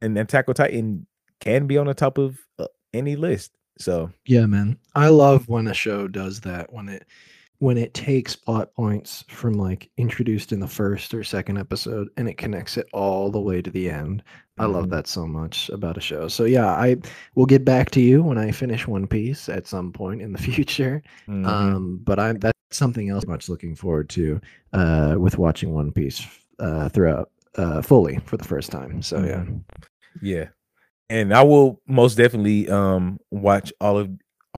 and 0.00 0.16
Attack 0.16 0.48
on 0.48 0.54
Titan 0.54 1.06
can 1.40 1.66
be 1.66 1.78
on 1.78 1.86
the 1.86 1.94
top 1.94 2.18
of 2.18 2.38
uh, 2.58 2.66
any 2.94 3.16
list. 3.16 3.52
So 3.78 4.10
Yeah, 4.26 4.46
man. 4.46 4.78
I 4.94 5.08
love 5.08 5.48
when 5.48 5.68
a 5.68 5.74
show 5.74 6.08
does 6.08 6.40
that 6.42 6.72
when 6.72 6.88
it 6.88 7.06
when 7.58 7.78
it 7.78 7.94
takes 7.94 8.36
plot 8.36 8.74
points 8.74 9.24
from 9.28 9.54
like 9.54 9.88
introduced 9.96 10.52
in 10.52 10.60
the 10.60 10.66
first 10.68 11.14
or 11.14 11.24
second 11.24 11.56
episode 11.56 12.08
and 12.18 12.28
it 12.28 12.36
connects 12.36 12.76
it 12.76 12.86
all 12.92 13.30
the 13.30 13.40
way 13.40 13.62
to 13.62 13.70
the 13.70 13.88
end. 13.88 14.22
I 14.58 14.66
love 14.66 14.86
Mhm. 14.86 14.90
that 14.90 15.06
so 15.06 15.26
much 15.26 15.70
about 15.70 15.96
a 15.96 16.00
show. 16.02 16.28
So 16.28 16.44
yeah, 16.44 16.66
I 16.68 16.96
will 17.34 17.46
get 17.46 17.64
back 17.64 17.90
to 17.92 18.00
you 18.00 18.22
when 18.22 18.36
I 18.38 18.50
finish 18.50 18.86
One 18.86 19.06
Piece 19.06 19.48
at 19.48 19.66
some 19.66 19.90
point 19.92 20.20
in 20.20 20.32
the 20.32 20.38
future. 20.42 21.02
mhm. 21.28 21.46
Um, 21.46 22.00
but 22.04 22.18
I'm 22.18 22.38
that's 22.38 22.58
something 22.72 23.08
else 23.10 23.26
much 23.26 23.48
looking 23.48 23.74
forward 23.74 24.08
to 24.10 24.38
uh 24.74 25.16
with 25.18 25.38
watching 25.38 25.72
One 25.72 25.92
Piece 25.92 26.26
uh 26.58 26.88
throughout 26.90 27.30
uh 27.56 27.80
fully 27.82 28.18
for 28.26 28.36
the 28.36 28.44
first 28.44 28.70
time. 28.70 29.00
So 29.02 29.24
yeah. 29.24 29.44
Yeah. 30.22 30.48
And 31.08 31.32
I 31.32 31.42
will 31.42 31.80
most 31.86 32.16
definitely 32.16 32.68
um 32.68 33.18
watch 33.30 33.72
all 33.80 33.98
of 33.98 34.10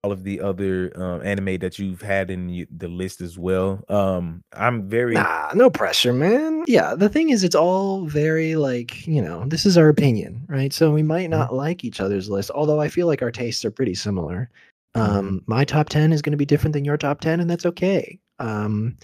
all 0.04 0.12
of 0.12 0.22
the 0.22 0.40
other 0.40 0.92
um 0.94 1.22
anime 1.26 1.58
that 1.58 1.78
you've 1.78 2.00
had 2.02 2.30
in 2.30 2.66
the 2.70 2.88
list 2.88 3.20
as 3.20 3.38
well. 3.38 3.84
Um 3.88 4.42
I'm 4.52 4.88
very 4.88 5.14
Nah, 5.14 5.50
no 5.54 5.70
pressure, 5.70 6.12
man. 6.12 6.64
Yeah, 6.66 6.94
the 6.94 7.08
thing 7.08 7.30
is, 7.30 7.44
it's 7.44 7.54
all 7.54 8.06
very 8.06 8.54
like, 8.56 9.06
you 9.06 9.20
know, 9.20 9.44
this 9.46 9.66
is 9.66 9.76
our 9.76 9.88
opinion, 9.88 10.44
right? 10.48 10.72
So 10.72 10.90
we 10.92 11.02
might 11.02 11.30
not 11.30 11.52
like 11.52 11.84
each 11.84 12.00
other's 12.00 12.30
list, 12.30 12.50
although 12.54 12.80
I 12.80 12.88
feel 12.88 13.06
like 13.06 13.22
our 13.22 13.30
tastes 13.32 13.64
are 13.64 13.70
pretty 13.70 13.94
similar. 13.94 14.50
Um, 14.94 15.42
my 15.46 15.64
top 15.64 15.88
10 15.90 16.12
is 16.12 16.22
going 16.22 16.32
to 16.32 16.36
be 16.38 16.46
different 16.46 16.72
than 16.72 16.84
your 16.84 16.96
top 16.96 17.20
10, 17.20 17.40
and 17.40 17.48
that's 17.48 17.66
okay. 17.66 18.18
Um, 18.40 18.96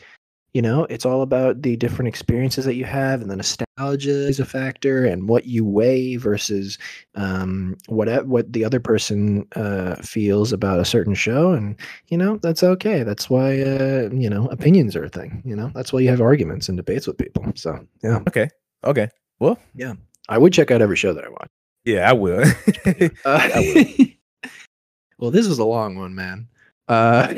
you 0.55 0.63
know, 0.63 0.85
it's 0.89 1.05
all 1.05 1.21
about 1.23 1.63
the 1.63 1.77
different 1.77 2.09
experiences 2.09 2.65
that 2.65 2.77
you 2.77 2.85
have, 2.85 3.21
and 3.21 3.29
the 3.31 3.37
nostalgia 3.37 4.29
is 4.29 4.39
a 4.39 4.45
factor, 4.45 5.05
and 5.05 5.29
what 5.29 5.47
you 5.47 5.65
weigh 5.65 6.15
versus 6.17 6.79
um, 7.17 7.77
what 7.89 8.27
what 8.27 8.53
the 8.53 8.65
other 8.65 8.79
person 8.81 9.47
uh, 9.57 9.97
feels 9.97 10.53
about 10.53 10.79
a 10.81 10.85
certain 10.85 11.15
show, 11.15 11.51
and 11.53 11.75
you 12.09 12.17
know 12.17 12.37
that's 12.39 12.63
okay. 12.63 13.03
That's 13.03 13.29
why 13.29 13.61
uh, 13.63 14.09
you 14.13 14.31
know 14.31 14.47
opinions 14.49 14.95
are 14.95 15.05
a 15.05 15.09
thing. 15.09 15.43
You 15.45 15.57
know 15.57 15.71
that's 15.75 15.93
why 15.93 16.01
you 16.01 16.09
have 16.09 16.21
arguments 16.21 16.69
and 16.69 16.77
debates 16.79 17.07
with 17.07 17.19
people. 17.19 17.45
So 17.57 17.85
yeah, 18.03 18.21
okay. 18.29 18.49
Okay. 18.85 19.09
Well, 19.41 19.59
Yeah, 19.75 19.95
I 20.29 20.39
would 20.39 20.53
check 20.53 20.71
out 20.71 20.81
every 20.81 20.97
show 20.97 21.13
that 21.13 21.25
I 21.25 21.29
watch. 21.29 21.49
yeah, 21.85 22.09
I 22.09 22.13
will. 22.13 22.45
Uh, 23.25 23.49
well, 25.19 25.31
this 25.33 25.49
was 25.49 25.59
a 25.59 25.65
long 25.65 25.97
one, 25.97 26.15
man. 26.15 26.47
Uh, 26.87 27.33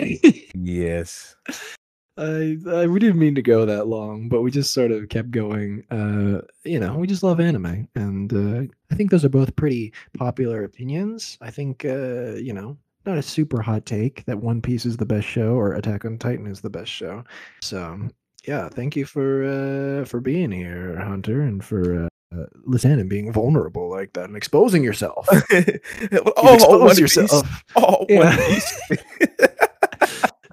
yes. 0.54 1.34
I, 2.18 2.56
I 2.68 2.86
we 2.86 2.98
didn't 2.98 3.18
mean 3.18 3.34
to 3.34 3.42
go 3.42 3.66
that 3.66 3.86
long, 3.86 4.28
but 4.28 4.42
we 4.42 4.50
just 4.50 4.72
sort 4.72 4.90
of 4.90 5.08
kept 5.08 5.30
going. 5.30 5.84
Uh, 5.90 6.40
you 6.64 6.80
know, 6.80 6.96
we 6.96 7.06
just 7.06 7.22
love 7.22 7.40
anime, 7.40 7.88
and 7.94 8.32
uh, 8.32 8.72
I 8.90 8.94
think 8.94 9.10
those 9.10 9.24
are 9.24 9.30
both 9.30 9.54
pretty 9.56 9.92
popular 10.16 10.64
opinions. 10.64 11.36
I 11.40 11.50
think 11.50 11.84
uh, 11.84 12.34
you 12.34 12.52
know, 12.52 12.76
not 13.04 13.18
a 13.18 13.22
super 13.22 13.60
hot 13.60 13.86
take 13.86 14.24
that 14.24 14.38
One 14.38 14.62
Piece 14.62 14.86
is 14.86 14.96
the 14.96 15.06
best 15.06 15.26
show 15.26 15.54
or 15.54 15.74
Attack 15.74 16.04
on 16.04 16.18
Titan 16.18 16.46
is 16.46 16.60
the 16.60 16.70
best 16.70 16.90
show. 16.90 17.22
So 17.60 18.08
yeah, 18.46 18.68
thank 18.68 18.96
you 18.96 19.04
for 19.04 19.44
uh, 19.44 20.04
for 20.04 20.20
being 20.20 20.50
here, 20.50 20.98
Hunter, 20.98 21.42
and 21.42 21.62
for 21.62 22.04
uh, 22.04 22.08
uh, 22.34 22.46
Lisanne 22.66 23.08
being 23.08 23.32
vulnerable 23.32 23.90
like 23.90 24.12
that 24.14 24.24
and 24.24 24.36
exposing 24.36 24.82
yourself. 24.82 25.28
oh, 25.32 26.54
expose 26.54 26.80
One 26.80 26.88
Piece. 26.90 26.98
yourself. 26.98 27.64
Oh, 27.76 28.06
Yeah. 28.08 28.36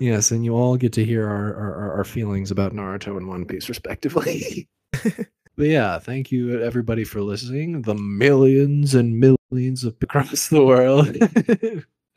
Yes, 0.04 0.32
and 0.32 0.44
you 0.44 0.54
all 0.54 0.76
get 0.76 0.92
to 0.94 1.06
hear 1.06 1.26
our, 1.26 1.56
our, 1.56 1.76
our- 1.76 1.92
our 2.00 2.04
feelings 2.04 2.52
about 2.52 2.74
Naruto 2.74 3.16
and 3.16 3.26
One 3.26 3.46
Piece, 3.46 3.70
respectively. 3.70 4.68
but 4.92 5.16
yeah, 5.58 5.98
thank 5.98 6.30
you 6.30 6.62
everybody 6.62 7.06
for 7.06 7.22
listening. 7.22 7.84
The 7.84 7.96
millions 7.96 8.96
and 8.96 9.18
millions 9.50 9.86
of 9.86 9.96
across 10.02 10.50
the 10.50 10.66
world. 10.66 11.16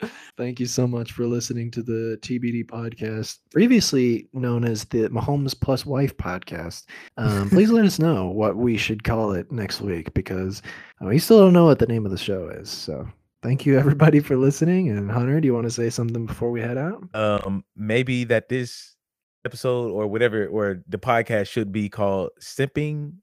thank 0.37 0.59
you 0.59 0.65
so 0.65 0.85
much 0.85 1.13
for 1.13 1.25
listening 1.27 1.71
to 1.71 1.81
the 1.81 2.19
TBD 2.21 2.65
podcast, 2.65 3.37
previously 3.51 4.27
known 4.33 4.65
as 4.65 4.83
the 4.83 5.07
Mahomes 5.07 5.57
Plus 5.57 5.85
Wife 5.85 6.17
podcast. 6.17 6.87
Um, 7.15 7.49
please 7.51 7.69
let 7.69 7.85
us 7.85 7.99
know 7.99 8.27
what 8.27 8.57
we 8.57 8.75
should 8.75 9.05
call 9.05 9.31
it 9.31 9.49
next 9.49 9.79
week 9.79 10.13
because 10.13 10.61
uh, 11.01 11.05
we 11.05 11.19
still 11.19 11.39
don't 11.39 11.53
know 11.53 11.63
what 11.65 11.79
the 11.79 11.87
name 11.87 12.03
of 12.05 12.11
the 12.11 12.17
show 12.17 12.49
is. 12.49 12.69
So 12.69 13.07
thank 13.43 13.65
you 13.65 13.77
everybody 13.77 14.19
for 14.19 14.35
listening. 14.37 14.89
And 14.89 15.09
Hunter, 15.11 15.39
do 15.39 15.45
you 15.47 15.53
want 15.53 15.65
to 15.65 15.71
say 15.71 15.89
something 15.89 16.25
before 16.25 16.51
we 16.51 16.61
head 16.61 16.77
out? 16.77 17.03
um, 17.13 17.63
maybe 17.75 18.23
that 18.25 18.49
this 18.49 18.95
episode 19.45 19.91
or 19.91 20.07
whatever, 20.07 20.47
or 20.47 20.83
the 20.87 20.97
podcast 20.97 21.47
should 21.47 21.71
be 21.71 21.89
called 21.89 22.31
"Simping 22.41 23.13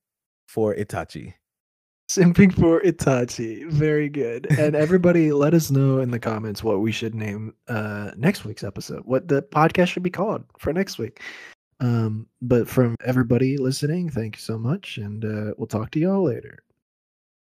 for 0.47 0.75
Itachi." 0.75 1.35
Simping 2.11 2.53
for 2.53 2.81
Itachi. 2.83 3.67
Very 3.71 4.09
good. 4.11 4.47
And 4.59 4.77
everybody 4.85 5.33
let 5.33 5.55
us 5.55 5.71
know 5.71 6.01
in 6.01 6.11
the 6.11 6.19
comments 6.19 6.62
what 6.62 6.81
we 6.81 6.93
should 6.93 7.15
name 7.15 7.55
uh 7.69 8.11
next 8.17 8.45
week's 8.45 8.62
episode. 8.62 9.03
What 9.05 9.27
the 9.29 9.43
podcast 9.43 9.89
should 9.89 10.03
be 10.03 10.11
called 10.11 10.45
for 10.59 10.73
next 10.73 10.99
week. 10.99 11.23
Um 11.81 12.27
but 12.43 12.69
from 12.69 12.95
everybody 13.05 13.57
listening, 13.57 14.11
thank 14.11 14.37
you 14.37 14.43
so 14.43 14.59
much 14.59 14.99
and 14.99 15.25
uh 15.25 15.55
we'll 15.57 15.67
talk 15.67 15.91
to 15.93 15.99
y'all 15.99 16.23
later. 16.23 16.59